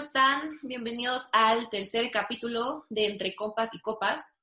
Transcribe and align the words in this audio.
Están? 0.00 0.58
Bienvenidos 0.62 1.28
al 1.30 1.68
tercer 1.68 2.10
capítulo 2.10 2.86
de 2.88 3.04
Entre 3.04 3.34
Compas 3.34 3.68
y 3.74 3.80
Copas. 3.80 4.34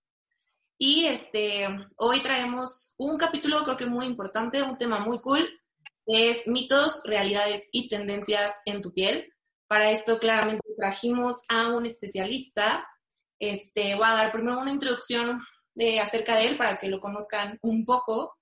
Y 0.77 1.05
este, 1.05 1.68
hoy 1.95 2.22
traemos 2.22 2.94
un 2.98 3.18
capítulo 3.18 3.63
creo 3.63 3.76
que 3.76 3.88
muy 3.88 4.05
importante, 4.05 4.62
un 4.62 4.77
tema 4.77 4.99
muy 4.99 5.20
cool, 5.20 5.49
es 6.05 6.46
mitos, 6.46 7.02
realidades 7.05 7.70
y 7.72 7.90
tendencias 7.90 8.54
en 8.66 8.84
tu 8.84 8.94
piel. 8.94 9.34
Para 9.68 9.90
esto 9.90 10.20
claramente 10.20 10.68
trajimos 10.77 11.38
a 11.49 11.70
un 11.70 11.88
especialista. 11.88 12.88
Este, 13.40 13.96
voy 13.96 14.05
a 14.05 14.13
dar 14.13 14.32
primero 14.32 14.60
una 14.60 14.71
introducción 14.71 15.41
de, 15.74 15.99
acerca 15.99 16.35
de 16.35 16.49
él 16.49 16.58
para 16.58 16.77
que 16.77 16.88
lo 16.88 16.99
conozcan 16.99 17.58
un 17.63 17.84
poco. 17.84 18.38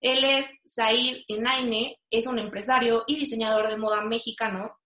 Él 0.00 0.24
es 0.24 0.46
Said 0.64 1.24
Enaine, 1.28 1.98
es 2.08 2.26
un 2.26 2.38
empresario 2.38 3.04
y 3.06 3.16
diseñador 3.16 3.68
de 3.68 3.76
moda 3.76 4.02
mexicano 4.06 4.78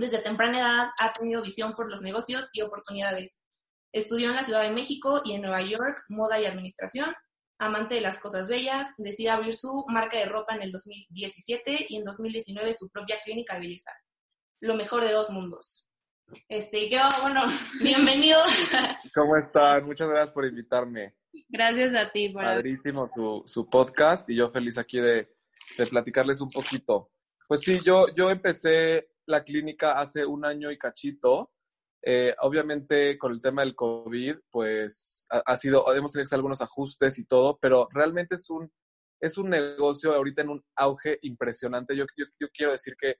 desde 0.00 0.18
temprana 0.18 0.58
edad 0.58 0.88
ha 0.98 1.12
tenido 1.12 1.42
visión 1.42 1.74
por 1.74 1.90
los 1.90 2.02
negocios 2.02 2.48
y 2.52 2.62
oportunidades. 2.62 3.38
Estudió 3.92 4.30
en 4.30 4.36
la 4.36 4.44
Ciudad 4.44 4.62
de 4.62 4.70
México 4.70 5.20
y 5.24 5.34
en 5.34 5.42
Nueva 5.42 5.60
York 5.62 6.04
moda 6.08 6.40
y 6.40 6.46
administración. 6.46 7.14
Amante 7.58 7.96
de 7.96 8.00
las 8.00 8.18
cosas 8.18 8.48
bellas, 8.48 8.88
decide 8.96 9.28
abrir 9.28 9.54
su 9.54 9.84
marca 9.88 10.16
de 10.18 10.24
ropa 10.24 10.54
en 10.54 10.62
el 10.62 10.72
2017 10.72 11.86
y 11.90 11.96
en 11.96 12.04
2019 12.04 12.72
su 12.72 12.88
propia 12.88 13.18
clínica 13.22 13.54
de 13.54 13.60
belleza. 13.60 13.92
Lo 14.60 14.74
mejor 14.74 15.04
de 15.04 15.12
dos 15.12 15.30
mundos. 15.30 15.86
Este, 16.48 16.88
qué 16.88 16.98
bueno, 17.20 17.42
bienvenido. 17.82 18.40
¿Cómo 19.14 19.36
están? 19.36 19.84
Muchas 19.84 20.08
gracias 20.08 20.32
por 20.32 20.46
invitarme. 20.46 21.14
Gracias 21.48 21.94
a 21.94 22.08
ti. 22.08 22.30
Por... 22.30 22.44
Padrísimo 22.44 23.06
su, 23.06 23.42
su 23.46 23.68
podcast 23.68 24.28
y 24.30 24.36
yo 24.36 24.50
feliz 24.50 24.78
aquí 24.78 24.98
de, 24.98 25.28
de 25.76 25.86
platicarles 25.86 26.40
un 26.40 26.50
poquito. 26.50 27.10
Pues 27.46 27.60
sí, 27.60 27.78
yo, 27.84 28.06
yo 28.14 28.30
empecé 28.30 29.09
la 29.30 29.44
clínica 29.44 29.98
hace 29.98 30.26
un 30.26 30.44
año 30.44 30.70
y 30.70 30.78
cachito. 30.78 31.50
Eh, 32.02 32.34
obviamente 32.40 33.18
con 33.18 33.32
el 33.32 33.40
tema 33.40 33.62
del 33.62 33.74
COVID, 33.74 34.36
pues 34.50 35.26
ha, 35.30 35.56
sido, 35.56 35.80
hemos 35.94 36.12
tenido 36.12 36.24
que 36.24 36.28
hacer 36.28 36.38
algunos 36.38 36.62
ajustes 36.62 37.18
y 37.18 37.26
todo, 37.26 37.58
pero 37.60 37.88
realmente 37.92 38.36
es 38.36 38.48
un, 38.48 38.72
es 39.20 39.36
un 39.36 39.50
negocio 39.50 40.14
ahorita 40.14 40.42
en 40.42 40.48
un 40.50 40.64
auge 40.76 41.18
impresionante. 41.22 41.94
Yo, 41.94 42.06
yo, 42.16 42.24
yo 42.38 42.48
quiero 42.54 42.72
decir 42.72 42.96
que 42.98 43.16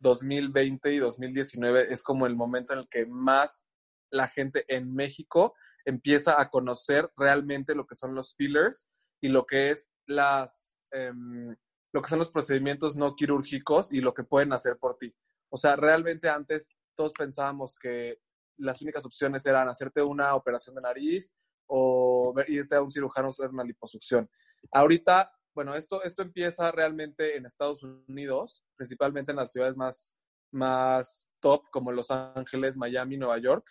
2020 0.00 0.92
y 0.92 0.98
2019 0.98 1.92
es 1.92 2.02
como 2.02 2.26
el 2.26 2.34
momento 2.34 2.72
en 2.72 2.80
el 2.80 2.88
que 2.88 3.06
más 3.06 3.64
la 4.10 4.28
gente 4.28 4.64
en 4.68 4.92
México 4.92 5.54
empieza 5.84 6.40
a 6.40 6.50
conocer 6.50 7.10
realmente 7.16 7.74
lo 7.74 7.86
que 7.86 7.94
son 7.94 8.14
los 8.14 8.34
fillers 8.36 8.88
y 9.20 9.28
lo 9.28 9.46
que 9.46 9.70
es 9.70 9.88
las, 10.06 10.76
em, 10.92 11.54
lo 11.92 12.02
que 12.02 12.08
son 12.08 12.18
los 12.18 12.30
procedimientos 12.30 12.96
no 12.96 13.14
quirúrgicos 13.14 13.92
y 13.92 14.00
lo 14.00 14.14
que 14.14 14.24
pueden 14.24 14.52
hacer 14.52 14.76
por 14.78 14.96
ti. 14.98 15.14
O 15.54 15.56
sea, 15.56 15.76
realmente 15.76 16.28
antes 16.28 16.68
todos 16.96 17.12
pensábamos 17.12 17.76
que 17.76 18.18
las 18.56 18.82
únicas 18.82 19.06
opciones 19.06 19.46
eran 19.46 19.68
hacerte 19.68 20.02
una 20.02 20.34
operación 20.34 20.74
de 20.74 20.82
nariz 20.82 21.32
o 21.68 22.34
irte 22.48 22.74
a 22.74 22.82
un 22.82 22.90
cirujano 22.90 23.28
hacer 23.28 23.50
una 23.50 23.62
liposucción. 23.62 24.28
Ahorita, 24.72 25.32
bueno, 25.54 25.76
esto, 25.76 26.02
esto 26.02 26.22
empieza 26.22 26.72
realmente 26.72 27.36
en 27.36 27.46
Estados 27.46 27.84
Unidos, 27.84 28.64
principalmente 28.74 29.30
en 29.30 29.36
las 29.36 29.52
ciudades 29.52 29.76
más, 29.76 30.20
más 30.50 31.24
top 31.38 31.62
como 31.70 31.92
Los 31.92 32.10
Ángeles, 32.10 32.76
Miami, 32.76 33.16
Nueva 33.16 33.38
York. 33.38 33.64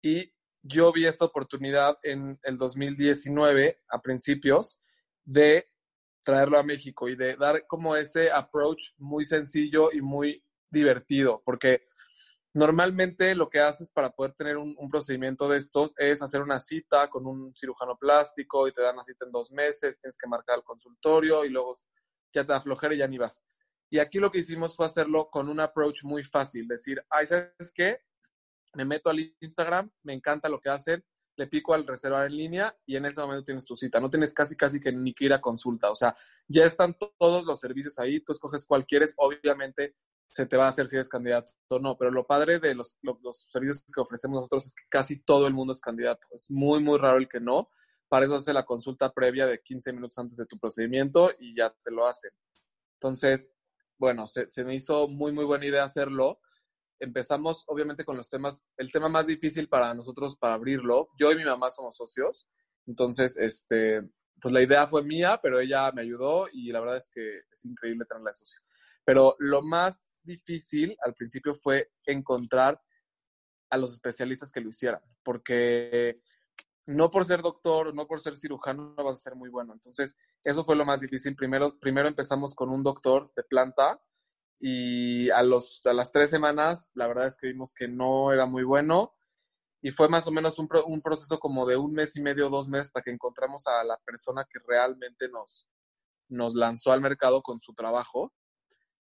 Y 0.00 0.32
yo 0.62 0.90
vi 0.90 1.04
esta 1.04 1.26
oportunidad 1.26 1.98
en 2.02 2.40
el 2.44 2.56
2019, 2.56 3.82
a 3.90 4.00
principios, 4.00 4.80
de 5.26 5.68
traerlo 6.24 6.56
a 6.56 6.62
México 6.62 7.10
y 7.10 7.14
de 7.14 7.36
dar 7.36 7.66
como 7.66 7.94
ese 7.94 8.30
approach 8.30 8.94
muy 8.96 9.26
sencillo 9.26 9.92
y 9.92 10.00
muy 10.00 10.42
divertido, 10.70 11.42
porque 11.44 11.86
normalmente 12.54 13.34
lo 13.34 13.50
que 13.50 13.60
haces 13.60 13.90
para 13.90 14.10
poder 14.10 14.32
tener 14.34 14.56
un, 14.56 14.74
procedimiento 14.90 15.48
de 15.48 15.58
estos 15.58 15.92
es 15.98 16.22
hacer 16.22 16.40
una 16.40 16.60
cita 16.60 17.08
con 17.10 17.26
un 17.26 17.54
cirujano 17.54 17.96
plástico 17.98 18.66
y 18.66 18.72
te 18.72 18.82
dan 18.82 18.96
la 18.96 19.04
cita 19.04 19.26
en 19.26 19.32
dos 19.32 19.50
meses, 19.50 20.00
tienes 20.00 20.16
que 20.16 20.28
marcar 20.28 20.58
el 20.58 20.64
consultorio 20.64 21.44
y 21.44 21.50
luego 21.50 21.74
ya 22.32 22.44
te 22.44 22.52
da 22.52 22.62
flojera 22.62 22.94
y 22.94 22.98
ya 22.98 23.08
ni 23.08 23.18
vas. 23.18 23.42
Y 23.90 23.98
aquí 23.98 24.18
lo 24.18 24.30
que 24.30 24.38
hicimos 24.38 24.74
fue 24.74 24.86
hacerlo 24.86 25.28
con 25.30 25.48
un 25.48 25.60
approach 25.60 26.02
muy 26.02 26.24
fácil, 26.24 26.66
decir, 26.66 27.04
ay, 27.10 27.26
¿sabes 27.26 27.72
qué? 27.74 28.00
Me 28.74 28.84
meto 28.84 29.10
al 29.10 29.20
Instagram, 29.40 29.90
me 30.02 30.12
encanta 30.12 30.48
lo 30.48 30.60
que 30.60 30.70
hacen, 30.70 31.04
le 31.36 31.46
pico 31.46 31.74
al 31.74 31.86
reservar 31.86 32.26
en 32.26 32.36
línea 32.36 32.76
y 32.86 32.96
en 32.96 33.04
ese 33.04 33.20
momento 33.20 33.44
tienes 33.44 33.64
tu 33.64 33.76
cita. 33.76 34.00
No 34.00 34.10
tienes 34.10 34.32
casi, 34.32 34.56
casi 34.56 34.80
que 34.80 34.92
ni 34.92 35.14
que 35.14 35.26
ir 35.26 35.32
a 35.32 35.40
consulta. 35.40 35.90
O 35.90 35.96
sea, 35.96 36.16
ya 36.48 36.64
están 36.64 36.96
todos 37.18 37.44
los 37.44 37.60
servicios 37.60 37.98
ahí, 37.98 38.20
tú 38.20 38.32
escoges 38.32 38.66
cuál 38.66 38.86
quieres. 38.86 39.14
Obviamente, 39.18 39.94
se 40.30 40.46
te 40.46 40.56
va 40.56 40.66
a 40.66 40.70
hacer 40.70 40.88
si 40.88 40.96
eres 40.96 41.08
candidato 41.08 41.52
o 41.68 41.78
no. 41.78 41.96
Pero 41.96 42.10
lo 42.10 42.26
padre 42.26 42.58
de 42.58 42.74
los, 42.74 42.98
servicios 43.50 43.84
que 43.94 44.00
ofrecemos 44.00 44.36
nosotros 44.36 44.66
es 44.66 44.74
que 44.74 44.84
casi 44.88 45.22
todo 45.22 45.46
el 45.46 45.54
mundo 45.54 45.72
es 45.72 45.80
candidato. 45.80 46.26
Es 46.32 46.50
muy, 46.50 46.82
muy 46.82 46.98
raro 46.98 47.18
el 47.18 47.28
que 47.28 47.40
no. 47.40 47.70
Para 48.08 48.26
eso 48.26 48.36
hace 48.36 48.52
la 48.52 48.64
consulta 48.64 49.12
previa 49.12 49.46
de 49.46 49.60
15 49.60 49.92
minutos 49.92 50.18
antes 50.18 50.36
de 50.36 50.46
tu 50.46 50.58
procedimiento 50.58 51.30
y 51.38 51.56
ya 51.56 51.74
te 51.84 51.90
lo 51.90 52.06
hacen. 52.06 52.30
Entonces, 52.94 53.52
bueno, 53.98 54.26
se, 54.26 54.48
se 54.48 54.64
me 54.64 54.74
hizo 54.74 55.08
muy, 55.08 55.32
muy 55.32 55.44
buena 55.44 55.66
idea 55.66 55.84
hacerlo. 55.84 56.40
Empezamos, 57.00 57.64
obviamente, 57.66 58.04
con 58.04 58.16
los 58.16 58.28
temas, 58.30 58.64
el 58.76 58.92
tema 58.92 59.08
más 59.08 59.26
difícil 59.26 59.68
para 59.68 59.92
nosotros 59.94 60.36
para 60.36 60.54
abrirlo. 60.54 61.08
Yo 61.18 61.32
y 61.32 61.36
mi 61.36 61.44
mamá 61.44 61.70
somos 61.70 61.96
socios. 61.96 62.48
Entonces, 62.86 63.36
este, 63.36 64.02
pues 64.40 64.52
la 64.52 64.62
idea 64.62 64.86
fue 64.86 65.02
mía, 65.02 65.40
pero 65.42 65.60
ella 65.60 65.90
me 65.92 66.02
ayudó 66.02 66.46
y 66.52 66.70
la 66.70 66.80
verdad 66.80 66.98
es 66.98 67.10
que 67.10 67.38
es 67.50 67.64
increíble 67.64 68.04
tenerla 68.04 68.30
de 68.30 68.34
socio. 68.34 68.60
Pero 69.04 69.36
lo 69.38 69.62
más 69.62 70.15
difícil 70.26 70.96
al 71.02 71.14
principio 71.14 71.54
fue 71.54 71.90
encontrar 72.04 72.80
a 73.70 73.76
los 73.78 73.92
especialistas 73.92 74.52
que 74.52 74.60
lo 74.60 74.68
hicieran, 74.68 75.00
porque 75.24 76.14
no 76.86 77.10
por 77.10 77.24
ser 77.24 77.42
doctor, 77.42 77.94
no 77.94 78.06
por 78.06 78.20
ser 78.20 78.36
cirujano, 78.36 78.94
no 78.96 79.04
vas 79.04 79.18
a 79.18 79.22
ser 79.22 79.34
muy 79.34 79.50
bueno. 79.50 79.72
Entonces, 79.72 80.16
eso 80.44 80.64
fue 80.64 80.76
lo 80.76 80.84
más 80.84 81.00
difícil. 81.00 81.34
Primero, 81.34 81.78
primero 81.80 82.08
empezamos 82.08 82.54
con 82.54 82.68
un 82.70 82.84
doctor 82.84 83.32
de 83.34 83.42
planta 83.42 84.00
y 84.60 85.28
a, 85.30 85.42
los, 85.42 85.80
a 85.84 85.92
las 85.92 86.12
tres 86.12 86.30
semanas, 86.30 86.90
la 86.94 87.08
verdad 87.08 87.26
es 87.26 87.36
que 87.36 87.48
vimos 87.48 87.74
que 87.74 87.88
no 87.88 88.32
era 88.32 88.46
muy 88.46 88.62
bueno 88.62 89.14
y 89.82 89.90
fue 89.90 90.08
más 90.08 90.26
o 90.26 90.30
menos 90.30 90.58
un, 90.58 90.68
un 90.86 91.02
proceso 91.02 91.38
como 91.38 91.66
de 91.66 91.76
un 91.76 91.92
mes 91.92 92.16
y 92.16 92.22
medio, 92.22 92.48
dos 92.48 92.68
meses, 92.68 92.88
hasta 92.88 93.02
que 93.02 93.10
encontramos 93.10 93.66
a 93.66 93.84
la 93.84 93.98
persona 93.98 94.46
que 94.48 94.60
realmente 94.66 95.28
nos, 95.28 95.68
nos 96.28 96.54
lanzó 96.54 96.92
al 96.92 97.00
mercado 97.00 97.42
con 97.42 97.60
su 97.60 97.74
trabajo 97.74 98.32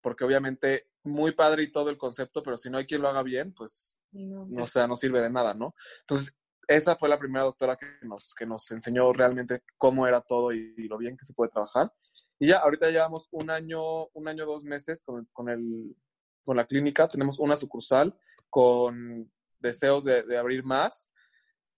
porque 0.03 0.25
obviamente 0.25 0.89
muy 1.05 1.33
padre 1.33 1.63
y 1.63 1.73
todo 1.73 1.89
el 1.91 1.97
concepto, 1.97 2.43
pero 2.43 2.59
si 2.59 2.69
no 2.69 2.79
hay 2.79 2.87
quien 2.87 3.03
lo 3.03 3.09
haga 3.09 3.23
bien, 3.23 3.53
pues 3.53 3.99
no, 4.13 4.67
sea, 4.67 4.87
no 4.87 4.97
sirve 4.97 5.21
de 5.21 5.31
nada, 5.31 5.55
¿no? 5.55 5.75
Entonces, 6.01 6.35
esa 6.69 6.97
fue 6.97 7.09
la 7.09 7.19
primera 7.19 7.45
doctora 7.45 7.77
que 7.77 7.87
nos, 8.03 8.35
que 8.35 8.47
nos 8.47 8.71
enseñó 8.71 9.12
realmente 9.12 9.62
cómo 9.79 10.07
era 10.07 10.21
todo 10.21 10.53
y, 10.53 10.75
lo 10.89 10.99
bien 10.99 11.17
que 11.17 11.25
se 11.25 11.35
puede 11.35 11.51
trabajar. 11.51 11.93
Y 12.39 12.49
ya, 12.49 12.59
ahorita 12.59 12.91
llevamos 12.91 13.29
un 13.31 13.51
año, 13.51 14.07
un 14.09 14.29
año, 14.29 14.47
dos 14.47 14.62
meses 14.62 15.03
con, 15.03 15.27
con, 15.33 15.49
el, 15.49 15.97
con 16.45 16.57
la 16.57 16.67
clínica. 16.67 17.09
Tenemos 17.09 17.39
una 17.39 17.57
sucursal 17.57 18.17
con 18.49 19.31
deseos 19.59 20.05
de, 20.05 20.23
de 20.25 20.39
abrir 20.39 20.65
más 20.65 21.09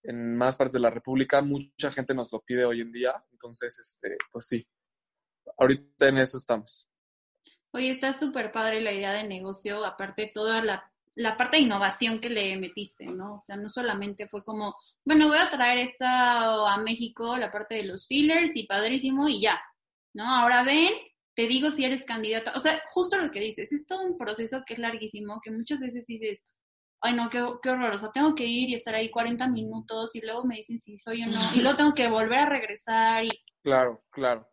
en 0.03 0.37
más 0.37 0.55
partes 0.55 0.73
de 0.73 0.79
la 0.79 0.89
República. 0.89 1.41
Mucha 1.41 1.91
gente 1.91 2.13
nos 2.13 2.31
lo 2.31 2.41
pide 2.41 2.65
hoy 2.65 2.81
en 2.81 2.91
día. 2.91 3.23
Entonces, 3.31 3.77
este, 3.79 4.17
pues 4.31 4.45
sí, 4.47 4.67
ahorita 5.57 6.07
en 6.07 6.17
eso 6.17 6.37
estamos. 6.37 6.87
Oye, 7.75 7.89
está 7.89 8.13
súper 8.13 8.53
padre 8.53 8.79
la 8.79 8.93
idea 8.93 9.11
de 9.11 9.27
negocio, 9.27 9.83
aparte 9.83 10.31
toda 10.33 10.63
la, 10.63 10.89
la, 11.13 11.35
parte 11.35 11.57
de 11.57 11.63
innovación 11.63 12.21
que 12.21 12.29
le 12.29 12.55
metiste, 12.55 13.05
¿no? 13.05 13.33
O 13.33 13.37
sea, 13.37 13.57
no 13.57 13.67
solamente 13.67 14.29
fue 14.29 14.45
como, 14.45 14.77
bueno, 15.03 15.27
voy 15.27 15.37
a 15.37 15.49
traer 15.49 15.79
esta 15.79 16.73
a 16.73 16.77
México, 16.77 17.35
la 17.35 17.51
parte 17.51 17.75
de 17.75 17.83
los 17.83 18.07
fillers 18.07 18.55
y 18.55 18.65
padrísimo 18.65 19.27
y 19.27 19.41
ya, 19.41 19.61
¿no? 20.13 20.23
Ahora 20.23 20.63
ven, 20.63 20.93
te 21.35 21.47
digo 21.47 21.69
si 21.69 21.83
eres 21.83 22.05
candidato. 22.05 22.53
O 22.55 22.59
sea, 22.59 22.81
justo 22.91 23.17
lo 23.17 23.29
que 23.29 23.41
dices, 23.41 23.73
es 23.73 23.85
todo 23.85 24.03
un 24.07 24.17
proceso 24.17 24.63
que 24.65 24.75
es 24.75 24.79
larguísimo, 24.79 25.41
que 25.43 25.51
muchas 25.51 25.81
veces 25.81 26.07
dices, 26.07 26.45
ay 27.01 27.13
no, 27.13 27.29
qué, 27.29 27.45
qué 27.61 27.71
horror, 27.71 27.99
tengo 28.13 28.35
que 28.35 28.45
ir 28.45 28.69
y 28.69 28.75
estar 28.75 28.95
ahí 28.95 29.09
40 29.09 29.49
minutos 29.49 30.15
y 30.15 30.21
luego 30.21 30.45
me 30.45 30.55
dicen 30.55 30.79
si 30.79 30.97
soy 30.97 31.23
o 31.23 31.25
no, 31.25 31.41
y 31.53 31.59
luego 31.59 31.75
tengo 31.75 31.93
que 31.93 32.07
volver 32.07 32.39
a 32.39 32.49
regresar 32.49 33.25
y... 33.25 33.31
Claro, 33.61 34.01
claro. 34.11 34.47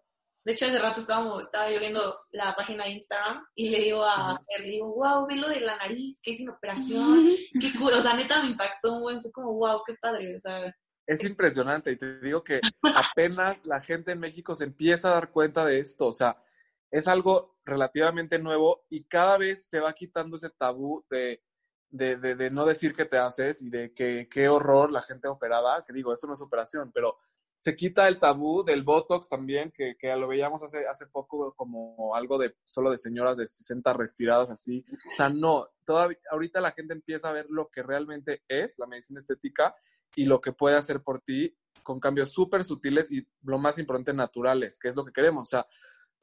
De 0.45 0.53
hecho, 0.53 0.65
hace 0.65 0.79
rato 0.79 1.01
estábamos, 1.01 1.43
estaba 1.43 1.71
yo 1.71 1.79
viendo 1.79 2.01
la 2.33 2.55
página 2.57 2.85
de 2.85 2.91
Instagram 2.91 3.45
y 3.55 3.71
le 3.71 3.79
digo 3.79 4.03
a 4.05 4.41
él, 4.49 4.65
le 4.65 4.71
digo, 4.71 4.93
wow, 4.95 5.27
ve 5.27 5.37
lo 5.37 5.49
de 5.49 5.61
la 5.61 5.77
nariz, 5.77 6.21
que 6.23 6.35
sin 6.35 6.51
operación, 6.51 7.29
qué 7.61 7.73
cool. 7.79 7.93
O 7.93 8.01
sea, 8.01 8.15
neta 8.15 8.43
me 8.43 8.51
impactó 8.51 8.95
un 8.95 9.03
buen, 9.03 9.23
fue 9.23 9.31
como, 9.31 9.53
wow, 9.55 9.83
qué 9.87 9.95
padre. 10.01 10.35
O 10.35 10.41
sea, 10.41 10.75
es 11.07 11.23
impresionante 11.25 11.93
y 11.93 11.97
te 11.97 12.21
digo 12.21 12.43
que 12.43 12.61
apenas 12.95 13.59
la 13.65 13.81
gente 13.81 14.13
en 14.13 14.21
México 14.21 14.55
se 14.55 14.65
empieza 14.65 15.11
a 15.11 15.15
dar 15.15 15.31
cuenta 15.31 15.65
de 15.65 15.81
esto, 15.81 16.07
o 16.07 16.13
sea, 16.13 16.43
es 16.91 17.09
algo 17.09 17.57
relativamente 17.65 18.39
nuevo 18.39 18.85
y 18.89 19.05
cada 19.05 19.39
vez 19.39 19.69
se 19.69 19.81
va 19.81 19.93
quitando 19.95 20.37
ese 20.37 20.51
tabú 20.51 21.05
de, 21.11 21.43
de, 21.91 22.17
de, 22.17 22.51
no 22.51 22.65
decir 22.67 22.95
que 22.95 23.05
te 23.05 23.19
haces 23.19 23.63
y 23.63 23.71
de 23.71 23.93
que 23.95 24.29
qué 24.31 24.49
horror 24.49 24.93
la 24.93 25.03
gente 25.03 25.29
operada, 25.29 25.85
que 25.85 25.93
digo, 25.93 26.13
eso 26.13 26.27
no 26.27 26.35
es 26.35 26.41
operación, 26.41 26.93
pero 26.93 27.19
se 27.63 27.77
quita 27.77 28.09
el 28.09 28.19
tabú 28.19 28.65
del 28.65 28.83
Botox 28.83 29.29
también, 29.29 29.71
que, 29.71 29.95
que 29.97 30.13
lo 30.17 30.27
veíamos 30.27 30.65
hace, 30.65 30.85
hace 30.89 31.07
poco 31.07 31.55
como 31.55 32.13
algo 32.17 32.37
de 32.37 32.57
solo 32.67 32.91
de 32.91 32.99
señoras 32.99 33.37
de 33.37 33.47
60 33.47 33.93
respiradas 33.93 34.51
así. 34.51 34.85
O 35.13 35.17
sea, 35.17 35.29
no, 35.29 35.69
todavía, 35.85 36.19
ahorita 36.33 36.61
la 36.61 36.73
gente 36.73 36.93
empieza 36.93 37.29
a 37.29 37.33
ver 37.33 37.47
lo 37.51 37.71
que 37.71 37.85
realmente 37.85 38.43
es 38.49 38.81
la 38.81 38.89
medicina 38.89 39.21
estética 39.21 39.77
y 40.17 40.25
lo 40.25 40.41
que 40.41 40.51
puede 40.51 40.75
hacer 40.75 41.03
por 41.05 41.21
ti 41.21 41.57
con 41.85 42.01
cambios 42.01 42.33
súper 42.33 42.65
sutiles 42.65 43.13
y 43.13 43.25
lo 43.45 43.59
más 43.59 43.79
importante, 43.79 44.13
naturales, 44.13 44.77
que 44.77 44.89
es 44.89 44.97
lo 44.97 45.05
que 45.05 45.13
queremos. 45.13 45.43
O 45.43 45.51
sea, 45.51 45.67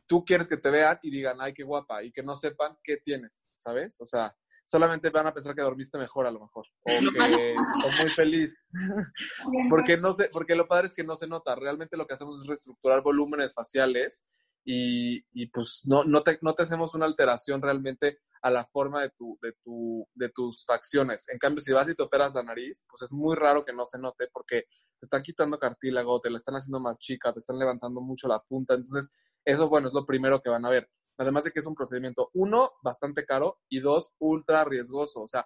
tú 0.07 0.25
quieres 0.25 0.49
que 0.49 0.57
te 0.57 0.69
vean 0.69 0.99
y 1.03 1.09
digan, 1.09 1.37
ay, 1.39 1.53
qué 1.53 1.63
guapa, 1.63 2.03
y 2.03 2.11
que 2.11 2.21
no 2.21 2.35
sepan 2.35 2.77
qué 2.83 2.97
tienes, 2.97 3.47
¿sabes? 3.57 4.01
O 4.01 4.05
sea, 4.05 4.35
solamente 4.69 5.09
van 5.09 5.25
a 5.25 5.33
pensar 5.33 5.55
que 5.55 5.63
dormiste 5.63 5.97
mejor 5.97 6.27
a 6.27 6.31
lo 6.31 6.41
mejor, 6.41 6.67
o 6.83 6.87
que 7.41 7.55
o 7.55 8.01
muy 8.01 8.09
feliz. 8.11 8.53
porque, 9.69 9.97
no 9.97 10.13
sé, 10.13 10.29
porque 10.31 10.53
lo 10.53 10.67
padre 10.67 10.89
es 10.89 10.95
que 10.95 11.03
no 11.03 11.15
se 11.15 11.25
nota. 11.25 11.55
Realmente 11.55 11.97
lo 11.97 12.05
que 12.05 12.13
hacemos 12.13 12.39
es 12.39 12.47
reestructurar 12.47 13.01
volúmenes 13.01 13.55
faciales 13.55 14.23
y, 14.63 15.25
y 15.33 15.47
pues 15.47 15.81
no, 15.85 16.03
no, 16.03 16.21
te, 16.21 16.37
no 16.43 16.53
te 16.53 16.63
hacemos 16.63 16.93
una 16.93 17.07
alteración 17.07 17.63
realmente 17.63 18.19
a 18.43 18.51
la 18.51 18.63
forma 18.67 19.01
de, 19.01 19.09
tu, 19.09 19.39
de, 19.41 19.53
tu, 19.63 20.07
de 20.13 20.29
tus 20.29 20.63
facciones. 20.65 21.27
En 21.29 21.39
cambio, 21.39 21.63
si 21.63 21.73
vas 21.73 21.89
y 21.89 21.95
te 21.95 22.03
operas 22.03 22.35
la 22.35 22.43
nariz, 22.43 22.85
pues 22.87 23.01
es 23.01 23.11
muy 23.11 23.35
raro 23.35 23.65
que 23.65 23.73
no 23.73 23.87
se 23.87 23.97
note 23.97 24.27
porque 24.31 24.65
te 24.99 25.05
están 25.07 25.23
quitando 25.23 25.57
cartílago, 25.57 26.21
te 26.21 26.29
la 26.29 26.37
están 26.37 26.55
haciendo 26.55 26.79
más 26.79 26.99
chica, 26.99 27.33
te 27.33 27.39
están 27.39 27.57
levantando 27.57 28.01
mucho 28.01 28.27
la 28.27 28.39
punta. 28.39 28.75
Entonces, 28.75 29.09
eso, 29.43 29.67
bueno, 29.67 29.87
es 29.87 29.95
lo 29.95 30.05
primero 30.05 30.41
que 30.41 30.51
van 30.51 30.65
a 30.65 30.69
ver. 30.69 30.87
Además 31.19 31.43
de 31.43 31.51
que 31.51 31.59
es 31.59 31.65
un 31.65 31.75
procedimiento, 31.75 32.31
uno, 32.33 32.71
bastante 32.81 33.25
caro 33.25 33.59
y 33.67 33.81
dos, 33.81 34.13
ultra 34.19 34.63
riesgoso. 34.63 35.21
O 35.21 35.27
sea, 35.27 35.45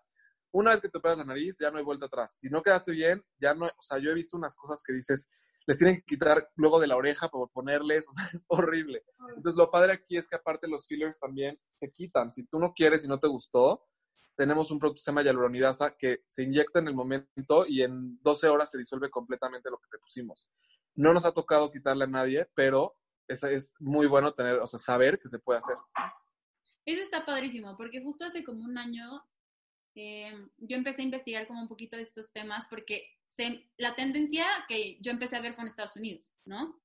una 0.52 0.70
vez 0.70 0.81
que 0.81 0.90
te 0.90 1.00
operas 1.00 1.18
la 1.18 1.25
nariz, 1.25 1.58
ya 1.60 1.72
no 1.72 1.80
hay 1.80 1.84
vuelta 1.84 2.06
atrás. 2.06 2.38
Si 2.40 2.48
no 2.48 2.62
quedaste 2.62 2.92
bien, 2.92 3.25
ya 3.40 3.56
no, 3.56 3.66
o 3.66 3.81
sea, 3.81 3.98
yo 3.98 4.12
he 4.12 4.14
visto 4.14 4.38
unas 4.38 4.56
cosas 4.56 4.84
que 4.86 4.94
dices, 4.94 5.28
les 5.66 5.78
tienen 5.78 5.96
que 5.98 6.04
quitar 6.04 6.48
luego 6.56 6.80
de 6.80 6.86
la 6.86 6.96
oreja 6.96 7.28
por 7.30 7.50
ponerles, 7.52 8.06
o 8.10 8.14
sea, 8.14 8.30
es 8.31 8.46
horrible. 8.48 9.04
Entonces, 9.36 9.58
lo 9.58 9.72
padre 9.72 9.94
aquí 9.94 10.16
es 10.16 10.28
que 10.28 10.36
aparte 10.36 10.68
los 10.68 10.86
fillers 10.86 11.20
también 11.20 11.60
se 11.80 11.92
quitan. 11.92 12.31
Si 12.31 12.46
tú 12.46 12.60
no 12.60 12.74
quieres 12.74 13.04
y 13.04 13.08
no 13.08 13.20
te 13.20 13.28
gustó, 13.28 13.84
tenemos 14.36 14.70
un 14.70 14.78
producto 14.78 15.00
que 15.00 15.12
se 15.12 15.24
hialuronidasa 15.24 15.96
que 15.98 16.24
se 16.28 16.44
inyecta 16.44 16.80
en 16.80 16.88
el 16.88 16.96
momento 16.96 17.66
y 17.68 17.81
en 17.81 18.20
12 18.22 18.48
horas 18.48 18.70
se 18.70 18.78
disuelve 18.78 19.10
completamente 19.10 19.70
lo 19.72 19.78
que 19.78 19.90
te 19.92 19.98
pusimos. 19.98 20.50
No 20.96 21.14
nos 21.14 21.25
ha 21.25 21.31
tocado 21.31 21.72
quitarle 21.72 22.04
a 22.04 22.08
nadie, 22.08 22.48
pero 22.54 22.96
es, 23.28 23.44
es 23.44 23.74
muy 23.80 24.08
bueno 24.08 24.34
tener, 24.34 24.56
o 24.56 24.68
sea, 24.68 24.80
saber 24.80 25.20
que 25.20 25.30
se 25.30 25.40
puede 25.40 25.60
hacer. 25.60 25.75
Eso 26.86 27.02
está 27.02 27.25
padrísimo, 27.25 27.78
porque 27.78 28.02
justo 28.02 28.25
hace 28.25 28.44
como 28.44 28.64
un 28.64 28.78
año 28.78 29.24
eh, 29.96 30.34
yo 30.58 30.75
empecé 30.75 31.02
a 31.02 31.06
investigar 31.06 31.48
como 31.48 31.62
un 31.62 31.68
poquito 31.68 31.96
de 31.96 32.04
estos 32.04 32.31
temas, 32.31 32.66
porque 32.70 33.08
se, 33.30 33.70
la 33.78 33.96
tendencia 33.96 34.46
que 34.68 34.98
yo 35.02 35.12
empecé 35.12 35.36
a 35.36 35.42
ver 35.42 35.54
fue 35.54 35.64
en 35.64 35.70
Estados 35.70 35.96
Unidos, 35.96 36.34
¿no? 36.46 36.80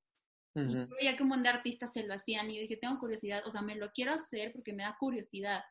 Y 0.54 0.74
veía 0.74 1.16
que 1.16 1.22
un 1.22 1.28
montón 1.28 1.44
de 1.44 1.50
artistas 1.50 1.92
se 1.92 2.02
lo 2.04 2.14
hacían 2.14 2.50
y 2.50 2.56
yo 2.56 2.62
dije, 2.62 2.76
tengo 2.76 2.98
curiosidad, 2.98 3.46
o 3.46 3.50
sea, 3.50 3.62
me 3.62 3.76
lo 3.76 3.92
quiero 3.92 4.12
hacer 4.12 4.52
porque 4.52 4.72
me 4.72 4.82
da 4.82 4.96
curiosidad. 4.98 5.62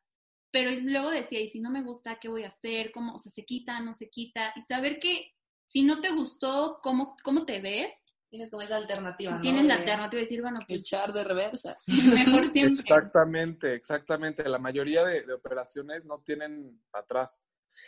Pero 0.50 0.72
luego 0.80 1.10
decía, 1.10 1.42
y 1.42 1.52
si 1.52 1.60
no 1.60 1.70
me 1.70 1.84
gusta, 1.84 2.20
¿qué 2.22 2.30
voy 2.30 2.44
a 2.44 2.48
hacer? 2.48 2.94
¿Cómo, 2.94 3.16
o 3.16 3.20
sea, 3.20 3.30
se 3.30 3.44
quita, 3.44 3.82
no 3.82 3.94
se 3.94 4.10
quita? 4.10 4.54
Y 4.56 4.62
saber 4.62 5.00
que 5.00 5.34
si 5.66 5.84
no 5.84 6.00
te 6.00 6.12
gustó 6.12 6.80
cómo, 6.82 7.18
cómo 7.22 7.46
te 7.46 7.60
ves, 7.60 8.06
Tienes 8.30 8.52
como 8.52 8.62
esa 8.62 8.76
alternativa, 8.76 9.36
¿no? 9.36 9.42
Tienes 9.42 9.66
la 9.66 9.76
alternativa 9.76 10.20
de 10.20 10.24
decir, 10.24 10.42
bueno, 10.42 10.60
pues... 10.68 10.80
Echar 10.80 11.14
de 11.14 11.24
reversa. 11.24 11.78
Mejor 12.14 12.48
siempre. 12.48 12.82
Exactamente, 12.82 13.74
exactamente. 13.74 14.48
La 14.50 14.60
mayoría 14.60 15.06
de, 15.06 15.32
operaciones 15.34 16.06
no 16.06 16.20
tienen 16.20 16.82
atrás. 16.92 17.46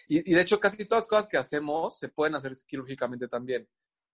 Y, 0.08 0.32
y, 0.32 0.36
de 0.36 0.42
hecho, 0.42 0.60
casi 0.60 0.86
todas 0.86 1.04
las 1.04 1.08
cosas 1.08 1.28
que 1.28 1.38
hacemos 1.38 1.98
se 1.98 2.10
pueden 2.10 2.36
hacer 2.36 2.54
quirúrgicamente 2.68 3.28
también. 3.28 3.68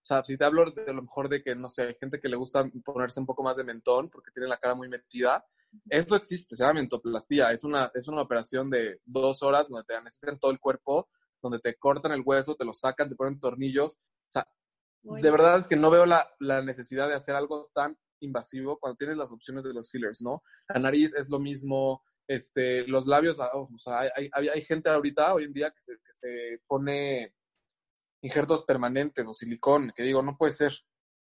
O 0.06 0.07
sea, 0.07 0.24
si 0.24 0.38
te 0.38 0.45
hablo 0.45 0.69
de, 0.69 0.94
lo 0.94 1.01
mejor 1.01 1.27
de 1.30 1.42
que, 1.42 1.56
no 1.56 1.68
sé, 1.68 1.81
hay 1.81 1.95
gente 2.00 2.19
que 2.19 2.30
le 2.30 2.36
gusta 2.36 2.63
ponerse 2.83 3.19
un 3.19 3.25
poco 3.25 3.42
más 3.42 3.57
de 3.57 3.63
mentón 3.63 4.10
porque 4.10 4.30
tiene 4.31 4.48
la 4.48 4.57
cara 4.57 4.75
muy 4.75 4.88
metida, 4.88 5.44
eso 5.89 6.16
existe, 6.16 6.56
se 6.56 6.63
llama 6.63 6.75
mentoplastía. 6.75 7.51
Es 7.51 7.63
una, 7.63 7.92
es 7.94 8.07
una 8.07 8.21
operación 8.21 8.69
de 8.69 9.00
dos 9.04 9.42
horas 9.42 9.68
donde 9.68 9.83
te 9.83 9.95
anestesian 9.95 10.39
todo 10.39 10.51
el 10.51 10.60
cuerpo, 10.60 11.10
donde 11.42 11.60
te 11.60 11.75
cortan 11.75 12.12
el 12.12 12.21
hueso, 12.24 12.56
te 12.56 12.66
lo 12.66 12.74
sacan, 12.74 13.10
te 13.10 13.16
ponen 13.16 13.39
tornillos. 13.39 13.98
O 13.98 14.31
sea, 14.31 14.48
de 15.06 15.31
verdad 15.31 15.60
es 15.60 15.68
que 15.68 15.75
no 15.75 15.92
veo 15.92 16.06
la, 16.06 16.28
la, 16.40 16.62
necesidad 16.62 17.07
de 17.07 17.16
hacer 17.16 17.36
algo 17.36 17.69
tan 17.74 17.98
invasivo 18.22 18.80
cuando 18.80 18.98
tienes 18.98 19.18
las 19.18 19.31
opciones 19.31 19.63
de 19.63 19.74
los 19.74 19.92
fillers, 19.92 20.22
¿no? 20.22 20.42
La 20.69 20.80
nariz 20.80 21.13
es 21.13 21.30
lo 21.30 21.40
mismo, 21.40 22.04
este, 22.28 22.88
los 22.88 23.06
labios, 23.06 23.40
ah, 23.40 23.52
o 23.54 23.69
sea, 23.78 24.00
hay, 24.00 24.30
hay, 24.34 24.48
hay, 24.50 24.62
gente 24.63 24.90
ahorita, 24.90 25.34
hoy 25.34 25.44
en 25.44 25.54
día, 25.54 25.72
que 25.72 25.81
se, 25.81 25.94
que 25.94 26.13
se 26.13 26.62
pone 26.68 27.34
injertos 28.24 28.63
permanentes 28.63 29.25
o 29.28 29.34
silicón, 29.34 29.92
que 29.96 30.04
digo, 30.04 30.22
no 30.24 30.36
puede 30.38 30.52
ser. 30.52 30.74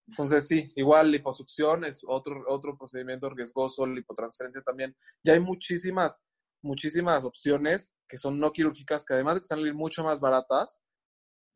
Entonces, 0.08 0.46
sí, 0.46 0.72
igual 0.76 1.10
liposucción 1.10 1.84
es 1.84 2.00
otro, 2.06 2.44
otro 2.48 2.78
procedimiento 2.78 3.28
riesgoso, 3.28 3.86
lipotransferencia 3.86 4.62
también. 4.62 4.96
Ya 5.22 5.34
hay 5.34 5.40
muchísimas, 5.40 6.22
muchísimas 6.62 7.24
opciones 7.24 7.92
que 8.08 8.16
son 8.16 8.38
no 8.38 8.52
quirúrgicas, 8.52 9.04
que 9.04 9.14
además 9.14 9.34
de 9.34 9.40
que 9.40 9.44
están 9.44 9.76
mucho 9.76 10.04
más 10.04 10.20
baratas, 10.20 10.80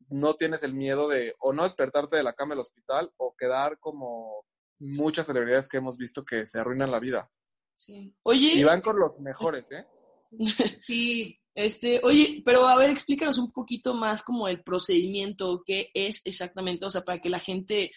no 0.09 0.35
tienes 0.35 0.63
el 0.63 0.73
miedo 0.73 1.07
de 1.07 1.35
o 1.39 1.53
no 1.53 1.63
despertarte 1.63 2.17
de 2.17 2.23
la 2.23 2.33
cama 2.33 2.53
del 2.53 2.61
hospital 2.61 3.11
o 3.17 3.35
quedar 3.37 3.79
como 3.79 4.45
muchas 4.79 5.27
celebridades 5.27 5.67
que 5.67 5.77
hemos 5.77 5.97
visto 5.97 6.25
que 6.25 6.47
se 6.47 6.59
arruinan 6.59 6.91
la 6.91 6.99
vida. 6.99 7.29
Sí. 7.73 8.15
Oye. 8.23 8.53
Y 8.53 8.63
van 8.63 8.81
con 8.81 8.99
los 8.99 9.19
mejores, 9.19 9.71
¿eh? 9.71 9.85
Sí. 10.79 11.37
Este, 11.53 11.99
oye, 12.03 12.41
pero 12.45 12.67
a 12.67 12.77
ver, 12.77 12.89
explícanos 12.89 13.37
un 13.37 13.51
poquito 13.51 13.93
más 13.93 14.23
como 14.23 14.47
el 14.47 14.63
procedimiento, 14.63 15.63
qué 15.65 15.89
es 15.93 16.21
exactamente, 16.23 16.85
o 16.85 16.89
sea, 16.89 17.01
para 17.01 17.19
que 17.19 17.29
la 17.29 17.39
gente, 17.39 17.91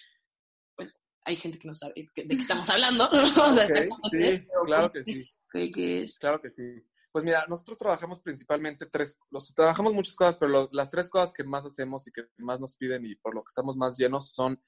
pues, 0.75 0.99
hay 1.25 1.37
gente 1.37 1.59
que 1.59 1.69
no 1.69 1.75
sabe 1.75 1.95
de 1.95 2.09
qué 2.13 2.35
estamos 2.35 2.69
hablando, 2.69 3.09
sí, 4.11 4.45
claro 4.67 4.91
que 4.91 5.05
sí. 5.05 5.39
¿Qué, 5.53 6.01
es? 6.01 6.19
Claro 6.19 6.41
que 6.43 6.51
sí. 6.51 6.65
Pues 7.15 7.25
mira, 7.25 7.47
nosotros 7.49 7.79
trabajamos 7.79 8.21
principalmente 8.23 8.87
tres, 8.87 9.17
los, 9.31 9.55
trabajamos 9.55 9.95
muchas 9.95 10.17
cosas, 10.17 10.37
pero 10.37 10.69
las 10.73 10.91
tres 10.91 11.09
cosas 11.09 11.33
que 11.33 11.45
más 11.45 11.65
hacemos 11.65 12.09
y 12.09 12.11
que 12.11 12.25
más 12.39 12.59
nos 12.59 12.75
piden 12.77 13.07
y 13.07 13.15
por 13.15 13.37
lo 13.37 13.45
que 13.45 13.51
estamos 13.51 13.77
más 13.77 13.97
llenos 13.97 14.33
son, 14.33 14.61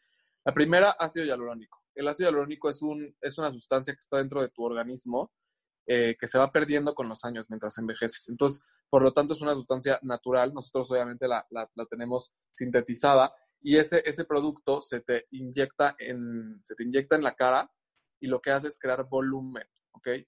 la 0.44 0.54
primera, 0.54 0.92
ácido 0.92 1.26
hialurónico. 1.26 1.82
El 1.92 2.06
ácido 2.06 2.28
hialurónico 2.28 2.70
es, 2.70 2.82
un, 2.82 3.16
es 3.20 3.36
una 3.36 3.50
sustancia 3.50 3.92
que 3.94 3.98
está 3.98 4.18
dentro 4.18 4.42
de 4.42 4.50
tu 4.50 4.62
organismo 4.62 5.32
eh, 5.88 6.16
que 6.20 6.28
se 6.28 6.38
va 6.38 6.52
perdiendo 6.52 6.94
con 6.94 7.08
los 7.08 7.24
años 7.24 7.46
mientras 7.48 7.78
envejeces. 7.78 8.28
Entonces, 8.28 8.62
por 8.88 9.02
lo 9.02 9.12
tanto, 9.12 9.34
es 9.34 9.40
una 9.40 9.54
sustancia 9.54 9.98
natural. 10.02 10.54
Nosotros 10.54 10.88
obviamente 10.88 11.26
la, 11.26 11.44
la, 11.50 11.68
la 11.74 11.86
tenemos 11.86 12.32
sintetizada 12.52 13.34
y 13.60 13.76
ese, 13.76 14.04
ese 14.06 14.24
producto 14.24 14.82
se 14.82 15.00
te, 15.00 15.26
inyecta 15.32 15.96
en, 15.98 16.60
se 16.62 16.76
te 16.76 16.84
inyecta 16.84 17.16
en 17.16 17.24
la 17.24 17.34
cara 17.34 17.68
y 18.20 18.28
lo 18.28 18.40
que 18.40 18.52
hace 18.52 18.68
es 18.68 18.78
crear 18.78 19.04
volumen. 19.08 19.66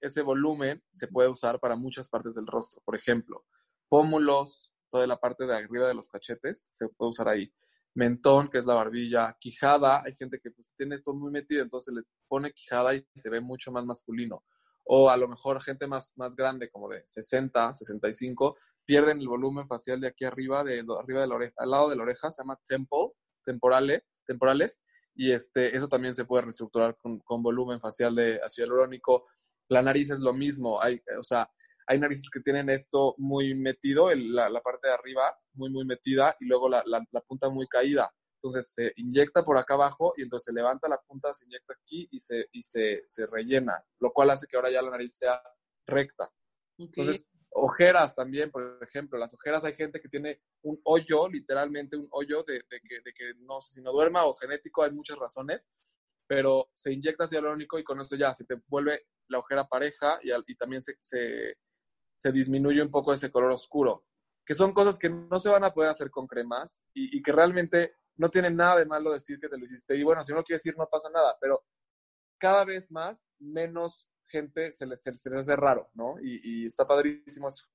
Ese 0.01 0.21
volumen 0.21 0.83
se 0.93 1.07
puede 1.07 1.29
usar 1.29 1.59
para 1.59 1.75
muchas 1.75 2.09
partes 2.09 2.35
del 2.35 2.47
rostro. 2.47 2.81
Por 2.85 2.95
ejemplo, 2.95 3.45
pómulos, 3.87 4.71
toda 4.91 5.07
la 5.07 5.17
parte 5.17 5.45
de 5.45 5.55
arriba 5.55 5.87
de 5.87 5.93
los 5.93 6.07
cachetes, 6.07 6.69
se 6.71 6.87
puede 6.89 7.09
usar 7.09 7.27
ahí. 7.27 7.53
Mentón, 7.95 8.49
que 8.49 8.59
es 8.59 8.65
la 8.65 8.75
barbilla, 8.75 9.35
quijada, 9.39 10.03
hay 10.03 10.15
gente 10.15 10.39
que 10.39 10.51
pues, 10.51 10.67
tiene 10.77 10.95
esto 10.95 11.13
muy 11.13 11.31
metido, 11.31 11.63
entonces 11.63 11.93
le 11.93 12.03
pone 12.27 12.53
quijada 12.53 12.93
y 12.95 13.05
se 13.15 13.29
ve 13.29 13.41
mucho 13.41 13.71
más 13.71 13.85
masculino. 13.85 14.43
O 14.83 15.09
a 15.09 15.17
lo 15.17 15.27
mejor 15.27 15.61
gente 15.61 15.87
más, 15.87 16.13
más 16.15 16.35
grande, 16.35 16.69
como 16.69 16.89
de 16.89 17.05
60, 17.05 17.75
65, 17.75 18.57
pierden 18.85 19.19
el 19.19 19.27
volumen 19.27 19.67
facial 19.67 19.99
de 19.99 20.07
aquí 20.07 20.25
arriba, 20.25 20.63
de 20.63 20.79
arriba 20.99 21.21
de 21.21 21.27
la 21.27 21.35
oreja, 21.35 21.53
al 21.57 21.71
lado 21.71 21.89
de 21.89 21.95
la 21.95 22.03
oreja, 22.03 22.31
se 22.31 22.41
llama 22.41 22.59
temple, 22.65 23.11
temporale, 23.43 24.05
temporales, 24.25 24.81
y 25.15 25.31
este, 25.31 25.75
eso 25.75 25.87
también 25.87 26.15
se 26.15 26.25
puede 26.25 26.43
reestructurar 26.43 26.97
con, 26.97 27.19
con 27.19 27.43
volumen 27.43 27.81
facial 27.81 28.15
de 28.15 28.39
ácido 28.41 28.65
hialurónico. 28.65 29.25
La 29.69 29.81
nariz 29.81 30.09
es 30.09 30.19
lo 30.19 30.33
mismo, 30.33 30.81
hay, 30.81 31.01
o 31.17 31.23
sea, 31.23 31.49
hay 31.87 31.99
narices 31.99 32.29
que 32.29 32.41
tienen 32.41 32.69
esto 32.69 33.15
muy 33.17 33.55
metido, 33.55 34.13
la, 34.13 34.49
la, 34.49 34.61
parte 34.61 34.87
de 34.87 34.93
arriba 34.93 35.35
muy, 35.53 35.71
muy 35.71 35.85
metida 35.85 36.35
y 36.39 36.45
luego 36.45 36.69
la, 36.69 36.83
la, 36.85 37.03
la, 37.11 37.21
punta 37.21 37.49
muy 37.49 37.67
caída. 37.67 38.13
Entonces 38.35 38.71
se 38.71 38.93
inyecta 38.97 39.43
por 39.43 39.57
acá 39.57 39.73
abajo 39.73 40.13
y 40.15 40.21
entonces 40.21 40.45
se 40.45 40.53
levanta 40.53 40.87
la 40.87 40.99
punta, 41.01 41.33
se 41.33 41.45
inyecta 41.45 41.73
aquí 41.73 42.07
y 42.11 42.19
se, 42.19 42.45
y 42.51 42.61
se, 42.61 43.03
se 43.07 43.25
rellena, 43.25 43.83
lo 43.99 44.11
cual 44.11 44.29
hace 44.29 44.45
que 44.45 44.55
ahora 44.55 44.71
ya 44.71 44.83
la 44.83 44.91
nariz 44.91 45.15
sea 45.17 45.41
recta. 45.87 46.31
Entonces, 46.77 47.27
ojeras 47.49 48.15
también, 48.15 48.51
por 48.51 48.79
ejemplo, 48.81 49.17
las 49.17 49.33
ojeras 49.33 49.65
hay 49.65 49.73
gente 49.73 49.99
que 49.99 50.09
tiene 50.09 50.41
un 50.61 50.79
hoyo, 50.83 51.27
literalmente 51.27 51.97
un 51.97 52.07
hoyo 52.11 52.43
de, 52.43 52.61
de, 52.69 52.81
que, 52.81 53.01
de 53.03 53.13
que 53.13 53.33
no 53.39 53.61
sé 53.61 53.73
si 53.73 53.81
no 53.81 53.91
duerma 53.91 54.25
o 54.25 54.35
genético, 54.35 54.83
hay 54.83 54.91
muchas 54.91 55.17
razones, 55.17 55.67
pero 56.29 56.69
se 56.75 56.93
inyecta 56.93 57.23
ácido 57.23 57.41
hialurónico 57.41 57.79
y 57.79 57.83
con 57.83 57.99
eso 57.99 58.15
ya 58.15 58.35
se 58.35 58.45
te 58.45 58.61
vuelve 58.67 59.07
la 59.29 59.39
ojera 59.39 59.67
pareja 59.67 60.19
y, 60.21 60.55
también 60.55 60.83
se, 60.83 60.95
se, 61.01 62.31
disminuye 62.31 62.83
un 62.83 62.91
poco 62.91 63.11
ese 63.11 63.31
color 63.31 63.51
oscuro, 63.51 64.05
que 64.45 64.53
son 64.53 64.71
cosas 64.71 64.99
que 64.99 65.09
no 65.09 65.39
se 65.39 65.49
van 65.49 65.63
a 65.63 65.73
poder 65.73 65.89
hacer 65.89 66.11
con 66.11 66.27
cremas 66.27 66.83
y, 66.93 67.17
y, 67.17 67.23
que 67.23 67.31
realmente 67.31 67.95
no 68.15 68.29
tiene 68.29 68.51
nada 68.51 68.77
de 68.77 68.85
malo 68.85 69.11
decir 69.11 69.39
que 69.39 69.49
te 69.49 69.57
lo 69.57 69.65
hiciste. 69.65 69.95
Y 69.95 70.03
bueno, 70.03 70.23
si 70.23 70.31
no 70.31 70.37
lo 70.37 70.43
quieres 70.43 70.61
decir, 70.61 70.77
no 70.77 70.87
pasa 70.87 71.09
nada, 71.09 71.35
pero 71.41 71.63
cada 72.37 72.63
vez 72.63 72.91
más, 72.91 73.25
menos 73.39 74.07
gente 74.27 74.71
se 74.71 74.85
les, 74.85 75.01
se 75.01 75.11
les 75.11 75.33
hace 75.33 75.55
raro, 75.55 75.89
¿no? 75.95 76.17
Y, 76.21 76.41
y 76.43 76.65
está 76.67 76.85
padrísimo 76.85 77.47
eso. 77.47 77.65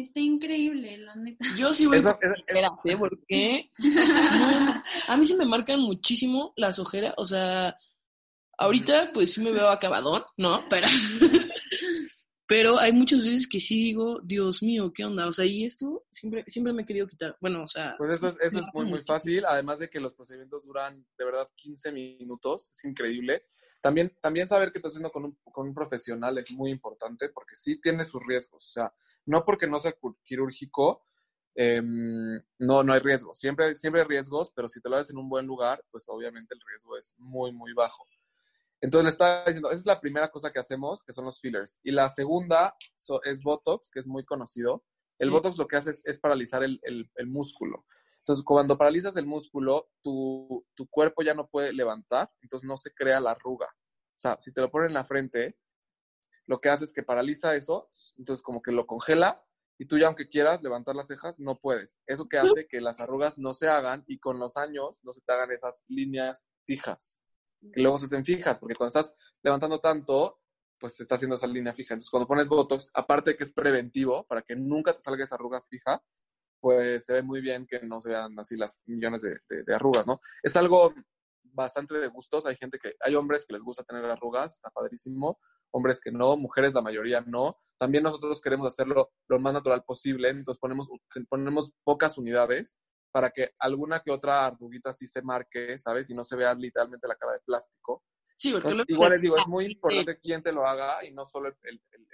Está 0.00 0.20
increíble, 0.20 0.98
la 0.98 1.14
neta. 1.16 1.44
Yo 1.56 1.72
sí 1.74 1.86
voy 1.86 2.00
por 2.00 2.18
esa- 2.22 2.34
ojeras, 2.48 2.86
¿eh? 2.86 2.96
Porque 2.96 3.70
no, 3.78 4.82
a 5.08 5.16
mí 5.16 5.26
se 5.26 5.36
me 5.36 5.44
marcan 5.46 5.80
muchísimo 5.80 6.52
las 6.56 6.78
ojeras. 6.78 7.14
O 7.16 7.24
sea, 7.24 7.76
ahorita 8.58 9.10
pues 9.12 9.32
sí 9.34 9.40
me 9.40 9.50
veo 9.52 9.68
acabadón, 9.68 10.22
¿no? 10.36 10.64
Pero, 10.70 10.86
pero 12.46 12.78
hay 12.78 12.92
muchas 12.92 13.24
veces 13.24 13.46
que 13.46 13.60
sí 13.60 13.76
digo, 13.76 14.20
Dios 14.22 14.62
mío, 14.62 14.92
¿qué 14.94 15.04
onda? 15.04 15.26
O 15.26 15.32
sea, 15.32 15.44
y 15.44 15.64
esto 15.64 16.04
siempre, 16.10 16.44
siempre 16.46 16.72
me 16.72 16.82
he 16.82 16.86
querido 16.86 17.06
quitar. 17.06 17.36
Bueno, 17.40 17.62
o 17.64 17.68
sea, 17.68 17.94
Pues 17.98 18.16
eso, 18.16 18.28
es- 18.28 18.36
eso 18.40 18.60
es 18.60 18.66
muy, 18.72 18.86
muy 18.86 19.02
fácil, 19.02 19.44
además 19.44 19.78
de 19.78 19.90
que 19.90 20.00
los 20.00 20.14
procedimientos 20.14 20.64
duran 20.64 21.04
de 21.18 21.24
verdad 21.24 21.48
15 21.56 21.92
minutos, 21.92 22.70
es 22.72 22.84
increíble. 22.84 23.44
También, 23.80 24.12
también 24.20 24.48
saber 24.48 24.72
que 24.72 24.78
estás 24.78 24.90
haciendo 24.92 25.12
con 25.12 25.24
un, 25.26 25.38
con 25.52 25.68
un 25.68 25.74
profesional 25.74 26.36
es 26.38 26.50
muy 26.50 26.70
importante 26.70 27.28
porque 27.28 27.54
sí 27.54 27.80
tiene 27.80 28.04
sus 28.04 28.24
riesgos. 28.26 28.66
O 28.66 28.70
sea, 28.70 28.92
no 29.28 29.44
porque 29.44 29.66
no 29.66 29.78
sea 29.78 29.94
quirúrgico, 30.24 31.04
em, 31.54 32.40
no, 32.58 32.82
no 32.82 32.92
hay 32.92 33.00
riesgos. 33.00 33.38
Siempre, 33.38 33.76
siempre 33.76 34.02
hay 34.02 34.06
riesgos, 34.08 34.50
pero 34.54 34.68
si 34.68 34.80
te 34.80 34.88
lo 34.88 34.96
haces 34.96 35.10
en 35.10 35.18
un 35.18 35.28
buen 35.28 35.46
lugar, 35.46 35.84
pues 35.90 36.04
obviamente 36.08 36.54
el 36.54 36.60
riesgo 36.66 36.96
es 36.96 37.14
muy, 37.18 37.52
muy 37.52 37.72
bajo. 37.72 38.06
Entonces 38.80 39.04
le 39.04 39.10
estaba 39.10 39.44
diciendo, 39.44 39.70
esa 39.70 39.80
es 39.80 39.86
la 39.86 40.00
primera 40.00 40.30
cosa 40.30 40.52
que 40.52 40.60
hacemos, 40.60 41.02
que 41.02 41.12
son 41.12 41.24
los 41.24 41.40
fillers. 41.40 41.80
Y 41.82 41.90
la 41.90 42.08
segunda 42.10 42.76
so- 42.94 43.22
es 43.24 43.42
Botox, 43.42 43.90
que 43.90 43.98
es 43.98 44.06
muy 44.06 44.24
conocido. 44.24 44.84
El 45.18 45.28
Sí. 45.28 45.32
Botox 45.34 45.58
lo 45.58 45.66
que 45.66 45.76
hace 45.76 45.90
es, 45.90 46.06
es 46.06 46.20
paralizar 46.20 46.62
el, 46.62 46.78
el- 46.82 47.10
el 47.16 47.26
músculo. 47.26 47.84
Entonces, 48.20 48.44
cuando 48.44 48.78
paralizas 48.78 49.16
el 49.16 49.26
músculo, 49.26 49.90
tu, 50.02 50.64
tu 50.76 50.86
cuerpo 50.88 51.22
ya 51.22 51.34
no 51.34 51.48
puede 51.48 51.72
levantar, 51.72 52.30
entonces 52.40 52.68
no 52.68 52.78
se 52.78 52.92
crea 52.94 53.18
la 53.20 53.32
arruga. 53.32 53.66
O 54.16 54.20
sea, 54.20 54.38
si 54.44 54.52
te 54.52 54.60
lo 54.60 54.70
ponen 54.70 54.88
en 54.88 54.94
la 54.94 55.04
frente, 55.06 55.56
lo 56.48 56.60
que 56.60 56.68
hace 56.70 56.84
es 56.86 56.92
que 56.92 57.04
paraliza 57.04 57.54
eso, 57.54 57.88
entonces 58.16 58.42
como 58.42 58.60
que 58.62 58.72
lo 58.72 58.86
congela 58.86 59.44
y 59.78 59.86
tú 59.86 59.96
ya 59.98 60.08
aunque 60.08 60.28
quieras 60.28 60.60
levantar 60.62 60.96
las 60.96 61.06
cejas, 61.06 61.38
no 61.38 61.60
puedes. 61.60 62.00
Eso 62.06 62.28
que 62.28 62.38
hace 62.38 62.66
que 62.66 62.80
las 62.80 62.98
arrugas 62.98 63.38
no 63.38 63.54
se 63.54 63.68
hagan 63.68 64.02
y 64.08 64.18
con 64.18 64.40
los 64.40 64.56
años 64.56 64.98
no 65.04 65.12
se 65.12 65.20
te 65.20 65.32
hagan 65.32 65.52
esas 65.52 65.84
líneas 65.86 66.48
fijas, 66.64 67.20
que 67.72 67.80
luego 67.82 67.98
se 67.98 68.06
hacen 68.06 68.24
fijas, 68.24 68.58
porque 68.58 68.74
cuando 68.74 68.98
estás 68.98 69.14
levantando 69.42 69.78
tanto, 69.78 70.40
pues 70.80 70.94
se 70.96 71.04
está 71.04 71.14
haciendo 71.16 71.36
esa 71.36 71.46
línea 71.46 71.74
fija. 71.74 71.94
Entonces 71.94 72.10
cuando 72.10 72.26
pones 72.26 72.48
Botox, 72.48 72.90
aparte 72.94 73.30
de 73.30 73.36
que 73.36 73.44
es 73.44 73.52
preventivo, 73.52 74.26
para 74.26 74.42
que 74.42 74.56
nunca 74.56 74.94
te 74.96 75.02
salga 75.02 75.24
esa 75.24 75.36
arruga 75.36 75.62
fija, 75.68 76.02
pues 76.60 77.04
se 77.04 77.12
ve 77.12 77.22
muy 77.22 77.40
bien 77.40 77.66
que 77.66 77.80
no 77.80 78.00
se 78.00 78.08
vean 78.10 78.38
así 78.38 78.56
las 78.56 78.82
millones 78.86 79.20
de, 79.22 79.38
de- 79.64 79.74
arrugas, 79.74 80.06
¿no? 80.06 80.20
Es 80.42 80.56
algo 80.56 80.92
bastante 81.42 81.94
de 81.98 82.08
gustos. 82.08 82.46
Hay 82.46 82.56
gente 82.56 82.78
que, 82.78 82.94
hay 83.00 83.14
hombres 83.14 83.46
que 83.46 83.52
les 83.54 83.62
gusta 83.62 83.84
tener 83.84 84.04
arrugas, 84.04 84.54
está 84.54 84.70
padrísimo. 84.70 85.38
Hombres 85.70 86.00
que 86.00 86.10
no, 86.10 86.36
mujeres 86.36 86.72
la 86.74 86.82
mayoría 86.82 87.20
no. 87.26 87.56
También 87.78 88.04
nosotros 88.04 88.40
queremos 88.40 88.66
hacerlo 88.66 89.10
lo 89.28 89.38
más 89.38 89.52
natural 89.54 89.84
posible, 89.84 90.28
entonces 90.30 90.60
ponemos, 90.60 90.88
ponemos 91.28 91.72
pocas 91.84 92.16
unidades 92.18 92.78
para 93.10 93.30
que 93.30 93.50
alguna 93.58 94.00
que 94.00 94.10
otra 94.10 94.46
arruguita 94.46 94.92
sí 94.92 95.06
se 95.06 95.22
marque, 95.22 95.78
¿sabes? 95.78 96.08
Y 96.10 96.14
no 96.14 96.24
se 96.24 96.36
vea 96.36 96.54
literalmente 96.54 97.08
la 97.08 97.16
cara 97.16 97.32
de 97.34 97.40
plástico. 97.40 98.04
sí, 98.36 98.52
porque 98.52 98.68
Entonces, 98.68 98.76
luego 98.88 98.92
igual 98.92 99.10
les 99.12 99.20
digo, 99.22 99.34
es 99.36 99.48
muy 99.48 99.64
importante 99.72 100.18
quién 100.20 100.42
te 100.42 100.52
lo 100.52 100.66
haga 100.66 101.04
y 101.04 101.12
no 101.12 101.24
solo 101.24 101.48
el- 101.48 101.56
el- 101.62 102.08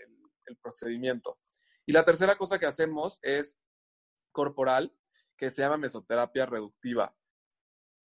el 0.47 0.57
procedimiento. 0.59 1.39
Y 1.87 1.93
la 1.93 2.05
tercera 2.05 2.37
cosa 2.37 2.59
que 2.59 2.67
hacemos 2.67 3.19
es 3.23 3.59
corporal, 4.33 4.93
que 5.37 5.51
se 5.51 5.63
llama 5.63 5.77
mesoterapia 5.77 6.47
reductiva. 6.47 7.15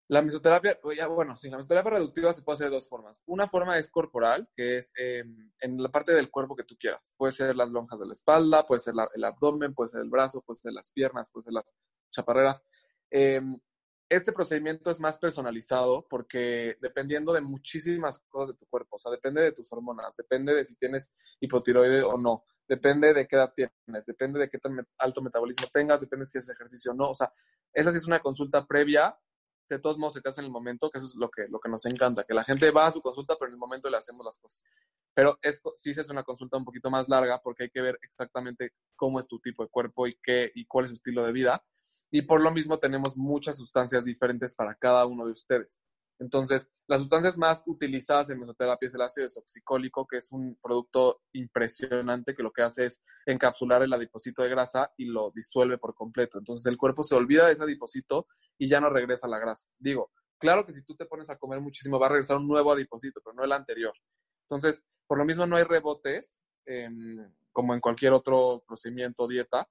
La 0.09 0.23
mesoterapia, 0.23 0.79
ya, 0.97 1.05
bueno, 1.07 1.37
sí, 1.37 1.49
la 1.51 1.57
mesoterapia 1.57 1.91
reductiva 1.91 2.33
se 2.33 2.41
puede 2.41 2.55
hacer 2.55 2.69
de 2.69 2.75
dos 2.75 2.89
formas. 2.89 3.21
Una 3.27 3.47
forma 3.47 3.77
es 3.77 3.91
corporal, 3.91 4.49
que 4.55 4.77
es 4.79 4.91
eh, 4.97 5.23
en 5.59 5.83
la 5.83 5.89
parte 5.89 6.13
del 6.13 6.31
cuerpo 6.31 6.55
que 6.55 6.63
tú 6.63 6.75
quieras. 6.79 7.13
Puede 7.15 7.31
ser 7.31 7.55
las 7.55 7.69
lonjas 7.69 7.99
de 7.99 8.07
la 8.07 8.13
espalda, 8.13 8.65
puede 8.65 8.81
ser 8.81 8.95
la- 8.95 9.07
el 9.13 9.23
abdomen, 9.23 9.75
puede 9.75 9.89
ser 9.89 10.01
el 10.01 10.09
brazo, 10.09 10.41
puede 10.41 10.59
ser 10.59 10.73
las 10.73 10.91
piernas, 10.91 11.29
puede 11.31 11.43
ser 11.43 11.53
las 11.53 11.75
chaparreras. 12.11 12.63
Eh, 13.11 13.39
este 14.09 14.33
procedimiento 14.33 14.89
es 14.89 14.99
más 14.99 15.19
personalizado 15.19 16.07
porque 16.09 16.77
dependiendo 16.81 17.31
de 17.31 17.41
muchísimas 17.41 18.17
cosas 18.29 18.55
de 18.55 18.59
tu 18.59 18.65
cuerpo, 18.65 18.95
o 18.95 18.99
sea, 18.99 19.11
depende 19.11 19.43
de 19.43 19.51
tus 19.51 19.71
hormonas, 19.71 20.15
depende 20.17 20.55
de 20.55 20.65
si 20.65 20.75
tienes 20.75 21.13
hipotiroide 21.39 22.01
o 22.01 22.17
no, 22.17 22.43
depende 22.67 23.13
de 23.13 23.27
qué 23.27 23.35
edad 23.35 23.53
tienes, 23.55 24.05
depende 24.07 24.39
de 24.39 24.49
qué 24.49 24.57
tan 24.57 24.83
alto 24.97 25.21
metabolismo 25.21 25.67
tengas, 25.71 26.01
depende 26.01 26.25
de 26.25 26.29
si 26.31 26.37
haces 26.39 26.49
ejercicio 26.49 26.91
o 26.91 26.95
no, 26.95 27.11
o 27.11 27.15
sea, 27.15 27.31
esa 27.71 27.91
sí 27.91 27.97
es 27.97 28.07
una 28.07 28.19
consulta 28.19 28.65
previa, 28.65 29.15
de 29.75 29.79
todos 29.79 29.97
modos 29.97 30.13
se 30.13 30.21
te 30.21 30.29
hace 30.29 30.41
en 30.41 30.45
el 30.45 30.51
momento, 30.51 30.89
que 30.89 30.97
eso 30.97 31.07
es 31.07 31.15
lo 31.15 31.29
que, 31.29 31.47
lo 31.49 31.59
que 31.59 31.69
nos 31.69 31.85
encanta, 31.85 32.23
que 32.23 32.33
la 32.33 32.43
gente 32.43 32.71
va 32.71 32.87
a 32.87 32.91
su 32.91 33.01
consulta, 33.01 33.35
pero 33.39 33.49
en 33.49 33.53
el 33.53 33.59
momento 33.59 33.89
le 33.89 33.97
hacemos 33.97 34.25
las 34.25 34.37
cosas. 34.37 34.63
Pero 35.13 35.37
es, 35.41 35.61
sí 35.75 35.91
hace 35.91 36.11
una 36.11 36.23
consulta 36.23 36.57
un 36.57 36.65
poquito 36.65 36.89
más 36.89 37.07
larga 37.07 37.39
porque 37.43 37.63
hay 37.63 37.69
que 37.69 37.81
ver 37.81 37.99
exactamente 38.01 38.73
cómo 38.95 39.19
es 39.19 39.27
tu 39.27 39.39
tipo 39.39 39.63
de 39.63 39.69
cuerpo 39.69 40.07
y, 40.07 40.17
qué, 40.23 40.51
y 40.55 40.65
cuál 40.65 40.85
es 40.85 40.91
su 40.91 40.95
estilo 40.95 41.23
de 41.23 41.31
vida. 41.31 41.63
Y 42.11 42.23
por 42.23 42.41
lo 42.41 42.51
mismo 42.51 42.79
tenemos 42.79 43.15
muchas 43.15 43.57
sustancias 43.57 44.05
diferentes 44.05 44.55
para 44.55 44.75
cada 44.75 45.05
uno 45.05 45.25
de 45.25 45.33
ustedes. 45.33 45.81
Entonces, 46.19 46.69
las 46.87 46.99
sustancias 46.99 47.37
más 47.37 47.63
utilizadas 47.65 48.29
en 48.29 48.39
mesoterapia 48.39 48.87
es 48.87 48.93
el 48.93 49.01
ácido 49.01 49.25
desoxicólico, 49.25 50.05
que 50.05 50.17
es 50.17 50.31
un 50.31 50.57
producto 50.61 51.21
impresionante 51.33 52.35
que 52.35 52.43
lo 52.43 52.51
que 52.51 52.61
hace 52.61 52.85
es 52.85 53.01
encapsular 53.25 53.81
el 53.83 53.93
adipocito 53.93 54.43
de 54.43 54.49
grasa 54.49 54.91
y 54.97 55.05
lo 55.05 55.31
disuelve 55.31 55.77
por 55.77 55.95
completo. 55.95 56.37
Entonces, 56.37 56.65
el 56.65 56.77
cuerpo 56.77 57.03
se 57.03 57.15
olvida 57.15 57.47
de 57.47 57.53
ese 57.53 57.63
adipocito 57.63 58.27
y 58.57 58.67
ya 58.67 58.81
no 58.81 58.89
regresa 58.89 59.27
la 59.27 59.39
grasa. 59.39 59.69
Digo, 59.77 60.11
claro 60.37 60.65
que 60.65 60.73
si 60.73 60.83
tú 60.83 60.95
te 60.95 61.05
pones 61.05 61.29
a 61.29 61.37
comer 61.37 61.61
muchísimo 61.61 61.99
va 61.99 62.07
a 62.07 62.09
regresar 62.09 62.37
un 62.37 62.47
nuevo 62.47 62.71
adipocito, 62.73 63.21
pero 63.23 63.33
no 63.33 63.43
el 63.43 63.51
anterior. 63.53 63.93
Entonces, 64.49 64.83
por 65.07 65.17
lo 65.17 65.25
mismo 65.25 65.45
no 65.45 65.55
hay 65.55 65.63
rebotes, 65.63 66.41
como 67.51 67.73
en 67.73 67.79
cualquier 67.79 68.13
otro 68.13 68.63
procedimiento 68.67 69.23
o 69.23 69.27
dieta, 69.27 69.67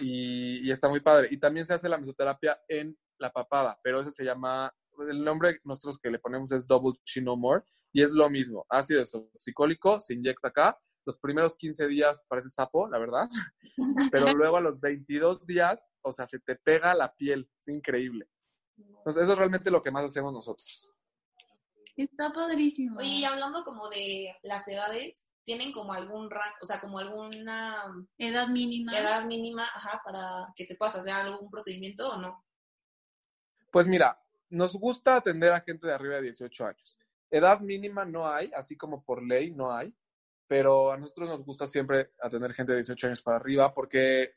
y, 0.00 0.66
y 0.66 0.70
está 0.70 0.88
muy 0.88 1.00
padre. 1.00 1.28
Y 1.30 1.38
también 1.38 1.66
se 1.66 1.74
hace 1.74 1.88
la 1.88 1.98
mesoterapia 1.98 2.60
en 2.68 2.96
la 3.18 3.32
papada, 3.32 3.78
pero 3.82 4.00
ese 4.00 4.12
se 4.12 4.24
llama, 4.24 4.72
el 5.08 5.24
nombre 5.24 5.60
nosotros 5.64 5.98
que 5.98 6.10
le 6.10 6.18
ponemos 6.18 6.52
es 6.52 6.66
Double 6.66 6.98
Chin 7.04 7.24
No 7.24 7.36
More, 7.36 7.64
y 7.92 8.02
es 8.02 8.12
lo 8.12 8.28
mismo, 8.30 8.66
ácido 8.68 9.04
toxicólico, 9.04 10.00
se 10.00 10.14
inyecta 10.14 10.48
acá, 10.48 10.78
los 11.06 11.18
primeros 11.18 11.56
15 11.56 11.88
días 11.88 12.24
parece 12.28 12.50
sapo, 12.50 12.88
la 12.88 12.98
verdad, 12.98 13.28
pero 14.12 14.26
luego 14.34 14.56
a 14.56 14.60
los 14.60 14.80
22 14.80 15.46
días, 15.46 15.86
o 16.02 16.12
sea, 16.12 16.26
se 16.26 16.38
te 16.38 16.56
pega 16.56 16.94
la 16.94 17.14
piel, 17.14 17.48
es 17.66 17.74
increíble. 17.74 18.28
Entonces, 18.76 19.22
eso 19.22 19.32
es 19.32 19.38
realmente 19.38 19.70
lo 19.70 19.82
que 19.82 19.90
más 19.90 20.04
hacemos 20.04 20.32
nosotros. 20.32 20.88
Está 21.96 22.32
padrísimo. 22.32 22.98
Oye, 22.98 23.08
y 23.08 23.24
hablando 23.24 23.62
como 23.64 23.88
de 23.88 24.34
las 24.42 24.66
edades, 24.68 25.30
¿tienen 25.44 25.72
como 25.72 25.92
algún 25.92 26.30
rango, 26.30 26.56
o 26.62 26.66
sea, 26.66 26.80
como 26.80 26.98
alguna 26.98 27.92
Edad 28.16 28.48
mínima. 28.48 28.98
edad 28.98 29.26
mínima, 29.26 29.64
ajá, 29.64 30.00
para 30.04 30.52
que 30.54 30.66
te 30.66 30.76
puedas 30.76 30.96
hacer 30.96 31.12
algún 31.12 31.50
procedimiento 31.50 32.10
o 32.10 32.16
no? 32.16 32.44
Pues 33.70 33.86
mira, 33.86 34.18
nos 34.50 34.74
gusta 34.74 35.16
atender 35.16 35.52
a 35.52 35.60
gente 35.60 35.86
de 35.86 35.94
arriba 35.94 36.16
de 36.16 36.22
18 36.22 36.66
años. 36.66 36.98
Edad 37.30 37.60
mínima 37.60 38.04
no 38.04 38.28
hay, 38.28 38.50
así 38.54 38.76
como 38.76 39.04
por 39.04 39.22
ley 39.22 39.52
no 39.52 39.72
hay, 39.72 39.94
pero 40.48 40.90
a 40.90 40.98
nosotros 40.98 41.28
nos 41.28 41.44
gusta 41.44 41.68
siempre 41.68 42.10
atender 42.20 42.52
gente 42.52 42.72
de 42.72 42.78
18 42.78 43.06
años 43.06 43.22
para 43.22 43.36
arriba 43.36 43.72
porque, 43.72 44.34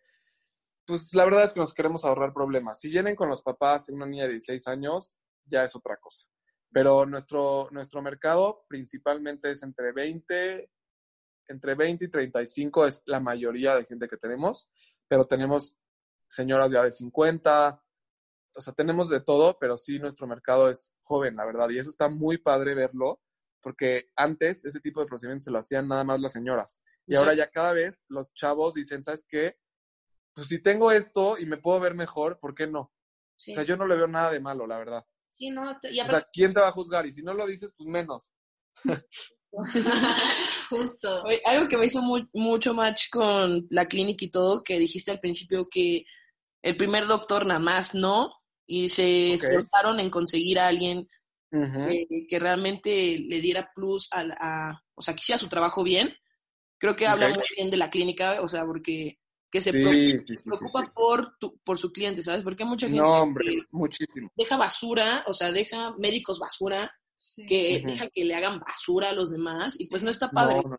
pues 0.86 1.13
la 1.15 1.25
verdad 1.25 1.46
es 1.46 1.53
que 1.53 1.60
nos 1.60 1.74
queremos 1.74 2.05
ahorrar 2.05 2.34
problemas. 2.34 2.79
Si 2.79 2.89
vienen 2.89 3.15
con 3.15 3.29
los 3.29 3.41
papás 3.41 3.89
una 3.89 4.05
niña 4.05 4.25
de 4.25 4.34
16 4.34 4.67
años, 4.67 5.17
ya 5.46 5.63
es 5.63 5.75
otra 5.75 5.98
cosa. 5.98 6.24
Pero 6.72 7.05
nuestro, 7.05 7.67
nuestro 7.72 8.01
mercado 8.01 8.65
principalmente 8.67 9.51
es 9.51 9.63
entre 9.63 9.91
20, 9.91 10.70
entre 11.48 11.75
20 11.75 12.05
y 12.05 12.08
35 12.10 12.86
es 12.86 13.01
la 13.05 13.20
mayoría 13.20 13.75
de 13.75 13.86
gente 13.86 14.08
que 14.08 14.17
tenemos, 14.17 14.70
pero 15.08 15.25
tenemos 15.25 15.75
señoras 16.27 16.72
ya 16.72 16.84
de 16.84 16.91
50, 16.91 17.82
o 18.55 18.62
sea, 18.62 18.74
tenemos 18.74 19.10
de 19.10 19.22
todo, 19.22 19.57
pero 19.60 19.77
sí 19.77 20.00
nuestro 20.00 20.27
mercado 20.27 20.69
es 20.69 20.93
joven, 21.01 21.36
la 21.36 21.45
verdad, 21.45 21.69
y 21.69 21.79
eso 21.79 21.89
está 21.89 22.07
muy 22.10 22.38
padre 22.38 22.75
verlo, 22.75 23.19
porque 23.62 24.10
antes 24.15 24.65
ese 24.65 24.79
tipo 24.79 25.00
de 25.01 25.07
procedimientos 25.07 25.45
se 25.45 25.51
lo 25.51 25.60
hacían 25.60 25.88
nada 25.88 26.03
más 26.03 26.19
las 26.19 26.33
señoras, 26.33 26.83
y 27.07 27.13
Sí. 27.13 27.17
ahora 27.19 27.33
ya 27.33 27.50
cada 27.50 27.74
vez 27.74 28.01
los 28.10 28.33
chavos 28.33 28.74
dicen, 28.75 29.01
¿sabes 29.03 29.25
qué? 29.27 29.57
Pues 30.33 30.48
si 30.48 30.62
tengo 30.62 30.91
esto 30.91 31.38
y 31.38 31.45
me 31.45 31.57
puedo 31.57 31.79
ver 31.79 31.93
mejor, 31.95 32.39
¿por 32.39 32.55
qué 32.55 32.67
no? 32.67 32.91
Sí, 33.36 33.51
O 33.51 33.55
sea, 33.55 33.63
yo 33.63 33.75
no 33.77 33.86
le 33.88 33.95
veo 33.95 34.07
nada 34.07 34.31
de 34.31 34.39
malo, 34.39 34.65
la 34.67 34.77
verdad. 34.77 35.05
sí 35.27 35.50
no, 35.50 35.69
este- 35.72 35.91
y 35.91 36.00
O 36.00 36.05
sea, 36.07 36.24
¿quién 36.31 36.53
te 36.53 36.60
va 36.60 36.69
a 36.69 36.72
juzgar? 36.72 37.05
Y 37.07 37.13
si 37.13 37.24
no 37.24 37.33
lo 37.33 37.45
dices, 37.48 37.74
pues 37.75 37.88
menos. 37.89 38.31
Justo. 40.69 41.24
Oye, 41.24 41.41
algo 41.45 41.67
que 41.67 41.77
me 41.77 41.86
hizo 41.86 42.01
mu- 42.01 42.27
mucho 42.33 42.74
match 42.74 43.10
con 43.12 43.67
la 43.69 43.86
clínica 43.86 44.25
y 44.25 44.29
todo, 44.31 44.63
que 44.63 44.79
dijiste 44.79 45.12
al 45.12 45.19
principio 45.19 45.67
que 45.69 46.05
el 46.63 46.75
primer 46.77 47.05
doctor 47.07 47.45
nada 47.45 47.60
más 47.60 47.93
no, 47.93 48.31
y 48.65 48.89
se 48.89 49.34
esforzaron 49.34 50.00
en 50.00 50.10
conseguir 50.10 50.60
a 50.60 50.67
alguien 50.67 51.08
que, 51.88 52.25
que 52.27 52.39
realmente 52.39 53.17
le 53.20 53.39
diera 53.39 53.72
plus 53.75 54.10
a, 54.12 54.24
a- 54.39 54.84
o 54.96 55.01
sea, 55.01 55.13
que 55.13 55.20
hiciera 55.22 55.38
su 55.38 55.48
trabajo 55.50 55.84
bien. 55.84 56.15
Creo 56.79 56.96
que 56.96 57.08
habla 57.08 57.29
muy 57.29 57.43
bien 57.55 57.70
de 57.72 57.77
la 57.77 57.89
clínica, 57.89 58.41
o 58.41 58.48
sea, 58.48 58.65
porque 58.65 59.20
que 59.51 59.62
se 59.62 59.72
Sí, 59.72 59.77
preocupa, 59.82 60.24
sí, 60.27 60.34
sí, 60.36 60.43
preocupa 60.43 60.79
sí. 60.82 60.88
por, 60.96 61.38
tu, 61.38 61.58
por 61.60 61.77
su 61.77 61.91
cliente, 61.91 62.24
¿sabes? 62.24 62.43
Porque 62.43 62.63
hay 62.63 62.70
mucha 62.70 62.88
gente 62.88 63.01
No, 63.01 63.22
hombre, 63.22 63.46
muchísimo. 63.70 64.32
deja 64.36 64.58
basura, 64.58 65.24
o 65.27 65.34
sea, 65.34 65.51
deja 65.51 65.93
médicos 66.00 66.39
basura, 66.39 66.91
Sí. 67.15 67.46
que 67.46 67.82
deja 67.86 68.08
que 68.10 68.25
le 68.25 68.34
hagan 68.36 68.60
basura 68.60 69.10
a 69.10 69.13
los 69.13 69.29
demás 69.32 69.79
y 69.79 69.88
pues 69.88 70.01
no 70.03 70.10
está 70.10 70.29
padre. 70.32 70.62
No, 70.63 70.70
no. 70.72 70.77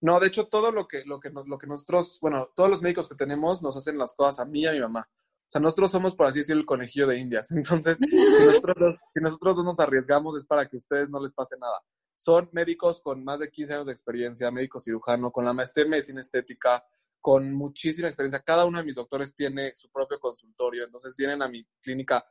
No, 0.00 0.20
de 0.20 0.28
hecho, 0.28 0.46
todo 0.46 0.70
lo 0.70 0.86
que, 0.86 1.04
lo 1.04 1.18
que, 1.18 1.30
nos- 1.30 1.48
lo 1.48 1.58
que 1.58 1.66
nosotros, 1.66 2.18
bueno, 2.22 2.50
todos 2.54 2.70
los 2.70 2.80
médicos 2.80 3.08
que 3.08 3.16
tenemos 3.16 3.60
nos 3.60 3.76
hacen 3.76 3.98
las 3.98 4.14
cosas 4.14 4.38
a 4.38 4.44
mí 4.44 4.60
y 4.62 4.66
a 4.66 4.72
mi 4.72 4.80
mamá. 4.80 5.08
O 5.48 5.50
sea, 5.50 5.62
nosotros 5.62 5.90
somos, 5.90 6.14
por 6.14 6.26
así 6.26 6.40
decirlo, 6.40 6.60
el 6.60 6.66
conejillo 6.66 7.06
de 7.06 7.16
indias. 7.16 7.50
Entonces, 7.52 7.96
si 7.98 8.44
nosotros, 8.44 8.98
si 9.14 9.20
dos 9.20 9.64
nos 9.64 9.80
arriesgamos 9.80 10.36
es 10.36 10.44
para 10.44 10.68
que 10.68 10.76
a 10.76 10.78
ustedes 10.78 11.08
no 11.08 11.22
les 11.22 11.32
pase 11.32 11.56
nada. 11.58 11.80
Son 12.18 12.50
médicos 12.52 13.00
con 13.00 13.24
más 13.24 13.40
de 13.40 13.50
15 13.50 13.72
años 13.72 13.86
de 13.86 13.92
experiencia, 13.92 14.50
médico 14.50 14.78
cirujano, 14.78 15.30
con 15.30 15.46
la 15.46 15.54
maestría 15.54 15.84
en 15.84 15.90
medicina 15.92 16.20
estética, 16.20 16.84
con 17.18 17.54
muchísima 17.54 18.08
experiencia. 18.08 18.42
Cada 18.42 18.66
uno 18.66 18.78
de 18.78 18.84
mis 18.84 18.96
doctores 18.96 19.34
tiene 19.34 19.74
su 19.74 19.90
propio 19.90 20.20
consultorio. 20.20 20.84
Entonces, 20.84 21.16
vienen 21.16 21.40
a 21.40 21.48
mi 21.48 21.64
clínica. 21.80 22.26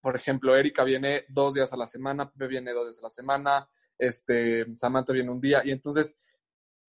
Por 0.00 0.16
ejemplo, 0.16 0.56
Erika 0.56 0.84
viene 0.84 1.26
dos 1.28 1.52
días 1.52 1.70
a 1.74 1.76
la 1.76 1.86
semana, 1.86 2.30
Pepe 2.30 2.46
viene 2.46 2.72
dos 2.72 2.86
días 2.86 3.00
a 3.00 3.06
la 3.06 3.10
semana, 3.10 3.68
este, 3.98 4.64
Samantha 4.74 5.12
viene 5.12 5.30
un 5.30 5.40
día. 5.40 5.60
Y 5.66 5.70
entonces, 5.70 6.16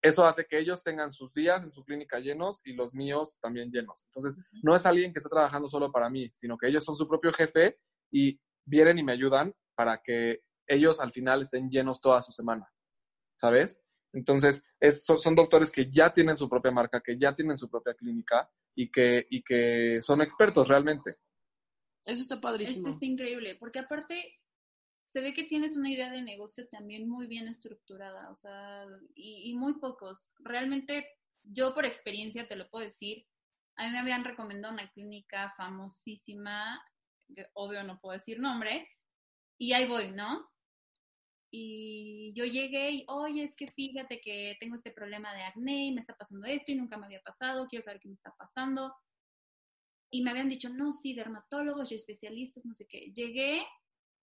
eso 0.01 0.25
hace 0.25 0.45
que 0.45 0.57
ellos 0.59 0.83
tengan 0.83 1.11
sus 1.11 1.31
días 1.33 1.61
en 1.63 1.71
su 1.71 1.83
clínica 1.83 2.19
llenos 2.19 2.61
y 2.65 2.73
los 2.73 2.93
míos 2.93 3.37
también 3.41 3.71
llenos. 3.71 4.03
Entonces, 4.05 4.37
no 4.63 4.75
es 4.75 4.85
alguien 4.85 5.13
que 5.13 5.19
está 5.19 5.29
trabajando 5.29 5.67
solo 5.67 5.91
para 5.91 6.09
mí, 6.09 6.29
sino 6.33 6.57
que 6.57 6.67
ellos 6.67 6.83
son 6.83 6.95
su 6.95 7.07
propio 7.07 7.31
jefe 7.33 7.79
y 8.11 8.39
vienen 8.65 8.97
y 8.99 9.03
me 9.03 9.11
ayudan 9.13 9.53
para 9.75 10.01
que 10.01 10.43
ellos 10.67 10.99
al 10.99 11.11
final 11.11 11.41
estén 11.43 11.69
llenos 11.69 11.99
toda 12.01 12.21
su 12.21 12.31
semana, 12.31 12.71
¿sabes? 13.39 13.81
Entonces, 14.13 14.63
es- 14.79 15.05
son, 15.05 15.19
son 15.19 15.35
doctores 15.35 15.71
que 15.71 15.89
ya 15.89 16.13
tienen 16.13 16.35
su 16.37 16.49
propia 16.49 16.71
marca, 16.71 17.01
que 17.01 17.17
ya 17.17 17.35
tienen 17.35 17.57
su 17.57 17.69
propia 17.69 17.93
clínica 17.93 18.49
y 18.75 18.89
que, 18.91 19.25
y 19.29 19.41
que 19.43 19.99
son 20.01 20.21
expertos 20.21 20.67
realmente. 20.67 21.17
Eso 22.05 22.21
está 22.21 22.35
Esto 22.35 22.41
padrísimo. 22.41 22.87
está 22.89 23.05
increíble, 23.05 23.55
porque 23.59 23.79
aparte 23.79 24.39
se 25.11 25.19
ve 25.19 25.33
que 25.33 25.43
tienes 25.43 25.75
una 25.75 25.89
idea 25.89 26.09
de 26.09 26.21
negocio 26.21 26.67
también 26.69 27.07
muy 27.07 27.27
bien 27.27 27.49
estructurada, 27.49 28.29
o 28.31 28.35
sea, 28.35 28.85
y, 29.13 29.51
y 29.51 29.53
muy 29.55 29.73
pocos. 29.73 30.31
Realmente, 30.39 31.05
yo 31.43 31.73
por 31.73 31.85
experiencia 31.85 32.47
te 32.47 32.55
lo 32.55 32.69
puedo 32.69 32.85
decir, 32.85 33.25
a 33.75 33.85
mí 33.85 33.91
me 33.91 33.99
habían 33.99 34.23
recomendado 34.23 34.73
una 34.73 34.89
clínica 34.91 35.53
famosísima, 35.57 36.81
que 37.35 37.45
obvio 37.53 37.83
no 37.83 37.99
puedo 37.99 38.17
decir 38.17 38.39
nombre, 38.39 38.87
y 39.57 39.73
ahí 39.73 39.85
voy, 39.85 40.11
¿no? 40.11 40.49
Y 41.51 42.31
yo 42.33 42.45
llegué 42.45 42.91
y, 42.91 43.05
oye, 43.09 43.43
es 43.43 43.53
que 43.53 43.67
fíjate 43.67 44.21
que 44.21 44.55
tengo 44.61 44.75
este 44.75 44.91
problema 44.91 45.33
de 45.33 45.43
acné 45.43 45.87
y 45.87 45.91
me 45.91 45.99
está 45.99 46.15
pasando 46.15 46.47
esto 46.47 46.71
y 46.71 46.75
nunca 46.75 46.97
me 46.97 47.05
había 47.05 47.21
pasado, 47.21 47.67
quiero 47.67 47.83
saber 47.83 47.99
qué 47.99 48.07
me 48.07 48.15
está 48.15 48.33
pasando. 48.37 48.95
Y 50.09 50.23
me 50.23 50.31
habían 50.31 50.47
dicho, 50.47 50.69
no, 50.69 50.93
sí, 50.93 51.13
dermatólogos 51.13 51.91
y 51.91 51.95
especialistas, 51.95 52.63
no 52.63 52.73
sé 52.73 52.87
qué. 52.87 53.11
Llegué, 53.13 53.61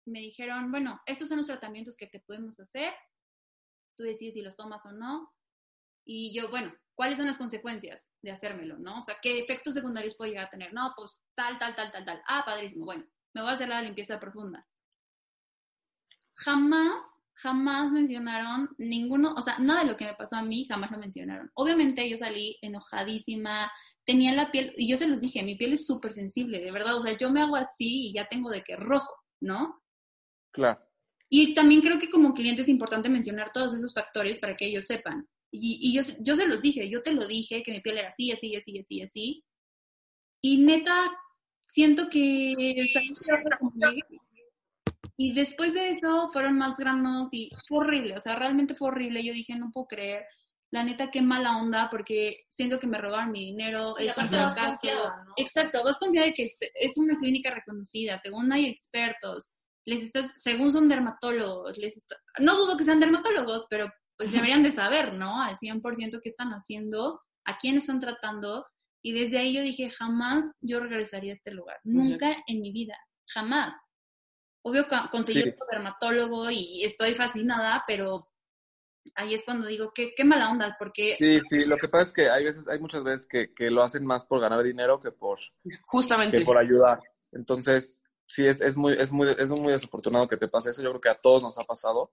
me 0.09 0.21
dijeron, 0.21 0.71
bueno, 0.71 1.01
estos 1.07 1.29
son 1.29 1.39
los 1.39 1.47
tratamientos 1.47 1.97
que 1.97 2.07
te 2.07 2.21
podemos 2.21 2.59
hacer, 2.61 2.93
tú 3.97 4.05
decides 4.05 4.35
si 4.35 4.43
los 4.43 4.57
tomas 4.57 4.85
o 4.87 4.93
no. 4.93 5.33
Y 6.05 6.33
yo, 6.33 6.49
bueno, 6.49 6.73
¿cuáles 6.95 7.19
son 7.19 7.27
las 7.27 7.37
consecuencias 7.37 8.01
de 8.23 8.31
hacérmelo, 8.31 8.79
no? 8.79 8.99
O 8.99 9.03
sea, 9.03 9.17
¿qué 9.21 9.39
efectos 9.39 9.75
secundarios 9.75 10.17
puedo 10.17 10.31
llegar 10.31 10.47
a 10.47 10.51
tener? 10.51 10.73
No, 10.73 10.93
pues 10.97 11.21
tal, 11.35 11.59
tal, 11.59 11.77
tal, 11.77 11.93
tal, 11.93 12.05
tal. 12.05 12.23
Ah, 12.27 12.43
padrísimo. 12.47 12.85
Bueno, 12.85 13.05
me 13.35 13.43
voy 13.43 13.51
a 13.51 13.55
hacer 13.55 13.69
la 13.69 13.83
limpieza 13.83 14.19
profunda. 14.19 14.67
Jamás, 16.35 17.03
jamás 17.35 17.93
mencionaron 17.93 18.71
ninguno, 18.79 19.35
o 19.35 19.43
sea, 19.43 19.59
nada 19.59 19.81
de 19.81 19.91
lo 19.91 19.97
que 19.97 20.07
me 20.07 20.15
pasó 20.15 20.37
a 20.37 20.43
mí, 20.43 20.65
jamás 20.65 20.91
lo 20.91 20.99
mencionaron. 20.99 21.51
Obviamente 21.55 22.09
yo 22.09 22.17
salí 22.17 22.57
enojadísima, 22.63 23.71
tenía 24.05 24.33
la 24.33 24.51
piel, 24.51 24.73
y 24.77 24.89
yo 24.89 24.97
se 24.97 25.09
los 25.09 25.21
dije, 25.21 25.43
mi 25.43 25.57
piel 25.57 25.75
es 25.75 25.87
súper 25.87 26.13
sensible, 26.13 26.61
de 26.61 26.71
verdad, 26.71 26.97
o 26.97 27.01
sea, 27.01 27.17
yo 27.17 27.31
me 27.31 27.43
hago 27.43 27.57
así 27.57 28.09
y 28.09 28.13
ya 28.15 28.29
tengo 28.29 28.51
de 28.51 28.63
que 28.63 28.77
rojo, 28.77 29.15
¿no? 29.41 29.83
Claro. 30.53 30.81
Y 31.31 31.55
también 31.55 31.81
creo 31.81 31.99
que 31.99 32.11
como 32.11 32.33
cliente 32.33 32.63
es 32.63 32.69
importante 32.69 33.09
mencionar 33.09 33.53
todos 33.53 33.75
esos 33.75 33.93
factores 33.93 34.39
para 34.39 34.57
que 34.57 34.67
ellos 34.67 34.87
sepan. 34.87 35.29
Y, 35.51 35.79
y 35.81 35.95
yo, 35.95 36.03
yo 36.21 36.37
se 36.37 36.47
los 36.47 36.61
dije, 36.61 36.89
yo 36.89 37.03
te 37.03 37.13
lo 37.13 37.27
dije, 37.27 37.63
que 37.63 37.73
mi 37.73 37.81
piel 37.81 37.99
era 37.99 38.09
así, 38.09 38.33
así, 38.33 38.55
así, 38.57 38.79
así, 38.79 39.03
así. 39.03 39.45
Y 40.43 40.59
neta, 40.59 41.11
siento 41.67 42.09
que. 42.09 42.53
Y 45.17 45.35
después 45.35 45.75
de 45.75 45.91
eso 45.91 46.31
fueron 46.33 46.59
más 46.59 46.79
granos 46.79 47.29
y 47.33 47.51
fue 47.67 47.79
horrible, 47.79 48.17
o 48.17 48.21
sea, 48.21 48.37
realmente 48.37 48.75
fue 48.75 48.89
horrible. 48.89 49.25
Yo 49.25 49.33
dije, 49.33 49.55
no 49.57 49.71
puedo 49.73 49.87
creer. 49.87 50.25
La 50.71 50.85
neta, 50.85 51.11
qué 51.11 51.23
mala 51.23 51.57
onda, 51.57 51.89
porque 51.91 52.45
siento 52.51 52.79
que 52.79 52.87
me 52.87 52.99
robaron 52.99 53.33
mi 53.33 53.47
dinero, 53.47 53.95
Sí, 53.97 54.07
es 54.07 54.19
un 54.19 54.29
fracaso. 54.29 54.87
¿no? 55.25 55.33
Exacto, 55.37 55.83
vas 55.83 55.99
confiada 55.99 56.27
de 56.27 56.35
que 56.35 56.43
es, 56.43 56.59
es 56.75 56.99
una 56.99 57.17
clínica 57.17 57.51
reconocida, 57.55 58.21
según 58.23 58.53
hay 58.53 58.67
expertos, 58.67 59.58
les 59.89 60.03
estás, 60.03 60.35
según 60.37 60.71
son 60.71 60.87
dermatólogos, 60.89 61.79
les 61.79 61.97
está- 61.97 62.17
no 62.41 62.57
dudo 62.57 62.77
que 62.77 62.85
sean 62.85 63.01
dermatólogos, 63.01 63.67
pero 63.71 63.91
pues 64.19 64.33
deberían 64.33 64.63
de 64.63 64.73
saber, 64.73 65.15
¿no? 65.15 65.41
Al 65.43 65.57
100% 65.57 66.21
qué 66.23 66.29
están 66.29 66.51
haciendo, 66.51 67.21
a 67.47 67.57
quién 67.59 67.77
están 67.79 67.99
tratando, 68.01 68.67
y 69.03 69.13
desde 69.13 69.39
ahí 69.39 69.55
yo 69.55 69.63
dije, 69.63 69.91
jamás 69.91 70.53
yo 70.61 70.81
regresaría 70.81 71.33
a 71.33 71.37
este 71.37 71.53
lugar, 71.53 71.79
nunca 71.85 72.33
en 72.47 72.61
mi 72.61 72.71
vida, 72.73 72.99
jamás. 73.33 73.75
Obvio 74.63 74.85
conseguí 75.11 75.41
Sí. 75.43 75.49
otro 75.51 75.67
dermatólogo 75.71 76.51
y 76.51 76.85
estoy 76.85 77.15
fascinada, 77.15 77.85
pero 77.87 78.29
ahí 79.15 79.33
es 79.33 79.45
cuando 79.45 79.67
digo, 79.69 79.93
qué, 79.95 80.13
qué 80.15 80.25
mala 80.25 80.51
onda, 80.51 80.77
porque 80.79 81.17
Sí, 81.19 81.41
sí, 81.49 81.65
lo 81.65 81.77
que 81.79 81.89
pasa 81.89 82.09
es 82.09 82.13
que 82.15 82.29
hay 82.29 82.45
veces, 82.45 82.69
hay 82.69 82.79
muchas 82.79 83.03
veces 83.05 83.27
que, 83.27 83.55
que 83.55 83.71
lo 83.71 83.83
hacen 83.83 84.05
más 84.05 84.27
por 84.27 84.41
ganar 84.41 84.63
dinero 84.63 85.01
que 85.01 85.13
por, 85.13 85.39
Justamente. 85.87 86.39
que 86.39 86.45
por 86.45 86.59
ayudar. 86.59 86.99
Entonces, 87.33 88.03
sí, 88.29 88.47
es, 88.47 88.61
es, 88.61 88.77
muy, 88.77 88.93
es, 88.97 89.11
muy, 89.11 89.35
es 89.37 89.51
muy 89.51 89.73
desafortunado 89.73 90.29
que 90.29 90.37
te 90.37 90.47
pase 90.47 90.71
eso. 90.71 90.83
Yo 90.83 90.91
creo 90.91 91.01
que 91.01 91.09
a 91.11 91.21
todos 91.21 91.43
nos 91.43 91.59
ha 91.59 91.65
pasado. 91.65 92.13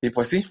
Y 0.00 0.10
pues 0.10 0.28
sí, 0.28 0.44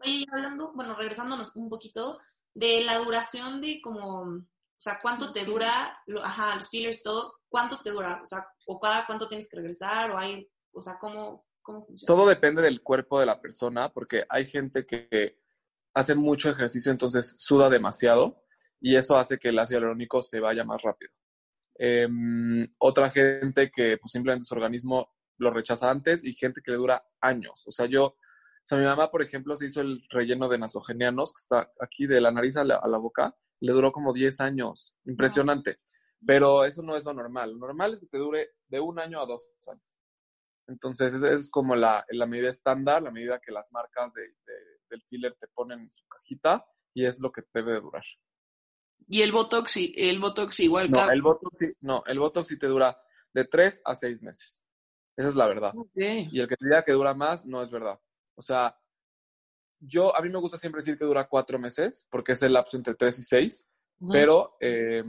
Oye, 0.00 0.10
y 0.12 0.26
hablando, 0.32 0.72
bueno, 0.74 0.94
regresándonos 0.94 1.54
un 1.56 1.68
poquito 1.68 2.20
de 2.54 2.82
la 2.84 2.98
duración 2.98 3.60
de 3.60 3.80
como, 3.80 4.20
o 4.22 4.44
sea, 4.76 4.98
cuánto 5.02 5.32
te 5.32 5.44
dura, 5.44 5.70
lo- 6.06 6.24
ajá, 6.24 6.54
los 6.56 6.68
fillers, 6.68 7.02
todo, 7.02 7.34
cuánto 7.48 7.80
te 7.82 7.90
dura, 7.90 8.20
o 8.22 8.26
sea, 8.26 8.46
o 8.66 8.78
cada 8.78 9.06
cuánto 9.06 9.28
tienes 9.28 9.48
que 9.48 9.56
regresar, 9.56 10.10
o 10.12 10.18
hay, 10.18 10.48
o 10.72 10.82
sea, 10.82 10.98
cómo, 11.00 11.36
cómo 11.62 11.82
funciona. 11.82 12.06
todo 12.06 12.28
depende 12.28 12.62
del 12.62 12.82
cuerpo 12.82 13.18
de 13.18 13.26
la 13.26 13.40
persona, 13.40 13.92
porque 13.92 14.24
hay 14.28 14.46
gente 14.46 14.86
que 14.86 15.40
hace 15.94 16.14
mucho 16.14 16.50
ejercicio, 16.50 16.92
entonces 16.92 17.34
suda 17.38 17.68
demasiado, 17.68 18.44
y 18.80 18.94
eso 18.94 19.16
hace 19.16 19.38
que 19.38 19.48
el 19.48 19.58
ácido 19.58 19.80
hialurónico 19.80 20.22
se 20.22 20.38
vaya 20.38 20.62
más 20.64 20.80
rápido. 20.82 21.12
Em, 21.78 22.66
otra 22.78 23.10
gente 23.10 23.70
que 23.70 23.98
pues, 23.98 24.10
simplemente 24.12 24.44
su 24.46 24.54
organismo 24.54 25.12
lo 25.38 25.50
rechaza 25.52 25.90
antes 25.90 26.24
y 26.24 26.32
gente 26.34 26.60
que 26.64 26.72
le 26.72 26.76
dura 26.76 27.04
años. 27.20 27.64
O 27.66 27.72
sea, 27.72 27.86
yo, 27.86 28.04
o 28.06 28.16
sea, 28.64 28.76
mi 28.78 28.84
mamá, 28.84 29.10
por 29.10 29.22
ejemplo, 29.22 29.56
se 29.56 29.66
hizo 29.66 29.80
el 29.80 30.04
relleno 30.10 30.48
de 30.48 30.58
nasogenianos, 30.58 31.32
que 31.32 31.40
está 31.42 31.72
aquí 31.80 32.06
de 32.06 32.20
la 32.20 32.32
nariz 32.32 32.56
a 32.56 32.64
la, 32.64 32.76
a 32.76 32.88
la 32.88 32.98
boca, 32.98 33.36
le 33.60 33.72
duró 33.72 33.92
como 33.92 34.12
10 34.12 34.40
años. 34.40 34.94
Impresionante. 35.04 35.76
Pero 36.26 36.64
eso 36.64 36.82
no 36.82 36.96
es 36.96 37.04
lo 37.04 37.14
normal. 37.14 37.52
Lo 37.52 37.58
normal 37.58 37.94
es 37.94 38.00
que 38.00 38.06
te 38.06 38.18
dure 38.18 38.50
de 38.68 38.80
un 38.80 38.98
año 38.98 39.20
a 39.22 39.26
dos 39.26 39.48
años. 39.68 39.82
Entonces, 40.66 41.14
esa 41.14 41.32
es 41.32 41.50
como 41.50 41.76
la, 41.76 42.04
la 42.10 42.26
medida 42.26 42.50
estándar, 42.50 43.02
la 43.02 43.10
medida 43.12 43.40
que 43.40 43.52
las 43.52 43.70
marcas 43.72 44.12
de, 44.14 44.22
de- 44.22 44.78
del 44.90 45.02
filler 45.04 45.36
te 45.38 45.46
ponen 45.48 45.80
en 45.80 45.94
su 45.94 46.06
cajita 46.08 46.64
y 46.94 47.04
es 47.04 47.20
lo 47.20 47.30
que 47.30 47.42
debe 47.54 47.72
de 47.72 47.80
durar. 47.80 48.02
Y 49.06 49.22
el 49.22 49.32
Botox, 49.32 49.76
el 49.96 50.18
Botox 50.18 50.60
igual. 50.60 50.90
No, 50.90 50.98
cada- 50.98 51.12
el 51.12 51.22
Botox 51.22 51.58
no, 51.80 52.02
el 52.06 52.18
Botox 52.18 52.48
sí 52.48 52.58
te 52.58 52.66
dura 52.66 53.00
de 53.32 53.44
tres 53.44 53.80
a 53.84 53.94
seis 53.94 54.20
meses. 54.22 54.62
Esa 55.16 55.28
es 55.28 55.34
la 55.34 55.46
verdad. 55.46 55.72
Y 55.94 56.40
el 56.40 56.48
que 56.48 56.56
te 56.56 56.66
diga 56.66 56.84
que 56.84 56.92
dura 56.92 57.14
más, 57.14 57.44
no 57.46 57.62
es 57.62 57.70
verdad. 57.70 57.98
O 58.36 58.42
sea, 58.42 58.78
yo, 59.80 60.14
a 60.14 60.20
mí 60.22 60.28
me 60.28 60.38
gusta 60.38 60.58
siempre 60.58 60.80
decir 60.80 60.98
que 60.98 61.04
dura 61.04 61.28
cuatro 61.28 61.58
meses, 61.58 62.06
porque 62.10 62.32
es 62.32 62.42
el 62.42 62.52
lapso 62.52 62.76
entre 62.76 62.94
tres 62.94 63.18
y 63.18 63.22
seis, 63.22 63.68
Ujú. 64.00 64.12
pero, 64.12 64.56
eh, 64.60 65.02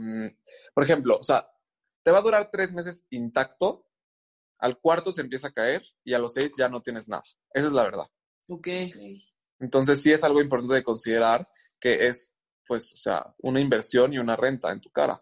por 0.74 0.84
ejemplo, 0.84 1.16
o 1.18 1.22
sea, 1.24 1.48
te 2.02 2.10
va 2.10 2.18
a 2.18 2.22
durar 2.22 2.50
tres 2.50 2.72
meses 2.72 3.04
intacto, 3.10 3.86
al 4.58 4.78
cuarto 4.78 5.12
se 5.12 5.22
empieza 5.22 5.48
a 5.48 5.52
caer 5.52 5.82
y 6.04 6.12
a 6.14 6.18
los 6.18 6.34
seis 6.34 6.52
ya 6.58 6.68
no 6.68 6.82
tienes 6.82 7.08
nada. 7.08 7.22
Esa 7.52 7.66
es 7.68 7.72
la 7.72 7.84
verdad. 7.84 8.06
Ok. 8.48 8.68
Entonces 9.58 10.02
sí 10.02 10.12
es 10.12 10.24
algo 10.24 10.40
importante 10.40 10.74
de 10.74 10.82
considerar 10.84 11.48
que 11.80 12.06
es, 12.08 12.34
pues, 12.70 12.92
o 12.92 12.98
sea, 12.98 13.34
una 13.38 13.58
inversión 13.58 14.12
y 14.12 14.18
una 14.20 14.36
renta 14.36 14.70
en 14.70 14.80
tu 14.80 14.90
cara. 14.90 15.20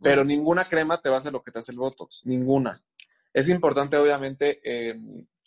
Pero 0.00 0.22
ninguna 0.22 0.68
crema 0.68 1.02
te 1.02 1.08
va 1.08 1.16
a 1.16 1.18
hacer 1.18 1.32
lo 1.32 1.42
que 1.42 1.50
te 1.50 1.58
hace 1.58 1.72
el 1.72 1.78
Botox, 1.78 2.22
ninguna. 2.26 2.80
Es 3.34 3.48
importante, 3.48 3.96
obviamente, 3.96 4.60
eh, 4.62 4.94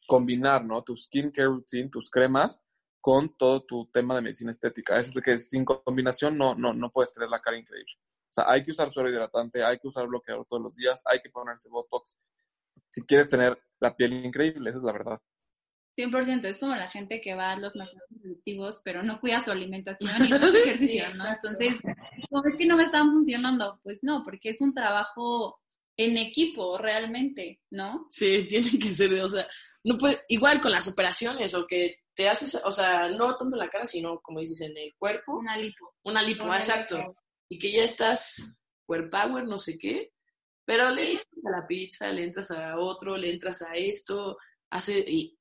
combinar, 0.06 0.65
¿no? 0.65 0.84
Tu 0.84 0.97
skincare 0.97 1.47
routine, 1.47 1.88
tus 1.88 2.10
cremas, 2.10 2.62
con 2.99 3.38
todo 3.38 3.63
tu 3.63 3.86
tema 3.86 4.15
de 4.15 4.21
medicina 4.21 4.51
estética. 4.51 4.99
Es 4.99 5.13
que 5.23 5.39
sin 5.39 5.63
combinación 5.63 6.38
no, 6.38 6.56
no, 6.56 6.73
no 6.73 6.91
puedes 6.91 7.13
tener 7.13 7.30
la 7.30 7.39
cara 7.39 7.58
increíble. 7.58 7.93
O 8.30 8.34
sea, 8.34 8.51
hay 8.51 8.65
que 8.65 8.71
usar 8.71 8.91
suero 8.91 9.10
hidratante, 9.10 9.63
hay 9.63 9.80
que 9.80 9.88
usar 9.88 10.08
bloqueador 10.08 10.43
todos 10.43 10.62
los 10.62 10.75
días, 10.75 11.01
hay 11.06 11.21
que 11.21 11.30
ponerse 11.30 11.69
Botox 11.69 12.19
si 12.89 13.06
quieres 13.06 13.30
tener 13.30 13.58
la 13.80 13.95
piel 13.95 14.12
increíble, 14.25 14.69
esa 14.69 14.80
es 14.80 14.84
la 14.84 14.91
verdad. 14.91 15.21
100%, 15.97 16.45
es 16.45 16.58
como 16.58 16.75
la 16.75 16.89
gente 16.89 17.19
que 17.19 17.36
va 17.36 17.51
a 17.51 17.60
los 17.60 17.75
masajes 17.75 18.08
productivos, 18.19 18.82
pero 18.84 19.04
no 19.04 19.19
cuida 19.19 19.43
su 19.43 19.51
alimentación 19.51 20.10
y 20.25 20.30
no 20.30 20.36
hace 20.38 20.62
ejercicio, 20.62 21.04
¿no? 21.15 21.25
Entonces, 21.27 21.75
como 22.30 22.43
es 22.45 22.56
que 22.56 22.65
no 22.65 22.77
me 22.77 22.84
están 22.84 23.12
funcionando, 23.12 23.80
pues 23.84 23.99
no, 24.04 24.23
porque 24.23 24.49
es 24.49 24.62
un 24.62 24.73
trabajo 24.73 25.60
en 25.97 26.17
equipo 26.17 26.77
realmente, 26.77 27.62
¿no? 27.69 28.08
Sí, 28.10 28.45
tiene 28.49 28.80
que 28.80 28.93
ser, 28.93 29.13
o 29.21 29.30
sea, 29.30 29.47
no 29.84 29.97
puede, 29.97 30.21
igual 30.30 30.62
con 30.62 30.71
las 30.71 30.88
operaciones 30.88 31.54
o 31.54 31.67
que 31.67 31.97
te 32.13 32.30
haces, 32.30 32.62
o 32.63 32.71
sea, 32.71 33.08
no 33.10 33.36
tanto 33.38 33.56
en 33.56 33.60
la 33.60 33.69
cara, 33.69 33.88
sino 33.88 34.19
como 34.21 34.39
dices, 34.39 34.62
en 34.62 34.77
el 34.77 34.93
cuerpo, 34.97 35.38
Una 35.38 35.58
lipo. 35.58 35.95
una 36.04 36.21
lipo, 36.21 36.45
exacto, 36.45 36.97
lipo. 36.97 37.15
y 37.49 37.58
que 37.58 37.71
ya 37.71 37.84
estás 37.84 38.60
power 38.86 39.10
power, 39.10 39.45
no 39.45 39.58
sé 39.58 39.77
qué, 39.77 40.12
pero 40.65 40.89
le 40.89 41.12
entras 41.13 41.45
a 41.45 41.62
la 41.62 41.67
pizza, 41.67 42.12
le 42.12 42.23
entras 42.23 42.51
a 42.51 42.77
otro, 42.77 43.15
le 43.17 43.30
entras 43.32 43.62
a 43.62 43.75
esto, 43.75 44.38
hace, 44.69 44.99
y 44.99 45.38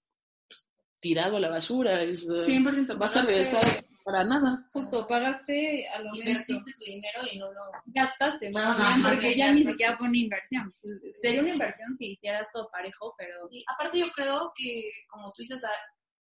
tirado 1.01 1.37
a 1.37 1.41
la 1.41 1.49
basura, 1.49 2.03
es, 2.03 2.25
uh, 2.27 2.35
100%. 2.41 2.97
vas 2.99 3.17
a 3.17 3.23
regresar 3.23 3.85
para 4.05 4.25
nada. 4.25 4.67
Justo, 4.73 5.07
pagaste 5.07 5.87
a 5.89 6.01
lo. 6.01 6.15
Invertiste 6.15 6.73
tu 6.79 6.85
dinero 6.85 7.21
y 7.31 7.39
no 7.39 7.53
lo... 7.53 7.61
Gastaste, 7.87 8.51
más 8.51 8.79
Ajá, 8.79 8.95
bien, 8.97 9.07
porque 9.09 9.35
ya 9.37 9.53
ni 9.53 9.65
siquiera 9.65 9.97
fue 9.97 10.09
una 10.09 10.19
inversión. 10.19 10.75
Sería 11.21 11.41
una 11.43 11.51
inversión 11.51 11.97
si 11.97 12.13
hicieras 12.13 12.49
todo 12.53 12.69
parejo, 12.71 13.15
pero 13.19 13.35
Sí, 13.49 13.65
aparte 13.67 13.99
yo 14.01 14.11
creo 14.13 14.53
que, 14.55 14.91
como 15.09 15.33
tú 15.33 15.43
dices, 15.43 15.63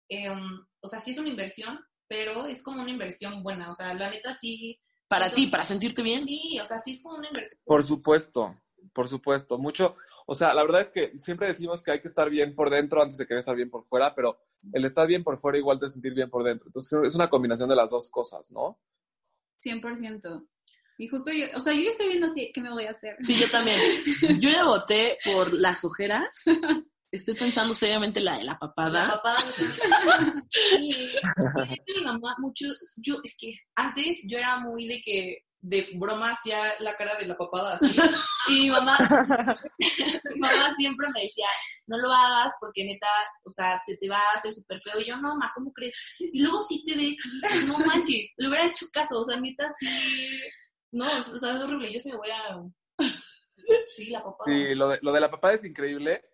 em, 0.10 0.40
o 0.82 0.88
sea, 0.88 1.00
sí 1.00 1.12
es 1.12 1.18
una 1.18 1.30
inversión, 1.30 1.80
pero 2.08 2.46
es 2.46 2.62
como 2.62 2.82
una 2.82 2.92
inversión 2.92 3.42
buena, 3.42 3.70
o 3.70 3.74
sea, 3.74 3.94
la 3.94 4.10
neta 4.10 4.34
sí, 4.34 4.80
Para 5.08 5.30
ti, 5.30 5.48
para 5.48 5.64
sentirte 5.66 6.02
bien. 6.02 6.24
sí, 6.24 6.60
o 6.62 6.66
sea, 6.66 6.78
sí 6.78 6.92
es 6.94 7.02
como 7.04 7.16
una 7.18 7.28
inversión. 7.28 7.62
Por 7.66 7.84
supuesto, 7.84 8.56
por 8.94 9.08
supuesto. 9.08 9.58
Mucho, 9.58 9.96
o 10.26 10.36
sea, 10.36 10.54
la 10.54 10.64
verdad 10.64 10.82
es 10.82 10.92
que 10.92 11.12
siempre 11.20 11.48
decimos 11.48 11.84
que 11.84 11.92
hay 11.92 12.02
que 12.02 12.08
estar 12.08 12.30
bien 12.30 12.56
por 12.56 12.70
dentro 12.70 13.02
antes 13.02 13.18
de 13.18 13.26
querer 13.26 13.40
estar 13.40 13.56
bien 13.56 13.70
por 13.70 13.86
fuera, 13.86 14.14
pero 14.16 14.40
el 14.74 14.86
estar 14.86 15.08
bien 15.08 15.24
por 15.24 15.40
fuera 15.40 15.58
igual 15.58 15.80
te 15.80 15.90
sentir 15.90 16.14
bien 16.14 16.30
por 16.30 16.44
dentro. 16.44 16.68
Entonces 16.68 16.90
creo 16.90 17.02
que 17.02 17.08
es 17.08 17.16
una 17.16 17.30
combinación 17.30 17.70
de 17.70 17.76
las 17.76 17.92
dos 17.92 18.10
cosas, 18.10 18.50
¿no? 18.52 18.80
100%. 19.64 20.48
Y 20.98 21.08
justo 21.08 21.32
yo, 21.32 21.46
o 21.56 21.60
sea, 21.60 21.74
yo 21.74 21.82
ya 21.82 21.90
estoy 21.90 22.10
viendo 22.10 22.28
así, 22.28 22.52
qué 22.54 22.62
me 22.62 22.70
voy 22.70 22.86
a 22.86 22.92
hacer. 22.92 23.16
Sí, 23.20 23.34
yo 23.40 23.50
también. 23.50 23.80
Yo 24.40 24.50
ya 24.50 24.66
voté 24.66 25.18
por 25.26 25.54
las 25.54 25.84
ojeras. 25.84 26.44
Estoy 27.12 27.34
pensando 27.36 27.74
seriamente 27.74 28.22
la 28.22 28.38
de 28.38 28.46
la 28.46 28.54
La 28.54 28.60
papada. 28.60 29.08
papada. 29.22 29.38
Sí, 30.52 30.96
mi 31.98 32.04
mamá, 32.04 32.36
mucho, 32.40 32.66
yo, 32.98 33.16
es 33.24 33.36
que 33.38 33.54
antes 33.76 34.22
yo 34.26 34.38
era 34.38 34.60
muy 34.60 34.88
de 34.88 35.02
que 35.02 35.40
de 35.62 35.88
broma 35.94 36.32
hacía 36.32 36.58
la 36.80 36.96
cara 36.98 37.16
de 37.16 37.28
la 37.28 37.38
papada 37.38 37.76
así. 37.76 37.96
Y 38.50 38.62
mi 38.62 38.70
mamá, 38.72 38.98
mi 40.34 40.40
mamá 40.40 40.74
siempre 40.76 41.08
me 41.14 41.22
decía, 41.22 41.46
no 41.86 41.98
lo 41.98 42.12
hagas 42.12 42.54
porque 42.60 42.84
neta, 42.84 43.08
o 43.44 43.52
sea, 43.52 43.80
se 43.86 43.98
te 43.98 44.10
va 44.10 44.18
a 44.18 44.38
hacer 44.38 44.52
súper 44.52 44.82
feo. 44.82 45.00
Y 45.00 45.10
yo, 45.10 45.18
no, 45.18 45.36
ma, 45.36 45.52
¿cómo 45.54 45.72
crees? 45.72 45.94
Y 46.20 46.42
luego 46.42 46.60
sí 46.62 46.84
te 46.86 46.96
ves 46.96 47.26
y 47.26 47.30
dices, 47.30 47.68
no 47.68 47.78
manches, 47.86 48.30
le 48.38 48.48
hubiera 48.48 48.66
hecho 48.66 48.88
caso, 48.92 49.20
o 49.20 49.24
sea, 49.24 49.40
neta 49.40 49.68
sí. 49.80 50.42
No, 50.92 51.06
o 51.06 51.38
sea, 51.38 51.52
es 51.52 51.58
horrible, 51.58 51.92
yo 51.92 52.00
sí 52.00 52.12
me 52.12 52.18
voy 52.18 52.30
a. 52.32 53.08
Sí, 53.86 54.10
la 54.10 54.24
papada. 54.24 54.46
Sí, 54.46 54.76
lo 54.76 54.90
de, 54.90 55.00
lo 55.02 55.14
de 55.14 55.20
la 55.20 55.32
papada 55.32 55.54
es 55.54 55.64
increíble. 55.64 56.26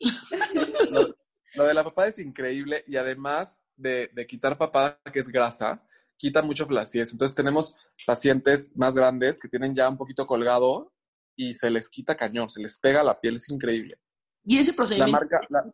Lo, 0.90 1.14
lo 1.54 1.64
de 1.64 1.74
la 1.74 1.84
papada 1.84 2.08
es 2.08 2.18
increíble 2.18 2.84
y 2.86 2.96
además 2.96 3.60
de, 3.76 4.08
de 4.14 4.26
quitar 4.26 4.56
papada, 4.56 4.98
que 5.12 5.20
es 5.20 5.28
grasa, 5.28 5.84
quita 6.20 6.42
mucho 6.42 6.66
flacidez. 6.66 7.12
Entonces 7.12 7.34
tenemos 7.34 7.74
pacientes 8.06 8.76
más 8.76 8.94
grandes 8.94 9.40
que 9.40 9.48
tienen 9.48 9.74
ya 9.74 9.88
un 9.88 9.96
poquito 9.96 10.26
colgado 10.26 10.92
y 11.34 11.54
se 11.54 11.70
les 11.70 11.88
quita 11.88 12.14
cañón, 12.14 12.50
se 12.50 12.60
les 12.60 12.78
pega 12.78 13.02
la 13.02 13.18
piel, 13.18 13.36
es 13.36 13.48
increíble. 13.48 13.98
Y 14.44 14.58
ese 14.58 14.72
La 14.72 14.76
procedimiento. 14.76 15.12
marca, 15.12 15.40
la- 15.48 15.64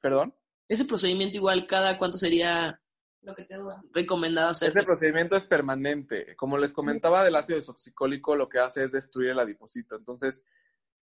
perdón, 0.00 0.34
Ese 0.68 0.84
procedimiento 0.84 1.36
igual 1.38 1.66
cada 1.66 1.96
cuánto 1.98 2.16
sería 2.18 2.80
Lo 3.22 3.34
que 3.34 3.44
te 3.44 3.56
dura. 3.56 3.82
recomendado 3.92 4.50
hacer. 4.50 4.68
ese 4.68 4.82
procedimiento 4.84 5.34
es 5.36 5.44
permanente. 5.44 6.36
Como 6.36 6.58
les 6.58 6.72
comentaba 6.74 7.24
del 7.24 7.34
ácido 7.36 7.56
desoxicólico, 7.58 8.36
lo 8.36 8.48
que 8.48 8.58
hace 8.60 8.84
es 8.84 8.92
destruir 8.92 9.30
el 9.30 9.38
adipocito. 9.40 9.96
Entonces, 9.96 10.44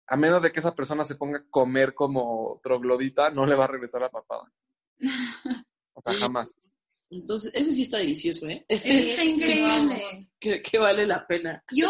a 0.08 0.16
menos 0.16 0.42
de 0.42 0.50
que 0.52 0.60
esa 0.60 0.74
persona 0.74 1.04
se 1.04 1.14
ponga 1.16 1.38
a 1.38 1.44
comer 1.50 1.94
como 1.94 2.60
troglodita, 2.64 3.30
no 3.30 3.46
le 3.46 3.54
va 3.54 3.64
a 3.64 3.68
regresar 3.68 4.00
la 4.00 4.10
papada. 4.10 4.50
O 5.96 6.02
sea, 6.02 6.12
Sí. 6.14 6.18
jamás. 6.18 6.56
Entonces, 7.10 7.54
ese 7.54 7.72
sí 7.72 7.82
está 7.82 7.98
delicioso, 7.98 8.48
¿eh? 8.48 8.64
Está 8.68 9.24
increíble. 9.24 10.30
que, 10.40 10.62
que 10.62 10.78
vale 10.78 11.06
la 11.06 11.26
pena. 11.26 11.62
Yo, 11.72 11.88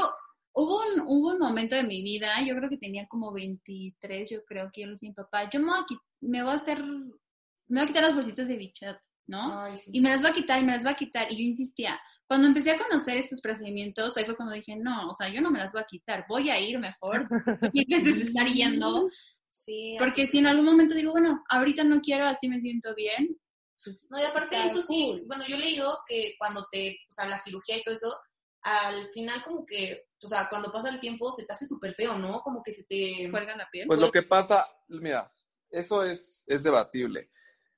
hubo 0.55 0.79
un, 0.79 1.01
hubo 1.07 1.33
un 1.33 1.39
momento 1.39 1.77
de 1.77 1.85
mi 1.85 2.03
vida, 2.03 2.31
yo 2.47 2.55
creo 2.57 2.71
que 2.71 2.79
tenía 2.79 3.07
como 3.07 3.33
23, 3.33 4.31
yo 4.31 4.45
creo 4.45 4.71
que 4.73 4.83
yo 4.83 4.87
le 4.87 4.93
decía 4.93 5.09
a 5.09 5.11
mi 5.11 5.15
papá, 5.15 5.51
yo 5.51 5.61
me 5.61 5.67
voy 5.67 5.79
a, 5.79 5.85
me 6.21 6.43
voy 6.43 6.53
a 6.53 6.57
hacer, 6.57 6.83
me 6.83 7.81
voy 7.81 7.83
a 7.83 7.87
quitar 7.87 8.03
las 8.05 8.15
bolsitas 8.15 8.49
de 8.49 8.57
bichat, 8.57 8.99
¿no? 9.27 9.61
Ay, 9.61 9.77
sí. 9.77 9.91
Y 9.95 10.01
me 10.01 10.11
las 10.11 10.25
va 10.25 10.29
a 10.31 10.35
quitar 10.35 10.61
y 10.61 10.65
me 10.65 10.73
las 10.73 10.87
va 10.87 10.91
a 10.91 10.97
quitar. 10.97 11.31
Y 11.31 11.37
yo 11.37 11.43
insistía. 11.43 12.01
Cuando 12.27 12.47
empecé 12.47 12.71
a 12.71 12.79
conocer 12.79 13.19
estos 13.19 13.41
procedimientos, 13.41 14.17
ahí 14.17 14.25
fue 14.25 14.37
cuando 14.37 14.55
dije, 14.55 14.77
no, 14.77 15.09
o 15.09 15.15
sea, 15.15 15.29
yo 15.29 15.41
no 15.41 15.51
me 15.51 15.59
las 15.59 15.73
voy 15.73 15.83
a 15.83 15.87
quitar, 15.87 16.25
voy 16.29 16.49
a 16.51 16.59
ir 16.59 16.79
mejor. 16.79 17.29
Y 17.73 17.85
se 17.85 18.11
estar 18.23 18.47
yendo. 18.47 19.07
Sí, 19.49 19.95
Porque 20.01 20.27
si 20.27 20.39
en 20.39 20.49
algún 20.49 20.65
momento 20.65 20.95
digo, 20.95 21.13
bueno, 21.13 21.45
ahorita 21.49 21.85
no 21.85 22.01
quiero, 22.01 22.27
así 22.27 22.49
me 22.49 22.61
siento 22.61 22.93
bien, 22.97 23.39
pues 23.85 24.07
No, 24.11 24.19
y 24.19 24.23
aparte 24.23 24.57
de 24.57 24.67
eso 24.67 24.81
sí, 24.81 25.23
bueno, 25.27 25.45
yo 25.47 25.57
he 25.57 25.61
leído 25.61 25.99
que 26.09 26.35
cuando 26.39 26.67
te, 26.71 26.99
o 27.09 27.13
sea, 27.13 27.27
la 27.27 27.39
cirugía 27.39 27.77
y 27.77 27.83
todo 27.83 27.95
eso, 27.95 28.17
al 28.63 29.09
final 29.09 29.43
como 29.45 29.65
que, 29.67 30.07
o 30.23 30.27
sea, 30.27 30.49
cuando 30.49 30.73
pasa 30.73 30.89
el 30.89 31.01
tiempo 31.01 31.31
se 31.31 31.45
te 31.45 31.53
hace 31.53 31.67
súper 31.67 31.95
feo, 31.95 32.19
¿no? 32.19 32.41
Como 32.43 32.63
que 32.63 32.73
se 32.73 32.85
te... 32.85 33.31
cuelga 33.31 33.55
la 33.57 33.69
piel. 33.71 33.87
Pues 33.87 34.01
lo 34.01 34.11
que 34.11 34.23
pasa, 34.23 34.67
mira, 34.89 35.31
eso 35.71 36.03
es, 36.03 36.45
es 36.47 36.63
debatible. 36.63 37.31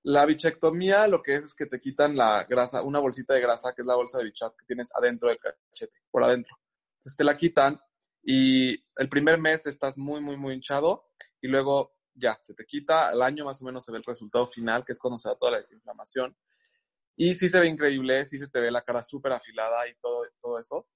La 0.05 0.25
bichectomía 0.25 1.09
lo 1.09 1.21
que 1.21 1.35
es 1.35 1.47
es 1.47 1.55
que 1.57 1.67
te 1.67 1.81
quitan 1.81 2.17
la 2.17 2.45
grasa, 2.45 2.83
una 2.83 3.01
bolsita 3.01 3.35
de 3.35 3.41
grasa, 3.41 3.75
que 3.75 3.83
es 3.83 3.87
la 3.87 3.97
bolsa 3.97 4.19
de 4.19 4.25
bichat 4.25 4.55
que 4.57 4.67
tienes 4.67 4.95
adentro 4.95 5.29
del 5.29 5.39
cachete, 5.39 5.99
por 6.13 6.23
adentro. 6.23 6.57
Entonces 6.99 7.17
te 7.17 7.25
la 7.25 7.37
quitan 7.37 7.81
y 8.23 8.75
el 8.97 9.09
primer 9.09 9.39
mes 9.39 9.67
estás 9.67 9.99
muy, 9.99 10.21
muy, 10.21 10.37
muy 10.37 10.55
hinchado 10.55 11.09
y 11.41 11.49
luego 11.49 11.96
ya, 12.17 12.39
se 12.43 12.55
te 12.55 12.65
quita, 12.65 13.09
al 13.09 13.23
año 13.23 13.45
más 13.45 13.61
o 13.63 13.65
menos 13.65 13.85
se 13.85 13.93
ve 13.93 13.99
el 13.99 14.05
resultado 14.05 14.47
final, 14.49 14.85
que 14.85 14.93
es 14.93 14.99
cuando 14.99 15.19
se 15.19 15.29
da 15.29 15.37
toda 15.37 15.53
la 15.53 15.59
desinflamación. 15.59 16.37
Y 17.17 17.35
sí 17.35 17.49
se 17.49 17.61
ve 17.61 17.69
increíble, 17.69 18.27
sí 18.27 18.39
se 18.39 18.49
te 18.49 18.61
ve 18.61 18.71
la 18.71 18.83
cara 18.83 19.03
súper 19.03 19.33
afilada 19.33 19.89
y 19.89 19.95
todo, 19.97 20.27
todo 20.41 20.59
eso, 20.59 20.89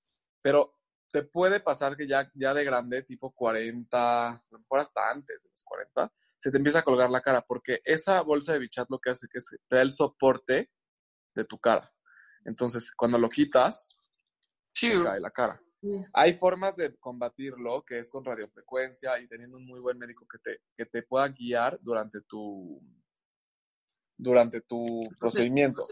pero 0.43 0.77
te 1.13 1.23
puede 1.23 1.61
pasar 1.61 1.97
que 1.97 2.07
ya, 2.07 2.31
ya 2.35 2.55
de 2.55 2.65
grande, 2.65 3.03
tipo 3.03 3.33
40, 3.33 4.29
a 4.29 4.45
lo 4.51 4.59
mejor 4.59 4.81
hasta 4.81 5.11
antes 5.11 5.43
de 5.43 5.49
los 5.51 5.63
40, 5.65 6.13
se 6.39 6.51
te 6.51 6.57
empieza 6.57 6.81
a 6.81 6.85
colgar 6.85 7.11
la 7.11 7.21
cara, 7.21 7.43
porque 7.43 7.81
esa 7.85 8.21
bolsa 8.23 8.53
de 8.53 8.61
bichat 8.61 8.89
lo 8.91 8.99
que 8.99 9.11
hace 9.11 9.29
que 9.29 9.39
es 9.39 9.51
que 9.51 9.57
te 9.69 9.77
da 9.77 9.83
el 9.83 9.93
soporte 9.93 10.71
de 11.35 11.45
tu 11.45 11.59
cara. 11.59 11.93
Entonces, 12.45 12.93
cuando 12.95 13.19
lo 13.19 13.29
quitas, 13.29 13.97
Sí, 14.73 14.91
te 14.91 15.03
cae 15.03 15.21
la 15.21 15.31
cara. 15.31 15.61
Sí. 15.81 15.89
Hay 16.13 16.35
formas 16.35 16.77
de 16.77 16.95
combatirlo, 16.97 17.83
que 17.85 17.99
es 18.01 18.11
con 18.11 18.25
radiofrecuencia 18.25 19.19
y 19.19 19.27
teniendo 19.29 19.57
un 19.57 19.67
muy 19.67 19.81
buen 19.81 19.97
médico 19.99 20.27
que 20.31 20.39
te, 20.39 20.61
que 20.77 20.85
te 20.87 21.03
pueda 21.03 21.29
guiar 21.29 21.79
durante 21.81 22.21
tu, 22.23 22.83
durante 24.17 24.61
tu 24.61 25.09
procedimiento. 25.19 25.85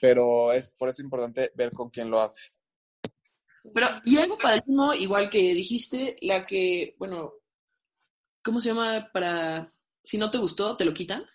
Pero 0.00 0.52
es 0.52 0.74
por 0.74 0.88
eso 0.88 1.02
importante 1.02 1.52
ver 1.54 1.70
con 1.70 1.90
quién 1.90 2.10
lo 2.10 2.20
haces. 2.20 2.60
Pero, 3.74 3.86
y 4.04 4.18
algo 4.18 4.36
para 4.36 4.56
el 4.56 4.62
uno, 4.66 4.92
igual 4.94 5.30
que 5.30 5.38
dijiste, 5.54 6.16
la 6.20 6.44
que, 6.46 6.94
bueno, 6.98 7.32
¿cómo 8.42 8.60
se 8.60 8.68
llama 8.70 9.08
para, 9.12 9.70
si 10.02 10.18
no 10.18 10.30
te 10.30 10.38
gustó, 10.38 10.76
te 10.76 10.84
lo 10.84 10.92
quitan? 10.92 11.22
O 11.22 11.26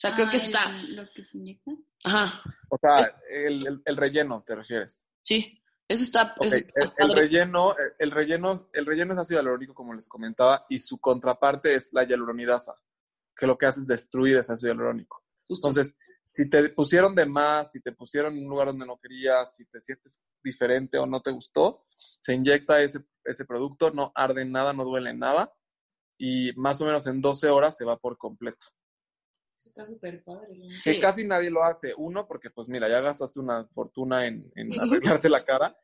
sea, 0.00 0.14
creo 0.14 0.26
Ah, 0.26 0.30
que 0.30 0.36
está, 0.38 0.70
el- 0.70 0.96
¿Lo 0.96 1.04
que 1.14 1.24
se 1.24 1.36
inyecta? 1.38 1.72
ajá, 2.04 2.42
O 2.70 2.78
sea, 2.78 3.20
el, 3.30 3.66
el- 3.66 3.82
el 3.84 3.96
relleno, 3.96 4.42
¿te 4.46 4.54
refieres? 4.56 5.04
sí, 5.22 5.57
eso 5.88 6.04
está, 6.04 6.34
eso 6.40 6.56
el, 6.56 6.62
está 6.62 6.84
el 6.84 6.90
padre. 7.10 7.20
relleno, 7.22 7.74
el, 7.98 8.10
relleno, 8.10 8.68
el 8.72 8.86
relleno 8.86 9.14
es 9.14 9.18
ácido 9.20 9.40
hialurónico, 9.40 9.74
como 9.74 9.94
les 9.94 10.08
comentaba, 10.08 10.66
y 10.68 10.80
su 10.80 10.98
contraparte 10.98 11.74
es 11.74 11.92
la 11.94 12.04
hialuronidasa, 12.04 12.74
que 13.34 13.46
lo 13.46 13.56
que 13.56 13.66
hace 13.66 13.80
es 13.80 13.86
destruir 13.86 14.36
ese 14.36 14.52
ácido 14.52 14.72
hialurónico. 14.72 15.24
Justo. 15.46 15.68
Entonces, 15.68 15.96
si 16.24 16.48
te 16.48 16.68
pusieron 16.68 17.14
de 17.14 17.24
más, 17.24 17.72
si 17.72 17.80
te 17.80 17.92
pusieron 17.92 18.36
en 18.36 18.44
un 18.44 18.50
lugar 18.50 18.68
donde 18.68 18.86
no 18.86 18.98
querías, 18.98 19.56
si 19.56 19.64
te 19.64 19.80
sientes 19.80 20.24
diferente 20.44 20.98
o 20.98 21.06
no 21.06 21.22
te 21.22 21.30
gustó, 21.30 21.86
se 21.88 22.34
inyecta 22.34 22.80
ese, 22.82 23.00
ese 23.24 23.44
producto, 23.46 23.90
no 23.90 24.12
arde 24.14 24.42
en 24.42 24.52
nada, 24.52 24.72
no 24.72 24.84
duele 24.84 25.10
en 25.10 25.18
nada, 25.18 25.52
y 26.18 26.52
más 26.56 26.80
o 26.80 26.84
menos 26.84 27.06
en 27.06 27.22
12 27.22 27.48
horas 27.48 27.76
se 27.76 27.84
va 27.84 27.96
por 27.96 28.18
completo. 28.18 28.66
Está 29.68 29.86
súper 29.86 30.22
padre. 30.24 30.56
¿no? 30.56 30.70
Sí. 30.80 30.92
Que 30.92 31.00
casi 31.00 31.24
nadie 31.24 31.50
lo 31.50 31.62
hace. 31.62 31.94
Uno, 31.96 32.26
porque 32.26 32.50
pues 32.50 32.68
mira, 32.68 32.88
ya 32.88 33.00
gastaste 33.00 33.38
una 33.40 33.66
fortuna 33.68 34.26
en, 34.26 34.50
en 34.54 34.68
arreglarte 34.80 35.28
la 35.28 35.44
cara. 35.44 35.76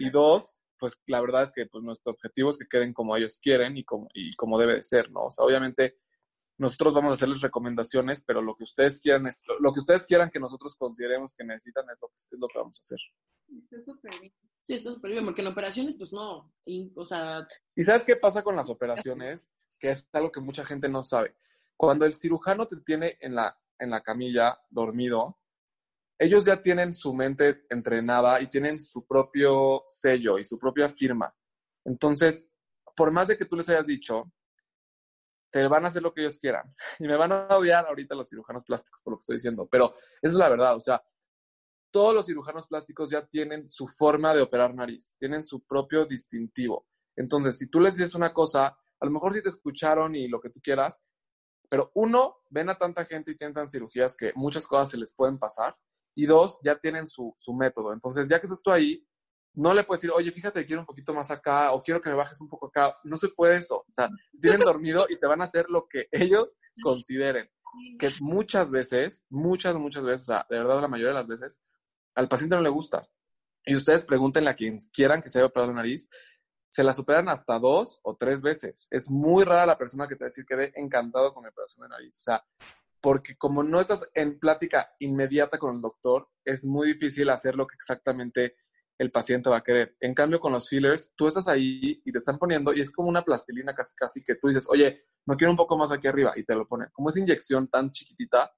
Y 0.00 0.10
dos, 0.10 0.58
pues 0.78 1.00
la 1.06 1.20
verdad 1.20 1.44
es 1.44 1.52
que 1.52 1.66
pues 1.66 1.84
nuestro 1.84 2.12
objetivo 2.12 2.50
es 2.50 2.58
que 2.58 2.68
queden 2.68 2.92
como 2.92 3.16
ellos 3.16 3.38
quieren 3.40 3.76
y 3.76 3.84
como, 3.84 4.08
y 4.12 4.34
como 4.34 4.58
debe 4.58 4.74
de 4.74 4.82
ser, 4.82 5.10
¿no? 5.10 5.26
O 5.26 5.30
sea, 5.30 5.44
obviamente 5.44 5.98
nosotros 6.56 6.92
vamos 6.92 7.12
a 7.12 7.14
hacerles 7.14 7.40
recomendaciones, 7.40 8.24
pero 8.24 8.42
lo 8.42 8.56
que 8.56 8.64
ustedes 8.64 9.00
quieran 9.00 9.28
es, 9.28 9.44
lo, 9.46 9.60
lo 9.60 9.72
que 9.72 9.78
ustedes 9.78 10.04
quieran 10.04 10.30
que 10.30 10.40
nosotros 10.40 10.74
consideremos 10.74 11.34
que 11.36 11.44
necesitan 11.44 11.84
es 11.90 11.98
lo 12.02 12.08
que, 12.08 12.16
es 12.16 12.28
lo 12.32 12.48
que 12.48 12.58
vamos 12.58 12.76
a 12.76 12.80
hacer. 12.80 12.98
Está 13.62 13.80
súper 13.80 14.20
bien. 14.20 14.34
Sí, 14.64 14.74
está 14.74 14.90
súper 14.90 15.12
bien, 15.12 15.24
porque 15.24 15.42
en 15.42 15.46
operaciones, 15.46 15.96
pues 15.96 16.12
no, 16.12 16.52
y, 16.64 16.92
o 16.96 17.04
sea, 17.04 17.46
¿Y 17.76 17.84
sabes 17.84 18.02
qué 18.02 18.16
pasa 18.16 18.42
con 18.42 18.56
las 18.56 18.68
operaciones? 18.68 19.48
que 19.78 19.92
es 19.92 20.06
algo 20.12 20.32
que 20.32 20.40
mucha 20.40 20.64
gente 20.64 20.88
no 20.88 21.04
sabe. 21.04 21.34
Cuando 21.78 22.04
el 22.04 22.14
cirujano 22.14 22.66
te 22.66 22.76
tiene 22.78 23.16
en 23.20 23.36
la, 23.36 23.56
en 23.78 23.90
la 23.90 24.02
camilla 24.02 24.58
dormido, 24.68 25.38
ellos 26.18 26.44
ya 26.44 26.60
tienen 26.60 26.92
su 26.92 27.14
mente 27.14 27.64
entrenada 27.70 28.40
y 28.42 28.48
tienen 28.48 28.80
su 28.80 29.06
propio 29.06 29.82
sello 29.86 30.38
y 30.38 30.44
su 30.44 30.58
propia 30.58 30.88
firma. 30.88 31.32
Entonces, 31.84 32.50
por 32.96 33.12
más 33.12 33.28
de 33.28 33.38
que 33.38 33.44
tú 33.44 33.54
les 33.54 33.68
hayas 33.68 33.86
dicho, 33.86 34.32
te 35.52 35.68
van 35.68 35.84
a 35.84 35.88
hacer 35.88 36.02
lo 36.02 36.12
que 36.12 36.22
ellos 36.22 36.40
quieran. 36.40 36.74
Y 36.98 37.06
me 37.06 37.16
van 37.16 37.30
a 37.30 37.56
odiar 37.56 37.86
ahorita 37.86 38.16
los 38.16 38.28
cirujanos 38.28 38.64
plásticos 38.64 39.00
por 39.02 39.12
lo 39.12 39.18
que 39.18 39.22
estoy 39.22 39.36
diciendo, 39.36 39.68
pero 39.70 39.94
es 40.20 40.34
la 40.34 40.48
verdad. 40.48 40.74
O 40.74 40.80
sea, 40.80 41.00
todos 41.92 42.12
los 42.12 42.26
cirujanos 42.26 42.66
plásticos 42.66 43.10
ya 43.10 43.24
tienen 43.24 43.70
su 43.70 43.86
forma 43.86 44.34
de 44.34 44.42
operar 44.42 44.74
nariz, 44.74 45.14
tienen 45.16 45.44
su 45.44 45.64
propio 45.64 46.06
distintivo. 46.06 46.88
Entonces, 47.14 47.56
si 47.56 47.68
tú 47.68 47.78
les 47.78 47.96
dices 47.96 48.16
una 48.16 48.34
cosa, 48.34 48.66
a 48.66 49.06
lo 49.06 49.12
mejor 49.12 49.32
sí 49.32 49.42
te 49.42 49.48
escucharon 49.48 50.16
y 50.16 50.26
lo 50.26 50.40
que 50.40 50.50
tú 50.50 50.60
quieras, 50.60 51.00
pero 51.68 51.90
uno, 51.94 52.36
ven 52.50 52.70
a 52.70 52.78
tanta 52.78 53.04
gente 53.04 53.32
y 53.32 53.36
tienen 53.36 53.68
cirugías 53.68 54.16
que 54.16 54.32
muchas 54.34 54.66
cosas 54.66 54.90
se 54.90 54.96
les 54.96 55.14
pueden 55.14 55.38
pasar. 55.38 55.76
Y 56.14 56.26
dos, 56.26 56.58
ya 56.64 56.78
tienen 56.78 57.06
su, 57.06 57.34
su 57.36 57.52
método. 57.54 57.92
Entonces, 57.92 58.28
ya 58.28 58.40
que 58.40 58.46
estás 58.46 58.62
tú 58.62 58.70
ahí, 58.70 59.06
no 59.54 59.74
le 59.74 59.84
puedes 59.84 60.02
decir, 60.02 60.12
oye, 60.14 60.30
fíjate, 60.30 60.64
quiero 60.64 60.82
un 60.82 60.86
poquito 60.86 61.12
más 61.12 61.30
acá 61.30 61.72
o 61.72 61.82
quiero 61.82 62.00
que 62.00 62.10
me 62.10 62.16
bajes 62.16 62.40
un 62.40 62.48
poco 62.48 62.68
acá. 62.68 62.96
No 63.04 63.18
se 63.18 63.28
puede 63.28 63.56
eso. 63.56 63.78
O 63.78 63.92
sea, 63.92 64.08
tienen 64.40 64.60
dormido 64.60 65.06
y 65.08 65.18
te 65.18 65.26
van 65.26 65.40
a 65.40 65.44
hacer 65.44 65.66
lo 65.68 65.88
que 65.88 66.06
ellos 66.12 66.56
consideren. 66.82 67.48
Que 67.98 68.10
muchas 68.20 68.70
veces, 68.70 69.24
muchas, 69.28 69.74
muchas 69.76 70.02
veces, 70.02 70.22
o 70.22 70.26
sea, 70.32 70.46
de 70.48 70.58
verdad 70.58 70.80
la 70.80 70.88
mayoría 70.88 71.12
de 71.12 71.20
las 71.20 71.26
veces, 71.26 71.60
al 72.14 72.28
paciente 72.28 72.56
no 72.56 72.62
le 72.62 72.68
gusta. 72.68 73.08
Y 73.64 73.76
ustedes 73.76 74.04
pregúntenle 74.04 74.50
a 74.50 74.56
quien 74.56 74.78
quieran 74.92 75.22
que 75.22 75.28
se 75.28 75.38
haya 75.38 75.46
operado 75.46 75.72
la 75.72 75.78
nariz, 75.78 76.08
se 76.70 76.84
la 76.84 76.92
superan 76.92 77.28
hasta 77.28 77.58
dos 77.58 78.00
o 78.02 78.16
tres 78.16 78.42
veces. 78.42 78.86
Es 78.90 79.10
muy 79.10 79.44
rara 79.44 79.66
la 79.66 79.78
persona 79.78 80.06
que 80.06 80.16
te 80.16 80.24
va 80.24 80.26
a 80.26 80.30
decir 80.30 80.44
que 80.44 80.56
ve 80.56 80.72
encantado 80.74 81.32
con 81.32 81.42
la 81.42 81.50
operación 81.50 81.84
de 81.84 81.88
nariz. 81.88 82.18
O 82.18 82.22
sea, 82.22 82.44
porque 83.00 83.36
como 83.36 83.62
no 83.62 83.80
estás 83.80 84.08
en 84.14 84.38
plática 84.38 84.94
inmediata 84.98 85.58
con 85.58 85.76
el 85.76 85.80
doctor, 85.80 86.28
es 86.44 86.64
muy 86.64 86.88
difícil 86.94 87.30
hacer 87.30 87.54
lo 87.54 87.66
que 87.66 87.74
exactamente 87.74 88.56
el 88.98 89.12
paciente 89.12 89.48
va 89.48 89.58
a 89.58 89.62
querer. 89.62 89.96
En 90.00 90.12
cambio, 90.12 90.40
con 90.40 90.52
los 90.52 90.68
fillers, 90.68 91.14
tú 91.16 91.28
estás 91.28 91.46
ahí 91.46 92.02
y 92.04 92.12
te 92.12 92.18
están 92.18 92.38
poniendo 92.38 92.72
y 92.72 92.80
es 92.80 92.90
como 92.90 93.08
una 93.08 93.24
plastilina 93.24 93.74
casi, 93.74 93.94
casi 93.94 94.22
que 94.22 94.34
tú 94.34 94.48
dices, 94.48 94.66
oye, 94.68 95.04
no 95.24 95.36
quiero 95.36 95.52
un 95.52 95.56
poco 95.56 95.76
más 95.76 95.92
aquí 95.92 96.08
arriba 96.08 96.32
y 96.36 96.44
te 96.44 96.54
lo 96.54 96.66
pone. 96.66 96.86
Como 96.92 97.10
es 97.10 97.16
inyección 97.16 97.68
tan 97.68 97.92
chiquitita, 97.92 98.52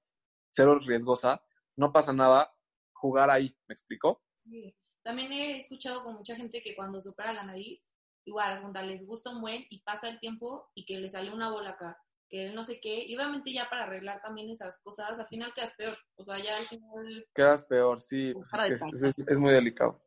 cero 0.51 0.79
riesgosa, 0.79 1.43
no 1.77 1.91
pasa 1.91 2.11
nada, 2.11 2.51
jugar 2.93 3.29
ahí, 3.29 3.55
¿me 3.67 3.73
explico? 3.73 4.23
Sí. 4.35 4.75
También 5.03 5.31
he 5.31 5.57
escuchado 5.57 6.03
con 6.03 6.15
mucha 6.15 6.35
gente 6.35 6.61
que 6.61 6.75
cuando 6.75 7.01
se 7.01 7.09
opera 7.09 7.33
la 7.33 7.43
nariz, 7.43 7.83
igual, 8.25 8.59
les 8.87 9.05
gusta 9.05 9.29
un 9.29 9.41
buen 9.41 9.65
y 9.69 9.81
pasa 9.83 10.09
el 10.09 10.19
tiempo 10.19 10.69
y 10.73 10.85
que 10.85 10.99
le 10.99 11.09
sale 11.09 11.33
una 11.33 11.49
bola 11.49 11.71
acá, 11.71 11.97
que 12.29 12.51
no 12.53 12.63
sé 12.63 12.79
qué, 12.79 13.03
y 13.05 13.15
obviamente 13.15 13.51
ya 13.51 13.69
para 13.69 13.83
arreglar 13.83 14.21
también 14.21 14.49
esas 14.49 14.81
cosas, 14.81 15.19
al 15.19 15.27
final 15.27 15.53
quedas 15.53 15.73
peor, 15.77 15.97
o 16.15 16.23
sea, 16.23 16.37
ya 16.39 16.57
al 16.57 16.65
final... 16.65 17.27
Quedas 17.33 17.65
peor, 17.65 18.01
sí, 18.01 18.33
pues 18.33 19.01
es, 19.01 19.19
es, 19.19 19.39
muy 19.39 19.51
delicado. 19.51 20.01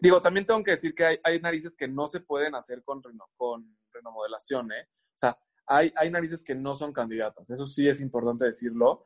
Digo, 0.00 0.20
también 0.20 0.46
tengo 0.46 0.62
que 0.62 0.72
decir 0.72 0.94
que 0.94 1.04
hay, 1.04 1.18
hay 1.22 1.40
narices 1.40 1.76
que 1.76 1.88
no 1.88 2.08
se 2.08 2.20
pueden 2.20 2.54
hacer 2.54 2.82
con, 2.84 3.02
reno, 3.02 3.24
con 3.36 3.64
renomodelación, 3.92 4.72
¿eh? 4.72 4.88
O 5.14 5.18
sea, 5.18 5.38
hay, 5.66 5.92
hay 5.96 6.10
narices 6.10 6.44
que 6.44 6.54
no 6.54 6.74
son 6.74 6.92
candidatas, 6.92 7.50
eso 7.50 7.66
sí 7.66 7.88
es 7.88 8.00
importante 8.00 8.44
decirlo. 8.44 9.04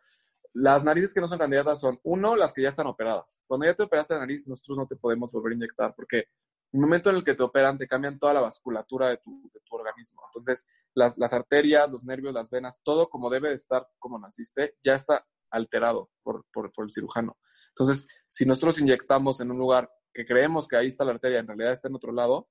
Las 0.52 0.82
narices 0.82 1.14
que 1.14 1.20
no 1.20 1.28
son 1.28 1.38
candidatas 1.38 1.80
son, 1.80 2.00
uno, 2.02 2.34
las 2.34 2.52
que 2.52 2.62
ya 2.62 2.70
están 2.70 2.88
operadas. 2.88 3.42
Cuando 3.46 3.66
ya 3.66 3.74
te 3.74 3.84
operaste 3.84 4.14
la 4.14 4.20
nariz, 4.20 4.48
nosotros 4.48 4.78
no 4.78 4.86
te 4.86 4.96
podemos 4.96 5.30
volver 5.30 5.52
a 5.52 5.54
inyectar 5.54 5.94
porque 5.94 6.24
el 6.72 6.80
momento 6.80 7.10
en 7.10 7.16
el 7.16 7.24
que 7.24 7.34
te 7.34 7.42
operan, 7.42 7.78
te 7.78 7.88
cambian 7.88 8.18
toda 8.18 8.34
la 8.34 8.40
vasculatura 8.40 9.08
de 9.08 9.16
tu, 9.18 9.50
de 9.52 9.60
tu 9.60 9.74
organismo. 9.74 10.22
Entonces, 10.26 10.66
las, 10.94 11.18
las, 11.18 11.32
arterias, 11.32 11.90
los 11.90 12.04
nervios, 12.04 12.32
las 12.32 12.50
venas, 12.50 12.80
todo 12.82 13.08
como 13.08 13.30
debe 13.30 13.48
de 13.48 13.56
estar 13.56 13.88
como 13.98 14.18
naciste, 14.18 14.76
ya 14.84 14.94
está 14.94 15.26
alterado 15.50 16.10
por, 16.22 16.44
por, 16.52 16.72
por 16.72 16.84
el 16.84 16.90
cirujano. 16.90 17.38
Entonces, 17.70 18.06
si 18.28 18.46
nosotros 18.46 18.80
inyectamos 18.80 19.40
en 19.40 19.50
un 19.50 19.58
lugar 19.58 19.90
que 20.12 20.24
creemos 20.24 20.68
que 20.68 20.76
ahí 20.76 20.88
está 20.88 21.04
la 21.04 21.12
arteria, 21.12 21.40
en 21.40 21.48
realidad 21.48 21.72
está 21.72 21.88
en 21.88 21.96
otro 21.96 22.12
lado, 22.12 22.48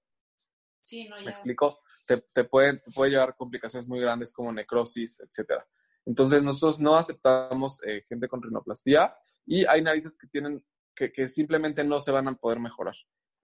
sí, 0.84 1.08
no, 1.08 1.18
ya. 1.18 1.26
¿me 1.26 1.32
explico? 1.32 1.80
Te, 2.06 2.18
te, 2.34 2.44
pueden, 2.44 2.82
te 2.82 2.92
puede 2.92 3.12
llevar 3.12 3.36
complicaciones 3.36 3.88
muy 3.88 4.00
grandes 4.00 4.34
como 4.34 4.52
necrosis, 4.52 5.20
etcétera. 5.20 5.66
Entonces, 6.06 6.44
nosotros 6.44 6.80
no 6.80 6.96
aceptamos 6.96 7.82
eh, 7.84 8.04
gente 8.08 8.28
con 8.28 8.42
rinoplastía 8.42 9.16
y 9.46 9.66
hay 9.66 9.82
narices 9.82 10.18
que 10.18 10.28
tienen, 10.28 10.66
que, 10.96 11.12
que 11.12 11.30
simplemente 11.30 11.84
no 11.84 12.00
se 12.00 12.12
van 12.12 12.28
a 12.28 12.36
poder 12.36 12.60
mejorar. 12.60 12.96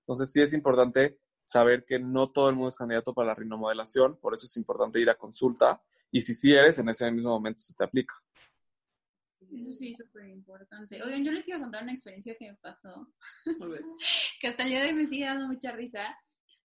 Entonces, 0.05 0.31
sí 0.31 0.41
es 0.41 0.53
importante 0.53 1.19
saber 1.43 1.83
que 1.85 1.99
no 1.99 2.31
todo 2.31 2.49
el 2.49 2.55
mundo 2.55 2.69
es 2.69 2.75
candidato 2.75 3.13
para 3.13 3.29
la 3.29 3.35
rinomodelación, 3.35 4.17
por 4.17 4.33
eso 4.33 4.45
es 4.45 4.55
importante 4.57 4.99
ir 4.99 5.09
a 5.09 5.17
consulta 5.17 5.81
y 6.11 6.21
si 6.21 6.33
sí 6.33 6.53
eres, 6.53 6.77
en 6.77 6.89
ese 6.89 7.09
mismo 7.11 7.31
momento 7.31 7.59
se 7.59 7.73
te 7.73 7.83
aplica. 7.83 8.13
Eso 9.41 9.71
sí, 9.73 9.91
es 9.91 9.97
súper 9.97 10.27
importante. 10.29 11.01
Oigan, 11.03 11.23
yo 11.23 11.31
les 11.31 11.47
iba 11.47 11.57
a 11.57 11.61
contar 11.61 11.83
una 11.83 11.93
experiencia 11.93 12.35
que 12.37 12.51
me 12.51 12.57
pasó, 12.57 13.07
que 14.39 14.47
hasta 14.47 14.63
el 14.63 14.69
día 14.69 14.81
de 14.81 14.87
hoy 14.87 14.93
me 14.93 15.07
sigue 15.07 15.25
dando 15.25 15.47
mucha 15.47 15.71
risa, 15.71 16.17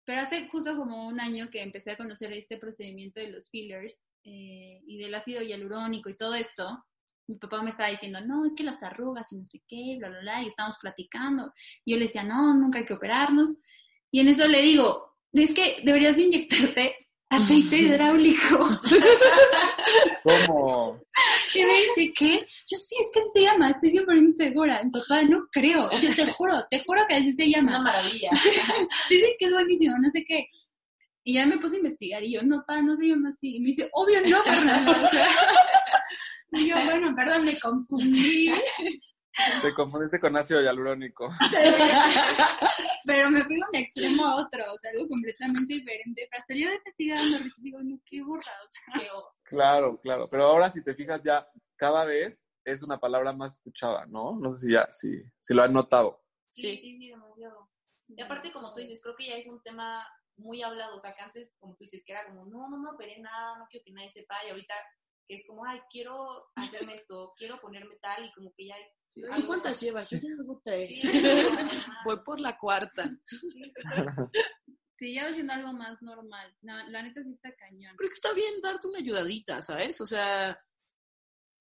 pero 0.04 0.22
hace 0.22 0.48
justo 0.48 0.76
como 0.76 1.08
un 1.08 1.20
año 1.20 1.50
que 1.50 1.62
empecé 1.62 1.92
a 1.92 1.98
conocer 1.98 2.32
este 2.34 2.58
procedimiento 2.58 3.20
de 3.20 3.30
los 3.30 3.50
fillers 3.50 4.02
eh, 4.24 4.82
y 4.86 4.98
del 4.98 5.16
ácido 5.16 5.42
hialurónico 5.42 6.10
y 6.10 6.18
todo 6.18 6.36
esto, 6.36 6.86
mi 7.28 7.36
papá 7.36 7.62
me 7.62 7.72
estaba 7.72 7.90
diciendo, 7.90 8.20
no, 8.22 8.46
es 8.46 8.54
que 8.54 8.64
las 8.64 8.82
arrugas 8.82 9.32
y 9.32 9.38
no 9.38 9.46
sé 9.46 9.62
qué, 9.68 9.98
bla, 10.00 10.10
bla, 10.10 10.20
bla, 10.22 10.44
y 10.44 10.48
estábamos 10.48 10.78
platicando. 10.80 11.54
Y 11.84 11.92
yo 11.92 11.98
le 11.98 12.06
decía, 12.06 12.24
no, 12.24 12.54
nunca 12.54 12.80
hay 12.80 12.86
que 12.86 12.94
operarnos. 12.94 13.56
Y 14.12 14.22
en 14.22 14.30
eso 14.30 14.48
le 14.48 14.62
digo, 14.62 15.16
es 15.34 15.54
que 15.54 15.82
deberías 15.84 16.16
de 16.16 16.24
inyectarte 16.24 16.96
aceite 17.30 17.78
hidráulico. 17.78 18.70
¿Cómo? 20.24 21.02
Y 21.56 21.64
me 21.64 21.74
dice, 21.74 22.14
¿qué? 22.14 22.48
Yo 22.68 22.78
sí, 22.78 22.96
es 23.02 23.10
que 23.14 23.22
se 23.34 23.42
llama, 23.46 23.72
estoy 23.72 23.90
siempre 23.90 24.18
insegura. 24.18 24.80
En 24.80 24.92
papá, 24.92 25.24
no 25.24 25.48
creo. 25.52 25.90
Yo 26.02 26.16
te 26.16 26.26
juro, 26.32 26.66
te 26.70 26.84
juro 26.84 27.06
que 27.08 27.16
así 27.16 27.34
se 27.34 27.50
llama. 27.50 27.72
Una 27.72 27.82
maravilla. 27.82 28.30
Dice 29.10 29.36
que 29.40 29.46
es 29.46 29.52
buenísimo, 29.52 29.98
no 29.98 30.10
sé 30.10 30.24
qué. 30.26 30.48
Y 31.24 31.34
ya 31.34 31.46
me 31.46 31.58
puse 31.58 31.76
a 31.76 31.80
investigar 31.80 32.24
y 32.24 32.32
yo, 32.32 32.42
no, 32.44 32.64
pa, 32.66 32.82
no 32.82 32.96
se 32.96 33.08
llama 33.08 33.30
así. 33.30 33.58
Y 33.58 33.60
me 33.60 33.70
dice, 33.70 33.90
obvio 33.92 34.22
no, 34.22 34.42
Fernando. 34.44 34.92
O 34.92 35.10
sea, 35.10 35.28
y 36.52 36.70
yo, 36.70 36.76
bueno, 36.86 37.14
perdón, 37.16 37.46
me 37.46 37.60
confundí. 37.60 38.52
Te 39.62 39.74
confundiste 39.74 40.20
con 40.20 40.36
ácido 40.36 40.62
hialurónico. 40.62 41.30
Pero 43.06 43.30
me 43.30 43.44
fui 43.44 43.56
de 43.56 43.62
un 43.70 43.76
extremo 43.76 44.26
a 44.26 44.36
otro, 44.36 44.74
o 44.74 44.78
sea, 44.80 44.92
algo 44.92 45.08
completamente 45.08 45.76
diferente. 45.76 46.28
Pero 46.30 46.42
hasta 46.42 46.54
yo 46.56 46.70
de 46.70 46.80
sigue 46.98 47.14
dando 47.14 47.38
risa 47.40 47.62
digo, 47.62 47.80
no, 47.84 48.00
qué 48.06 48.22
borrado, 48.22 48.68
qué 48.94 49.10
oso. 49.12 49.40
Claro, 49.44 50.00
claro. 50.02 50.28
Pero 50.30 50.46
ahora, 50.46 50.72
si 50.72 50.84
te 50.84 50.96
fijas, 50.96 51.24
ya 51.24 51.48
cada 51.76 52.04
vez 52.06 52.48
es 52.66 52.82
una 52.84 53.00
palabra 53.00 53.32
más 53.32 53.54
escuchada, 53.54 54.06
¿no? 54.08 54.38
No 54.40 54.52
sé 54.52 54.66
si 54.66 54.74
ya, 54.74 54.88
si, 54.92 55.22
si 55.40 55.54
lo 55.54 55.64
han 55.64 55.74
notado. 55.74 56.24
Sí, 56.50 56.76
sí, 56.76 56.98
sí, 57.00 57.10
demasiado. 57.10 57.70
Y 58.08 58.22
aparte, 58.22 58.52
como 58.52 58.74
tú 58.74 58.80
dices, 58.80 59.02
creo 59.02 59.16
que 59.16 59.28
ya 59.28 59.36
es 59.36 59.48
un 59.48 59.62
tema 59.62 60.06
muy 60.36 60.64
hablado. 60.64 60.96
O 60.96 61.00
sea, 61.00 61.14
que 61.14 61.22
antes, 61.22 61.54
como 61.60 61.76
tú 61.76 61.84
dices, 61.84 62.04
que 62.04 62.14
era 62.14 62.26
como, 62.26 62.46
no, 62.46 62.70
no 62.70 62.80
me 62.80 62.90
operé 62.90 63.20
nada, 63.20 63.58
no 63.60 63.68
quiero 63.70 63.84
que 63.86 63.92
nadie 63.92 64.12
sepa. 64.12 64.36
Y 64.46 64.50
ahorita 64.50 64.74
que 65.28 65.36
es 65.36 65.46
como, 65.46 65.66
ay, 65.66 65.80
quiero 65.90 66.48
hacerme 66.56 66.96
esto, 66.96 67.34
quiero 67.38 67.60
ponerme 67.60 67.98
tal, 68.02 68.26
y 68.26 68.32
como 68.34 68.54
que 68.56 68.68
ya 68.68 68.76
es. 68.76 68.98
¿Y 69.16 69.44
cuántas 69.44 69.80
llevas? 69.82 70.10
Yo 70.10 70.18
ya 70.18 70.30
llevo 70.30 70.62
tres. 70.64 71.02
Sí, 71.02 71.10
Voy 72.06 72.18
por 72.24 72.40
la 72.40 72.58
cuarta. 72.58 73.10
Sí, 74.98 75.14
ya 75.14 75.26
va 75.26 75.34
siendo 75.34 75.54
algo 75.54 75.74
más 75.74 76.02
normal. 76.02 76.56
No, 76.62 76.88
la 76.90 77.04
neta 77.04 77.22
sí 77.24 77.32
está 77.34 77.54
cañón. 77.56 77.96
Pero 77.98 78.10
que 78.10 78.16
está 78.16 78.34
bien 78.34 78.62
darte 78.62 78.88
una 78.88 79.00
ayudadita, 79.00 79.62
¿sabes? 79.62 80.02
O 80.02 80.06
sea, 80.06 80.60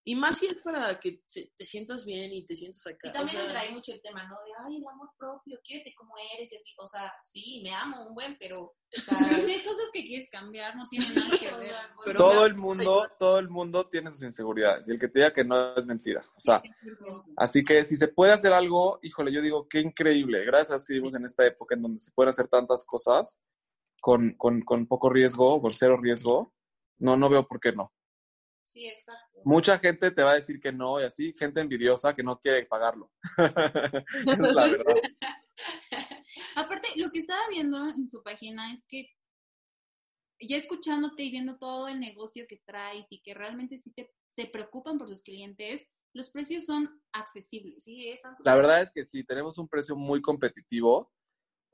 y 0.08 0.14
más 0.14 0.38
si 0.38 0.46
es 0.46 0.60
para 0.60 1.00
que 1.00 1.20
se- 1.26 1.52
te 1.56 1.64
sientas 1.64 2.04
bien 2.06 2.32
y 2.32 2.46
te 2.46 2.54
sientas 2.54 2.86
acá. 2.86 3.08
Y 3.08 3.12
también 3.12 3.42
o 3.42 3.50
sea, 3.50 3.70
mucho 3.72 3.92
el 3.92 4.00
tema, 4.00 4.22
¿no? 4.22 4.36
De, 4.36 4.52
ay, 4.64 4.76
el 4.76 4.86
amor 4.86 5.10
propio, 5.18 5.58
quiérete 5.64 5.92
como 5.96 6.14
eres 6.36 6.52
y 6.52 6.56
así. 6.56 6.70
O 6.78 6.86
sea, 6.86 7.12
sí, 7.24 7.60
me 7.64 7.74
amo 7.74 8.06
un 8.06 8.14
buen, 8.14 8.36
pero. 8.38 8.62
O 8.62 8.74
sea, 8.90 9.16
hay 9.58 9.64
cosas 9.64 9.86
que 9.92 10.06
quieres 10.06 10.30
cambiar, 10.30 10.76
no 10.76 10.84
tiene 10.88 11.06
nada 11.12 11.36
que 11.36 11.50
ver. 11.56 11.74
Pero 12.04 12.18
todo 12.20 12.40
me- 12.42 12.46
el 12.46 12.54
mundo, 12.54 13.10
todo 13.18 13.38
el 13.40 13.48
mundo 13.48 13.88
tiene 13.88 14.12
sus 14.12 14.22
inseguridades 14.22 14.86
y 14.86 14.92
el 14.92 15.00
que 15.00 15.08
te 15.08 15.18
diga 15.18 15.34
que 15.34 15.42
no 15.42 15.74
es 15.76 15.84
mentira. 15.84 16.24
O 16.36 16.40
sea, 16.40 16.62
así 17.36 17.64
que 17.64 17.84
si 17.84 17.96
se 17.96 18.06
puede 18.06 18.32
hacer 18.32 18.52
algo, 18.52 19.00
híjole, 19.02 19.32
yo 19.32 19.42
digo, 19.42 19.66
qué 19.68 19.80
increíble. 19.80 20.44
Gracias 20.44 20.70
a 20.70 20.74
Dios 20.74 20.86
que 20.86 20.92
vivimos 20.94 21.16
en 21.16 21.24
esta 21.24 21.44
época 21.44 21.74
en 21.74 21.82
donde 21.82 21.98
se 22.00 22.12
pueden 22.12 22.30
hacer 22.30 22.46
tantas 22.46 22.86
cosas 22.86 23.42
con, 24.00 24.34
con, 24.36 24.60
con 24.62 24.86
poco 24.86 25.10
riesgo, 25.10 25.60
con 25.60 25.72
cero 25.72 25.98
riesgo. 26.00 26.54
No, 26.98 27.16
no 27.16 27.28
veo 27.28 27.44
por 27.46 27.58
qué 27.58 27.72
no. 27.72 27.92
Sí, 28.66 28.86
exacto. 28.88 29.40
Mucha 29.44 29.78
gente 29.78 30.10
te 30.10 30.22
va 30.22 30.32
a 30.32 30.36
decir 30.36 30.60
que 30.60 30.72
no 30.72 31.00
y 31.00 31.04
así, 31.04 31.34
gente 31.38 31.60
envidiosa 31.60 32.14
que 32.14 32.22
no 32.22 32.38
quiere 32.40 32.66
pagarlo. 32.66 33.10
Es 34.26 34.38
la 34.38 34.66
verdad. 34.68 34.94
Aparte, 36.56 36.88
lo 36.96 37.10
que 37.10 37.20
estaba 37.20 37.48
viendo 37.50 37.88
en 37.88 38.08
su 38.08 38.22
página 38.22 38.72
es 38.74 38.84
que 38.88 39.08
ya 40.40 40.56
escuchándote 40.56 41.22
y 41.22 41.30
viendo 41.30 41.58
todo 41.58 41.88
el 41.88 42.00
negocio 42.00 42.46
que 42.48 42.60
traes 42.66 43.06
y 43.10 43.22
que 43.22 43.34
realmente 43.34 43.78
sí 43.78 43.92
te, 43.92 44.12
se 44.32 44.46
preocupan 44.46 44.98
por 44.98 45.08
sus 45.08 45.22
clientes, 45.22 45.88
los 46.12 46.30
precios 46.30 46.64
son 46.64 47.00
accesibles. 47.12 47.82
Sí, 47.82 48.08
están 48.08 48.34
La 48.44 48.54
verdad 48.54 48.82
es 48.82 48.90
que 48.90 49.04
sí, 49.04 49.24
tenemos 49.24 49.58
un 49.58 49.68
precio 49.68 49.96
muy 49.96 50.20
competitivo. 50.20 51.12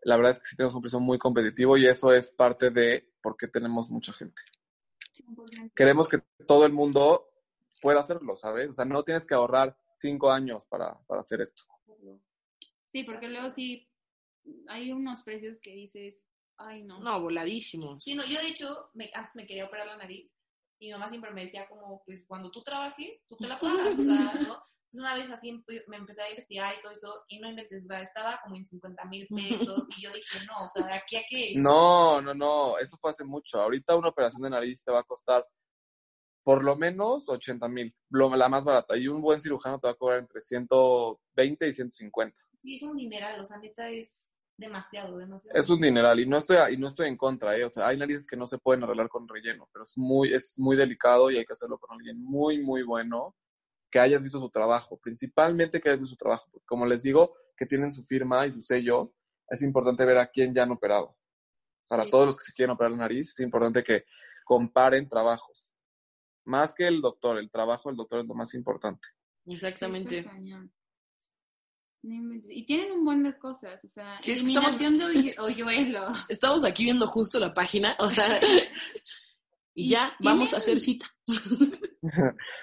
La 0.03 0.17
verdad 0.17 0.33
es 0.33 0.41
que 0.41 0.47
sí 0.47 0.57
tenemos 0.57 0.75
un 0.75 0.83
precio 0.83 1.01
muy 1.01 1.19
competitivo 1.19 1.77
y 1.77 1.87
eso 1.87 2.13
es 2.13 2.33
parte 2.33 2.71
de 2.71 3.09
por 3.23 3.37
qué 3.37 3.47
tenemos 3.47 3.91
mucha 3.91 4.13
gente. 4.13 4.43
100%. 5.13 5.73
queremos 5.75 6.09
que 6.09 6.19
todo 6.47 6.67
el 6.67 6.73
mundo 6.73 7.29
pueda 7.81 8.01
hacerlo, 8.01 8.37
¿sabes? 8.37 8.71
O 8.71 8.75
sea, 8.75 8.85
no 8.85 9.03
tienes 9.03 9.27
que 9.27 9.35
ahorrar 9.35 9.77
cinco 9.97 10.31
años 10.31 10.65
para, 10.67 10.99
para 11.07 11.21
hacer 11.21 11.41
esto. 11.41 11.63
Sí, 12.87 13.05
porque 13.05 13.29
luego 13.29 13.51
sí 13.51 13.89
hay 14.69 14.93
unos 14.93 15.23
precios 15.23 15.59
que 15.61 15.73
dices, 15.73 16.21
ay 16.57 16.85
no. 16.85 17.01
No, 17.01 17.21
voladísimos. 17.21 18.03
Sí, 18.03 18.15
no, 18.15 18.25
yo 18.25 18.41
de 18.41 18.49
hecho, 18.49 18.91
me, 18.95 19.11
antes 19.15 19.37
me 19.37 19.47
quería 19.47 19.67
operar 19.67 19.87
la 19.87 19.97
nariz 19.97 20.35
mi 20.87 20.93
mamá 20.93 21.09
siempre 21.09 21.31
me 21.33 21.43
decía 21.43 21.67
como, 21.69 22.03
pues 22.05 22.25
cuando 22.27 22.51
tú 22.51 22.63
trabajes, 22.63 23.25
tú 23.29 23.37
te 23.37 23.49
la 23.49 23.59
pagas, 23.61 23.99
o 23.99 24.03
sea, 24.03 24.35
¿no? 24.35 24.63
Entonces 24.83 25.01
una 25.01 25.15
vez 25.17 25.31
así 25.31 25.51
empe- 25.51 25.85
me 25.87 25.97
empecé 25.97 26.23
a 26.23 26.31
investigar 26.31 26.75
y 26.77 26.81
todo 26.81 26.93
eso 26.93 27.25
y 27.29 27.39
no 27.41 27.49
inventes, 27.49 27.85
o 27.85 27.87
sea, 27.87 28.03
estaba 28.03 28.41
como 28.43 28.57
en 28.57 28.67
50 28.67 29.05
mil 29.07 29.27
pesos 29.29 29.87
y 29.97 30.03
yo 30.03 30.13
dije, 30.13 30.45
no, 30.47 30.65
o 30.65 30.69
sea, 30.69 30.87
de 30.87 30.95
aquí 30.95 31.17
a 31.17 31.23
que... 31.29 31.55
No, 31.57 32.21
no, 32.21 32.35
no, 32.35 32.79
eso 32.79 32.97
fue 32.99 33.11
hace 33.11 33.25
mucho. 33.25 33.61
Ahorita 33.61 33.97
una 33.97 34.09
operación 34.09 34.43
de 34.43 34.51
nariz 34.51 34.85
te 34.85 34.93
va 34.93 35.01
a 35.01 35.05
costar 35.05 35.47
por 36.45 36.65
lo 36.65 36.75
menos 36.77 37.29
80 37.29 37.69
mil, 37.69 37.95
la 38.11 38.49
más 38.49 38.65
barata. 38.65 38.97
Y 38.97 39.07
un 39.09 39.23
buen 39.23 39.41
cirujano 39.41 39.79
te 39.79 39.87
va 39.87 39.93
a 39.93 39.97
cobrar 39.97 40.19
entre 40.19 40.41
120 40.41 41.69
y 41.69 41.73
150. 41.73 42.41
Sí, 42.59 42.77
es 42.77 42.83
un 42.83 42.97
dineral, 42.97 43.41
o 43.41 43.45
sea, 43.45 43.59
neta 43.59 43.89
es 43.89 44.32
demasiado, 44.63 45.19
demasiado. 45.19 45.59
Es 45.59 45.69
un 45.69 45.81
dineral 45.81 46.19
y 46.21 46.27
no 46.27 46.39
estoy, 46.39 46.57
y 46.73 46.77
no 46.79 46.87
estoy 46.87 47.09
en 47.09 47.17
contra, 47.17 47.57
¿eh? 47.57 47.65
O 47.65 47.71
sea, 47.71 47.89
hay 47.89 47.97
narices 47.99 48.27
que 48.27 48.37
no 48.37 48.47
se 48.47 48.59
pueden 48.59 48.83
arreglar 48.85 49.09
con 49.09 49.29
relleno, 49.29 49.69
pero 49.73 49.83
es 49.85 49.93
muy, 49.97 50.33
es 50.33 50.55
muy 50.59 50.77
delicado 50.77 51.31
y 51.31 51.37
hay 51.39 51.45
que 51.45 51.53
hacerlo 51.53 51.79
con 51.79 51.97
alguien 51.97 52.23
muy, 52.23 52.61
muy 52.61 52.83
bueno, 52.83 53.37
que 53.91 53.99
hayas 54.01 54.23
visto 54.23 54.41
su 54.41 54.49
trabajo, 54.51 54.99
principalmente 54.99 55.81
que 55.81 55.91
hayas 55.91 56.01
visto 56.01 56.15
su 56.15 56.17
trabajo. 56.19 56.49
porque 56.51 56.65
como 56.67 56.87
les 56.87 57.03
digo, 57.03 57.35
que 57.57 57.67
tienen 57.67 57.93
su 57.93 58.03
firma 58.05 58.47
y 58.47 58.53
su 58.53 58.63
sello, 58.63 59.13
es 59.49 59.63
importante 59.63 60.05
ver 60.07 60.17
a 60.19 60.27
quién 60.29 60.55
ya 60.55 60.63
han 60.63 60.71
operado. 60.73 61.17
Para 61.89 62.05
Sí. 62.05 62.11
todos 62.11 62.27
los 62.27 62.37
que 62.39 62.45
se 62.45 62.53
quieren 62.55 62.73
operar 62.75 62.93
la 62.93 62.99
nariz, 62.99 63.31
es 63.31 63.41
importante 63.41 63.85
que 63.85 64.05
comparen 64.45 65.09
trabajos. 65.09 65.75
Más 66.47 66.73
que 66.75 66.87
el 66.89 67.01
doctor, 67.03 67.39
el 67.39 67.51
trabajo 67.51 67.89
del 67.91 67.97
doctor 67.97 68.21
es 68.21 68.27
lo 68.27 68.35
más 68.35 68.55
importante. 68.55 69.07
Exactamente. 69.47 70.25
Y 72.03 72.65
tienen 72.67 72.93
un 72.93 73.05
buen 73.05 73.23
de 73.23 73.39
cosas, 73.39 73.85
o 73.85 73.89
sea, 73.89 74.19
Sí, 74.21 74.33
es 74.33 74.43
que 74.43 74.49
estamos- 74.49 74.79
de 74.79 74.87
hoyu- 74.89 75.39
hoyuelos. 75.39 76.17
Estamos 76.31 76.65
aquí 76.65 76.85
viendo 76.85 77.07
justo 77.07 77.39
la 77.39 77.55
página, 77.55 77.95
o 77.99 78.09
sea, 78.09 78.27
y 79.75 79.85
Y 79.87 79.89
ya 79.91 80.15
vamos 80.21 80.53
a 80.53 80.57
hacer 80.59 80.79
cita. 80.81 81.07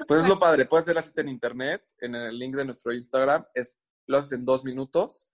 Pues 0.07 0.23
es 0.23 0.27
lo 0.27 0.37
padre, 0.37 0.65
puedes 0.65 0.83
hacer 0.83 0.95
la 0.95 1.01
cita 1.01 1.21
en 1.21 1.29
internet, 1.29 1.81
en 2.01 2.13
el 2.13 2.37
link 2.37 2.55
de 2.55 2.65
nuestro 2.65 2.93
Instagram, 2.93 3.45
es, 3.53 3.77
lo 4.05 4.17
haces 4.17 4.33
en 4.33 4.43
dos 4.43 4.65
minutos 4.65 5.29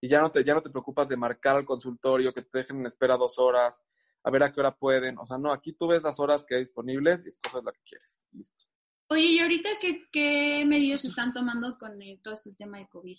y 0.00 0.08
ya 0.08 0.20
no, 0.20 0.30
te, 0.30 0.44
ya 0.44 0.54
no 0.54 0.62
te 0.62 0.70
preocupas 0.70 1.08
de 1.08 1.16
marcar 1.16 1.56
al 1.56 1.64
consultorio, 1.66 2.32
que 2.32 2.42
te 2.42 2.58
dejen 2.58 2.78
en 2.78 2.86
espera 2.86 3.16
dos 3.16 3.36
horas, 3.40 3.82
a 4.22 4.30
ver 4.30 4.44
a 4.44 4.52
qué 4.52 4.60
hora 4.60 4.76
pueden. 4.76 5.18
O 5.18 5.26
sea, 5.26 5.38
no, 5.38 5.52
aquí 5.52 5.72
tú 5.72 5.88
ves 5.88 6.04
las 6.04 6.20
horas 6.20 6.46
que 6.46 6.54
hay 6.54 6.60
disponibles 6.60 7.24
y 7.24 7.30
escoges 7.30 7.64
la 7.64 7.72
que 7.72 7.80
quieres. 7.84 8.22
Listo. 8.30 8.64
Oye, 9.10 9.22
¿y 9.24 9.38
ahorita 9.40 9.70
qué, 9.80 10.02
qué 10.12 10.64
medidas 10.66 11.04
están 11.04 11.32
tomando 11.32 11.76
con 11.78 12.00
el- 12.00 12.20
todo 12.22 12.34
este 12.34 12.52
tema 12.52 12.78
de 12.78 12.88
COVID? 12.88 13.18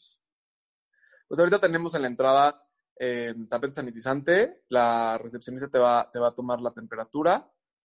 Pues 1.29 1.39
ahorita 1.39 1.61
tenemos 1.61 1.93
en 1.93 2.01
la 2.01 2.07
entrada 2.07 2.65
eh, 2.99 3.35
tapete 3.47 3.75
sanitizante, 3.75 4.63
la 4.69 5.19
recepcionista 5.19 5.69
te 5.69 5.77
va, 5.77 6.09
te 6.11 6.17
va 6.17 6.29
a 6.29 6.33
tomar 6.33 6.59
la 6.59 6.71
temperatura, 6.71 7.47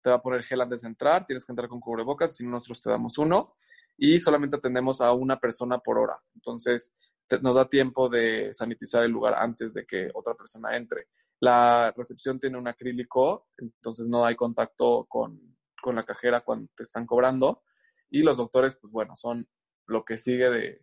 te 0.02 0.10
va 0.10 0.16
a 0.16 0.22
poner 0.22 0.42
gel 0.42 0.60
antes 0.60 0.82
de 0.82 0.88
entrar, 0.88 1.26
tienes 1.26 1.46
que 1.46 1.52
entrar 1.52 1.68
con 1.68 1.78
cubrebocas, 1.78 2.34
si 2.34 2.44
no 2.44 2.50
nosotros 2.50 2.80
te 2.80 2.90
damos 2.90 3.16
uno, 3.18 3.54
y 3.96 4.18
solamente 4.18 4.56
atendemos 4.56 5.00
a 5.00 5.12
una 5.12 5.38
persona 5.38 5.78
por 5.78 5.96
hora. 5.96 6.20
Entonces, 6.34 6.92
nos 7.40 7.54
da 7.54 7.68
tiempo 7.68 8.08
de 8.08 8.52
sanitizar 8.52 9.04
el 9.04 9.12
lugar 9.12 9.34
antes 9.34 9.74
de 9.74 9.86
que 9.86 10.10
otra 10.12 10.34
persona 10.34 10.76
entre. 10.76 11.06
La 11.38 11.94
recepción 11.96 12.40
tiene 12.40 12.58
un 12.58 12.66
acrílico, 12.66 13.46
entonces 13.58 14.08
no 14.08 14.24
hay 14.24 14.34
contacto 14.34 15.06
con, 15.08 15.56
con 15.80 15.94
la 15.94 16.04
cajera 16.04 16.40
cuando 16.40 16.68
te 16.74 16.82
están 16.82 17.06
cobrando. 17.06 17.62
Y 18.10 18.24
los 18.24 18.38
doctores, 18.38 18.76
pues 18.76 18.92
bueno, 18.92 19.14
son 19.14 19.48
lo 19.86 20.04
que 20.04 20.18
sigue 20.18 20.50
de, 20.50 20.82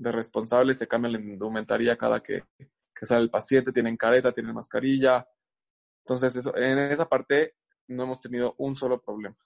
de 0.00 0.12
responsables, 0.12 0.78
se 0.78 0.88
cambia 0.88 1.10
la 1.10 1.18
indumentaria 1.20 1.96
cada 1.96 2.22
que, 2.22 2.44
que 2.58 3.06
sale 3.06 3.22
el 3.22 3.30
paciente, 3.30 3.70
tienen 3.70 3.98
careta, 3.98 4.32
tienen 4.32 4.54
mascarilla. 4.54 5.28
Entonces, 6.04 6.34
eso, 6.36 6.56
en 6.56 6.78
esa 6.78 7.06
parte 7.06 7.56
no 7.88 8.04
hemos 8.04 8.20
tenido 8.20 8.54
un 8.56 8.74
solo 8.74 9.00
problema. 9.00 9.36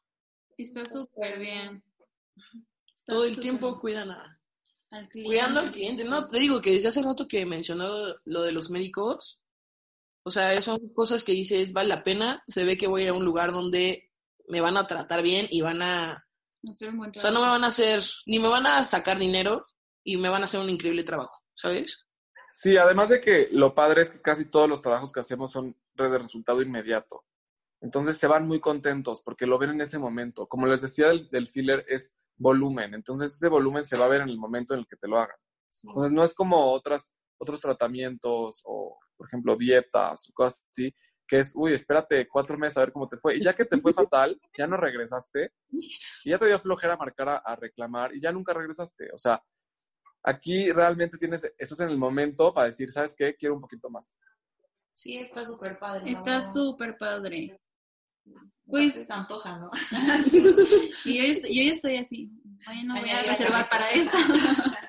Está 0.57 0.85
súper 0.85 1.41
bien. 1.41 1.83
Está 2.95 3.15
Todo 3.15 3.25
el 3.25 3.41
tiempo 3.41 3.67
bien. 3.71 3.81
cuidan 3.81 4.11
a, 4.13 4.41
Al 4.93 5.09
cliente. 5.09 5.29
cuidando 5.29 5.61
al 5.61 5.71
cliente. 5.73 6.05
No, 6.05 6.29
te 6.29 6.39
digo 6.39 6.61
que 6.61 6.71
desde 6.71 6.89
hace 6.89 7.03
rato 7.03 7.27
que 7.27 7.45
mencionó 7.45 7.89
lo, 7.89 8.17
lo 8.25 8.43
de 8.43 8.53
los 8.53 8.71
médicos, 8.71 9.43
o 10.23 10.31
sea, 10.31 10.63
son 10.63 10.79
cosas 10.95 11.25
que 11.25 11.33
dices, 11.33 11.73
vale 11.73 11.89
la 11.89 12.05
pena, 12.05 12.45
se 12.47 12.63
ve 12.63 12.77
que 12.79 12.87
voy 12.87 13.01
a 13.01 13.05
ir 13.05 13.11
a 13.11 13.15
un 13.15 13.25
lugar 13.25 13.51
donde 13.51 14.13
me 14.47 14.61
van 14.61 14.77
a 14.77 14.87
tratar 14.87 15.21
bien 15.21 15.49
y 15.51 15.63
van 15.63 15.83
a, 15.83 16.25
Hacer 16.71 16.91
un 16.91 16.99
buen 16.99 17.11
o 17.11 17.21
sea, 17.21 17.31
no 17.33 17.43
me 17.43 17.49
van 17.49 17.65
a 17.65 17.67
hacer, 17.67 18.03
ni 18.25 18.39
me 18.39 18.49
van 18.49 18.67
a 18.67 18.85
sacar 18.85 19.19
dinero 19.19 19.67
y 20.05 20.17
me 20.19 20.29
van 20.29 20.43
a 20.43 20.45
hacer 20.45 20.61
un 20.61 20.71
increíble 20.71 21.03
trabajo, 21.03 21.43
¿sabes? 21.55 22.07
Sí, 22.53 22.77
además 22.77 23.09
de 23.09 23.21
que 23.21 23.49
lo 23.51 23.75
padre 23.75 24.03
es 24.03 24.11
que 24.11 24.23
casi 24.23 24.45
todos 24.45 24.69
los 24.69 24.81
trabajos 24.81 25.13
que 25.13 25.21
hacemos 25.21 25.51
son 25.51 25.77
de 25.95 26.19
resultado 26.19 26.63
inmediato. 26.63 27.25
Entonces 27.81 28.17
se 28.17 28.29
van 28.29 28.47
muy 28.47 28.61
contentos 28.61 29.23
porque 29.23 29.47
lo 29.47 29.59
ven 29.59 29.71
en 29.71 29.81
ese 29.81 29.99
momento. 29.99 30.47
Como 30.47 30.67
les 30.67 30.81
decía 30.81 31.09
del, 31.09 31.29
del 31.31 31.49
filler, 31.49 31.85
es 31.89 32.15
volumen. 32.37 32.95
Entonces 32.95 33.35
ese 33.35 33.49
volumen 33.49 33.85
se 33.85 33.97
va 33.97 34.05
a 34.05 34.09
ver 34.09 34.21
en 34.21 34.29
el 34.29 34.39
momento 34.39 34.75
en 34.75 34.81
el 34.81 34.87
que 34.87 34.97
te 34.97 35.09
lo 35.09 35.19
hagan. 35.19 35.37
Entonces 35.83 36.13
no 36.13 36.23
es 36.23 36.33
como 36.35 36.73
otras, 36.73 37.13
otros 37.39 37.61
tratamientos 37.61 38.63
o, 38.65 38.99
por 39.17 39.27
ejemplo, 39.27 39.57
dietas 39.57 40.29
o 40.29 40.33
cosas 40.33 40.65
así, 40.71 40.95
que 41.27 41.41
es, 41.41 41.53
uy, 41.57 41.75
espérate 41.75 42.29
cuatro 42.29 42.57
meses 42.57 42.77
a 42.77 42.81
ver 42.81 42.93
cómo 42.93 43.09
te 43.09 43.17
fue. 43.17 43.37
Y 43.37 43.43
ya 43.43 43.55
que 43.55 43.65
te 43.65 43.79
fue 43.79 43.93
fatal, 43.93 44.41
ya 44.57 44.67
no 44.67 44.77
regresaste 44.77 45.53
y 45.69 45.89
ya 46.25 46.39
te 46.39 46.47
dio 46.47 46.61
flojera 46.61 46.97
marcar 46.97 47.29
a, 47.29 47.37
a 47.39 47.57
reclamar 47.57 48.15
y 48.15 48.21
ya 48.21 48.31
nunca 48.31 48.53
regresaste. 48.53 49.11
O 49.13 49.19
sea, 49.19 49.43
aquí 50.25 50.73
realmente 50.73 51.17
tienes, 51.19 51.45
estás 51.59 51.79
en 51.81 51.91
el 51.91 51.99
momento 51.99 52.53
para 52.53 52.67
decir, 52.69 52.93
¿sabes 52.93 53.15
qué? 53.17 53.37
Quiero 53.37 53.55
un 53.55 53.61
poquito 53.61 53.89
más. 53.89 54.19
Sí, 54.93 55.19
está 55.19 55.45
súper 55.45 55.79
padre. 55.79 56.11
Está 56.11 56.43
súper 56.53 56.97
padre. 56.99 57.61
Pues 58.67 58.95
se 59.07 59.13
antoja, 59.13 59.59
¿no? 59.59 59.71
Y 61.05 61.19
yo, 61.19 61.25
ya 61.25 61.33
estoy- 61.33 61.55
yo 61.57 61.63
ya 61.65 61.73
estoy 61.73 61.97
así. 61.99 62.31
Oye, 62.69 62.85
no 62.85 62.95
voy 62.99 63.11
a 63.11 63.23
reservar 63.23 63.69
para 63.69 63.89
esto. 63.91 64.17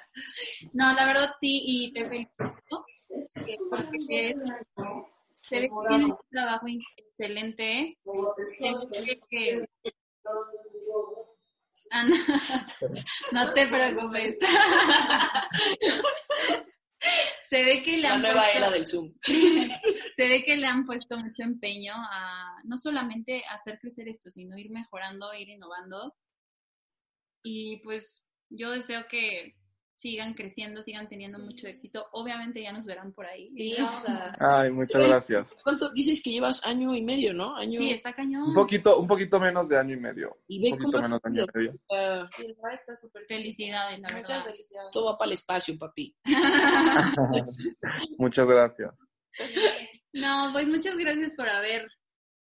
No, 0.73 0.93
la 0.93 1.05
verdad 1.05 1.31
sí, 1.41 1.61
y 1.65 1.91
te 1.93 2.07
felicito. 2.07 2.85
eh, 3.45 3.57
Porque 3.69 4.29
es- 4.29 4.37
se 5.47 5.59
ve 5.59 5.67
que 5.69 5.87
tienes 5.89 6.07
un 6.07 6.17
trabajo 6.31 6.65
excelente. 6.67 7.97
Se 8.57 9.01
ve 9.01 9.19
que. 9.29 9.61
Ana, 11.99 12.15
no 13.31 13.53
te 13.53 13.67
preocupes. 13.67 14.37
Se 17.47 17.63
ve 17.63 17.83
que 17.83 17.97
le 17.97 18.01
La 18.03 18.13
han 18.15 18.21
nueva 18.21 18.41
puesto- 18.41 18.57
era 18.57 18.69
del 18.71 18.85
Zoom. 18.85 19.13
se 20.15 20.27
ve 20.27 20.43
que 20.43 20.57
le 20.57 20.65
han 20.65 20.85
puesto 20.85 21.17
mucho 21.19 21.43
empeño 21.43 21.93
a 21.95 22.55
no 22.63 22.77
solamente 22.77 23.43
hacer 23.51 23.77
crecer 23.79 24.07
esto, 24.09 24.31
sino 24.31 24.57
ir 24.57 24.71
mejorando, 24.71 25.31
ir 25.35 25.49
innovando. 25.49 26.15
Y 27.43 27.77
pues 27.83 28.25
yo 28.49 28.71
deseo 28.71 29.05
que 29.07 29.55
sigan 29.97 30.33
creciendo, 30.33 30.83
sigan 30.83 31.07
teniendo 31.07 31.39
mucho 31.39 31.67
éxito. 31.67 32.05
Obviamente 32.11 32.61
ya 32.61 32.71
nos 32.73 32.85
verán 32.85 33.11
por 33.13 33.25
ahí. 33.25 33.49
Sí, 33.49 33.75
vamos 33.79 34.03
a... 34.07 34.35
Ay, 34.61 34.71
muchas 34.71 35.01
Sí. 35.01 35.07
gracias. 35.07 35.47
¿Cuánto 35.63 35.89
dices 35.91 36.21
que 36.21 36.31
llevas 36.31 36.65
año 36.65 36.93
y 36.95 37.01
medio, 37.01 37.33
no? 37.33 37.55
Año 37.55 37.79
Sí, 37.79 37.91
está 37.91 38.13
cañón. 38.13 38.49
Un 38.49 38.53
poquito, 38.53 38.99
un 38.99 39.07
poquito 39.07 39.39
menos 39.39 39.67
de 39.69 39.77
año 39.79 39.93
y 39.95 39.99
medio. 39.99 40.37
y 40.47 40.57
Un 40.57 40.63
ve 40.63 40.69
poquito 40.71 40.91
cómo 40.91 41.03
menos 41.03 41.21
de 41.21 41.29
año 41.29 41.43
y 41.43 41.57
medio. 41.57 41.79
sea, 41.89 42.27
Sí, 42.27 42.43
la 42.47 42.53
verdad 42.63 42.79
está 42.81 42.95
súper 42.95 43.25
Felicidades, 43.25 43.99
la 43.99 44.07
Muchas 44.15 44.29
verdad. 44.37 44.45
felicidades. 44.51 44.87
esto 44.87 45.05
va 45.05 45.17
para 45.17 45.27
el 45.27 45.33
espacio, 45.33 45.77
papi. 45.79 46.15
Muchas 48.17 48.47
gracias. 48.47 48.91
No, 50.13 50.49
pues 50.53 50.67
muchas 50.67 50.95
gracias 50.97 51.33
por 51.35 51.47
haber 51.49 51.87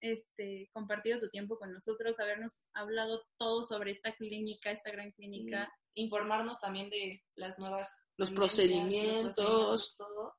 este, 0.00 0.70
compartido 0.72 1.18
tu 1.18 1.28
tiempo 1.28 1.58
con 1.58 1.72
nosotros, 1.72 2.18
habernos 2.20 2.66
hablado 2.74 3.22
todo 3.38 3.64
sobre 3.64 3.90
esta 3.92 4.12
clínica, 4.14 4.70
esta 4.70 4.90
gran 4.90 5.10
clínica. 5.12 5.72
Informarnos 5.94 6.60
también 6.60 6.90
de 6.90 7.22
las 7.34 7.58
nuevas... 7.58 8.02
Los 8.16 8.30
procedimientos. 8.30 9.34
procedimientos, 9.36 9.96
todo. 9.96 10.34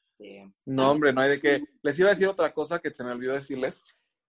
Este, 0.00 0.52
No, 0.66 0.90
hombre, 0.90 1.12
no 1.12 1.20
hay 1.20 1.30
de 1.30 1.40
qué. 1.40 1.62
Les 1.82 1.98
iba 1.98 2.08
a 2.08 2.12
decir 2.12 2.26
otra 2.28 2.52
cosa 2.52 2.80
que 2.80 2.90
se 2.92 3.04
me 3.04 3.12
olvidó 3.12 3.32
decirles. 3.34 3.80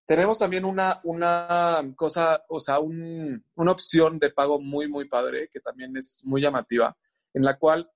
Tenemos 0.05 0.37
también 0.37 0.65
una, 0.65 0.99
una 1.03 1.81
cosa, 1.95 2.43
o 2.49 2.59
sea, 2.59 2.79
un- 2.79 3.43
una 3.55 3.71
opción 3.71 4.19
de 4.19 4.29
pago 4.31 4.59
muy, 4.59 4.87
muy 4.87 5.07
padre, 5.07 5.49
que 5.51 5.59
también 5.59 5.95
es 5.97 6.23
muy 6.25 6.41
llamativa, 6.41 6.95
en 7.33 7.43
la 7.43 7.57
cual 7.57 7.89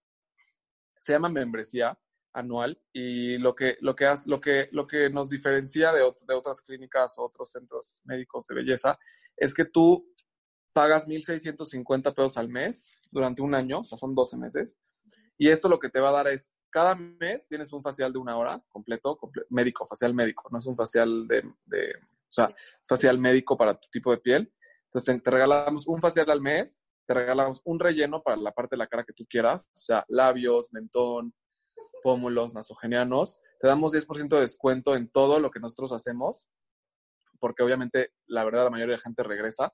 se 0.99 1.11
llama 1.13 1.29
membresía 1.29 1.97
anual 2.37 2.79
y 2.93 3.37
lo 3.37 3.55
que, 3.55 3.77
lo 3.81 3.95
que, 3.95 4.05
hace- 4.05 4.29
lo 4.29 4.39
que, 4.39 4.69
lo 4.71 4.85
que 4.87 5.09
nos 5.09 5.29
diferencia 5.29 5.91
de, 5.91 6.01
de 6.27 6.33
otras 6.33 6.61
clínicas 6.61 7.17
o 7.17 7.23
otros 7.23 7.51
centros 7.51 7.97
médicos 8.03 8.47
de 8.47 8.55
belleza 8.55 8.97
es 9.35 9.53
que 9.53 9.65
tú 9.65 10.07
pagas 10.73 11.07
1.650 11.07 12.13
pesos 12.13 12.37
al 12.37 12.49
mes 12.49 12.93
durante 13.11 13.41
un 13.41 13.55
año, 13.55 13.79
o 13.79 13.83
sea, 13.85 13.97
son 13.97 14.13
12 14.13 14.37
meses, 14.37 14.77
y 15.37 15.49
esto 15.49 15.69
lo 15.69 15.79
que 15.79 15.89
te 15.89 15.99
va 15.99 16.09
a 16.09 16.13
dar 16.13 16.27
es, 16.27 16.53
cada 16.69 16.95
mes 16.95 17.47
tienes 17.47 17.73
un 17.73 17.81
facial 17.81 18.11
de 18.13 18.19
una 18.19 18.37
hora 18.37 18.63
completo, 18.69 19.17
comple- 19.17 19.45
médico, 19.49 19.87
facial 19.87 20.13
médico, 20.13 20.47
no 20.51 20.59
es 20.59 20.65
un 20.65 20.75
facial 20.75 21.27
de, 21.27 21.39
O 22.29 22.31
sea, 22.33 22.53
facial 22.87 23.17
médico 23.17 23.57
para 23.57 23.73
tu 23.79 23.87
tipo 23.89 24.11
de 24.11 24.17
piel. 24.17 24.53
Entonces 24.85 25.15
te, 25.15 25.21
te 25.21 25.31
regalamos 25.31 25.87
un 25.87 26.01
facial 26.01 26.29
al 26.29 26.41
mes, 26.41 26.81
te 27.05 27.13
regalamos 27.13 27.61
un 27.63 27.79
relleno 27.79 28.21
para 28.21 28.35
la 28.37 28.51
parte 28.51 28.75
de 28.75 28.79
la 28.79 28.87
cara 28.87 29.03
que 29.05 29.13
tú 29.13 29.25
quieras, 29.29 29.63
o 29.71 29.75
sea, 29.75 30.03
labios, 30.09 30.67
mentón, 30.73 31.33
pómulos, 32.03 32.53
nasogenianos. 32.53 33.39
Te 33.59 33.67
damos 33.67 33.93
10% 33.93 34.29
de 34.35 34.41
descuento 34.41 34.95
en 34.95 35.09
todo 35.09 35.39
lo 35.39 35.51
que 35.51 35.59
nosotros 35.59 35.91
hacemos, 35.91 36.47
porque 37.39 37.63
obviamente 37.63 38.11
la 38.27 38.43
verdad 38.43 38.65
la 38.65 38.69
mayoría 38.69 38.93
de 38.93 38.97
la 38.97 39.03
gente 39.03 39.23
regresa 39.23 39.73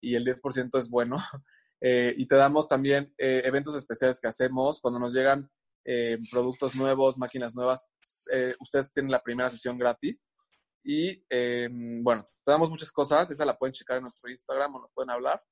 y 0.00 0.14
el 0.14 0.24
10% 0.24 0.78
es 0.78 0.88
bueno. 0.88 1.16
Eh, 1.80 2.12
y 2.16 2.26
te 2.26 2.34
damos 2.34 2.66
también 2.66 3.14
eh, 3.18 3.42
eventos 3.44 3.76
especiales 3.76 4.18
que 4.20 4.26
hacemos. 4.26 4.80
Cuando 4.80 4.98
nos 4.98 5.14
llegan 5.14 5.48
eh, 5.84 6.18
productos 6.30 6.74
nuevos, 6.74 7.16
máquinas 7.16 7.54
nuevas, 7.54 7.88
eh, 8.32 8.54
ustedes 8.60 8.92
tienen 8.92 9.10
la 9.10 9.22
primera 9.22 9.48
sesión 9.48 9.78
gratis. 9.78 10.28
Y 10.84 11.24
eh, 11.30 11.68
bueno, 12.02 12.26
te 12.44 12.52
damos 12.52 12.68
muchas 12.68 12.92
cosas. 12.92 13.30
Esa 13.30 13.44
la 13.44 13.56
pueden 13.56 13.72
checar 13.72 13.96
en 13.96 14.02
nuestro 14.02 14.28
Instagram 14.28 14.74
o 14.74 14.80
nos 14.80 14.92
pueden 14.92 15.10
hablar. 15.10 15.42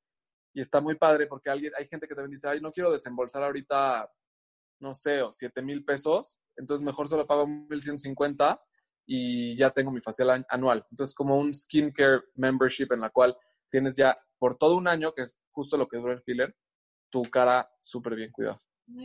Y 0.53 0.61
está 0.61 0.80
muy 0.80 0.94
padre 0.97 1.26
porque 1.26 1.49
alguien, 1.49 1.72
hay 1.78 1.86
gente 1.88 2.07
que 2.07 2.14
también 2.14 2.32
dice, 2.32 2.49
ay, 2.49 2.61
no 2.61 2.72
quiero 2.72 2.92
desembolsar 2.92 3.42
ahorita, 3.42 4.11
no 4.81 4.95
sé, 4.95 5.22
o 5.22 5.33
7 5.33 5.62
mil 5.62 5.85
pesos. 5.85 6.39
Entonces 6.57 6.85
mejor 6.85 7.09
solo 7.09 7.27
pago 7.27 7.47
1150 7.47 8.61
y 9.07 9.57
ya 9.57 9.70
tengo 9.70 9.91
mi 9.91 10.01
facial 10.01 10.31
an- 10.31 10.47
anual. 10.49 10.85
Entonces, 10.91 11.14
como 11.14 11.37
un 11.39 11.55
skincare 11.55 12.22
membership 12.35 12.89
en 12.93 13.01
la 13.01 13.11
cual 13.11 13.37
tienes 13.70 13.97
ya 13.97 14.16
por 14.39 14.57
todo 14.59 14.77
un 14.77 14.89
año, 14.89 15.12
que 15.14 15.22
es 15.22 15.39
justo 15.53 15.77
lo 15.77 15.87
que 15.89 15.99
dura 15.99 16.14
el 16.14 16.22
filler, 16.22 16.55
tu 17.11 17.22
cara 17.22 17.68
súper 17.81 18.16
bien 18.16 18.31
cuidada. 18.33 18.61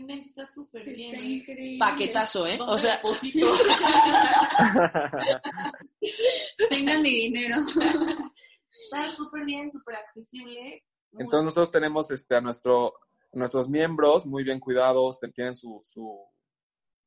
Está 0.09 0.45
súper 0.45 0.83
bien. 0.85 1.13
Está 1.15 1.25
¿eh? 1.25 1.29
increíble. 1.29 1.77
Paquetazo, 1.79 2.45
¿eh? 2.47 2.57
¿Dónde 2.57 2.73
O 2.73 2.77
sea? 2.77 3.01
Tengan 6.69 7.01
mi 7.01 7.09
dinero. 7.09 7.55
está 7.65 9.09
súper 9.15 9.45
bien, 9.45 9.71
súper 9.71 9.95
accesible. 9.95 10.83
Entonces 11.13 11.45
nosotros 11.45 11.71
tenemos 11.71 12.11
este, 12.11 12.35
a 12.35 12.41
nuestro, 12.41 12.93
nuestros 13.33 13.69
miembros 13.69 14.25
muy 14.25 14.43
bien 14.43 14.59
cuidados, 14.59 15.19
tienen 15.33 15.55
su, 15.55 15.81
su, 15.83 16.19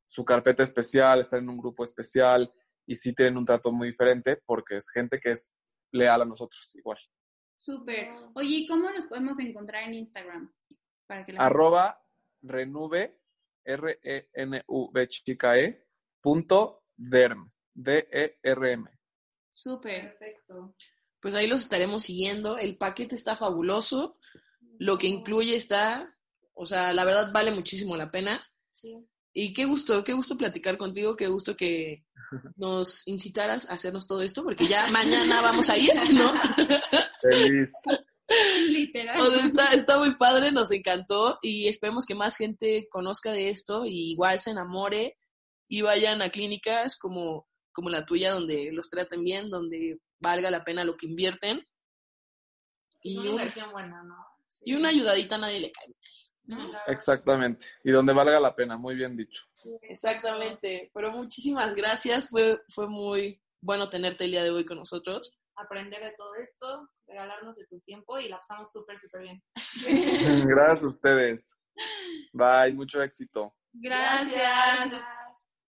su 0.07 0.25
carpeta 0.25 0.63
especial, 0.63 1.21
están 1.21 1.41
en 1.41 1.51
un 1.51 1.59
grupo 1.59 1.85
especial 1.85 2.53
y 2.87 2.97
sí 2.97 3.15
tienen 3.15 3.37
un 3.37 3.45
trato 3.45 3.73
muy 3.73 3.89
diferente 3.89 4.43
porque 4.45 4.77
es 4.77 4.91
gente 4.91 5.21
que 5.21 5.33
es 5.33 5.53
leal 5.93 6.23
a 6.23 6.25
nosotros 6.25 6.71
igual. 6.75 6.99
Súper. 7.57 8.11
Oye, 8.35 8.57
¿y 8.57 8.67
cómo 8.67 8.91
los 8.91 9.07
podemos 9.07 9.39
encontrar 9.39 9.85
en 9.85 9.95
Instagram? 9.95 10.53
Para 11.07 11.25
que 11.25 11.33
la 11.33 11.47
Arroba 11.47 12.01
renube, 12.43 13.21
R-E-N-U-V 13.65 15.09
chica 15.09 15.59
E, 15.59 15.87
punto 16.21 16.85
derm, 16.97 17.51
D-E-R-M. 17.73 18.91
Súper. 19.51 20.17
Perfecto. 20.19 20.75
pues 21.21 21.35
ahí 21.35 21.47
los 21.47 21.63
estaremos 21.63 22.03
siguiendo. 22.03 22.59
El 22.59 22.77
paquete 22.77 23.15
está 23.15 23.37
fabuloso. 23.37 24.19
Lo 24.79 24.99
que 24.99 25.07
incluye 25.07 25.55
está, 25.55 26.14
o 26.55 26.67
sea, 26.67 26.93
la 26.93 27.05
verdad 27.05 27.31
vale 27.33 27.51
muchísimo 27.51 27.97
la 27.97 28.11
pena. 28.11 28.45
Sí. 28.73 28.97
Y 29.33 29.53
qué 29.53 29.65
gusto, 29.65 30.05
qué 30.05 30.13
gusto 30.13 30.37
platicar 30.37 30.79
contigo, 30.79 31.17
qué 31.17 31.27
gusto 31.29 31.57
que 31.57 32.05
nos 32.57 33.07
incitaras 33.09 33.69
a 33.69 33.75
hacernos 33.75 34.07
todo 34.07 34.23
esto, 34.23 34.43
porque 34.45 34.67
ya 34.67 34.87
mañana 34.91 35.41
vamos 35.43 35.69
a 35.71 35.77
ir, 35.77 35.93
¿no? 36.13 36.33
Feliz. 37.21 37.71
Literal. 38.71 39.21
O 39.21 39.31
sea, 39.31 39.45
está, 39.47 39.65
está 39.75 39.99
muy 39.99 40.15
padre, 40.17 40.51
nos 40.51 40.71
encantó 40.71 41.39
y 41.43 41.69
esperemos 41.69 42.07
que 42.07 42.15
más 42.15 42.37
gente 42.37 42.87
conozca 42.91 43.33
de 43.33 43.51
esto 43.51 43.85
y 43.87 44.13
igual 44.13 44.41
se 44.41 44.51
enamore 44.51 45.19
y 45.69 45.83
vayan 45.83 46.23
a 46.23 46.31
clínicas 46.31 46.97
como, 46.97 47.47
como 47.73 47.91
la 47.91 48.07
tuya, 48.07 48.33
donde 48.33 48.71
los 48.73 48.89
traten 48.89 49.25
bien, 49.25 49.51
donde 49.51 49.99
valga 50.21 50.51
la 50.51 50.65
pena 50.65 50.85
lo 50.85 50.97
que 50.97 51.07
invierten. 51.07 51.59
Es 53.03 53.13
Y, 53.13 53.19
una 53.19 53.23
un- 53.23 53.31
inversión 53.33 53.73
buena, 53.73 54.03
¿no? 54.05 54.15
Sí. 54.49 54.71
y 54.71 54.75
una 54.75 54.89
ayudadita 54.91 55.35
a 55.35 55.39
nadie 55.39 55.61
le 55.61 55.73
cae. 55.73 55.95
Exactamente. 56.87 57.67
Y 57.83 57.91
donde 57.91 58.13
valga 58.13 58.41
la 58.41 58.55
pena, 58.55 58.77
muy 58.77 58.95
bien 58.95 59.17
dicho. 59.17 59.45
Exactamente, 59.83 60.91
pero 60.95 61.11
muchísimas 61.13 61.75
gracias, 61.75 62.29
fue, 62.29 62.63
fue 62.69 62.87
muy 62.87 63.41
bueno 63.61 63.89
tenerte 63.89 64.25
el 64.25 64.33
día 64.33 64.45
de 64.45 64.51
hoy 64.51 64.65
con 64.65 64.79
nosotros. 64.79 65.33
Aprender 65.57 66.03
de 66.03 66.13
todo 66.17 66.35
esto, 66.35 66.91
regalarnos 67.07 67.57
de 67.57 67.67
tu 67.67 67.81
tiempo 67.81 68.19
y 68.19 68.29
la 68.29 68.39
pasamos 68.39 68.71
súper, 68.71 68.99
súper 68.99 69.23
bien. 69.23 69.43
Gracias 70.47 70.83
a 70.83 70.89
ustedes. 70.89 71.51
Bye, 72.33 72.75
mucho 72.75 73.03
éxito. 73.03 73.55
Gracias. 73.73 75.05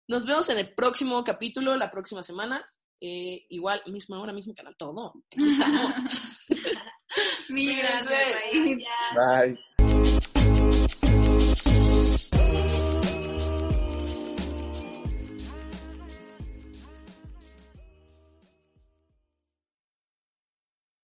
Nos 0.07 0.25
vemos 0.25 0.49
en 0.49 0.59
el 0.59 0.73
próximo 0.73 1.23
capítulo, 1.23 1.75
la 1.75 1.89
próxima 1.89 2.21
semana. 2.23 2.63
Eh, 3.01 3.45
igual, 3.49 3.81
misma 3.87 4.21
hora, 4.21 4.33
mismo 4.33 4.53
canal, 4.53 4.75
todo. 4.77 5.13
Aquí 5.31 5.47
estamos. 5.47 5.91
Gracias. 7.49 8.09
Bye. 9.15 10.34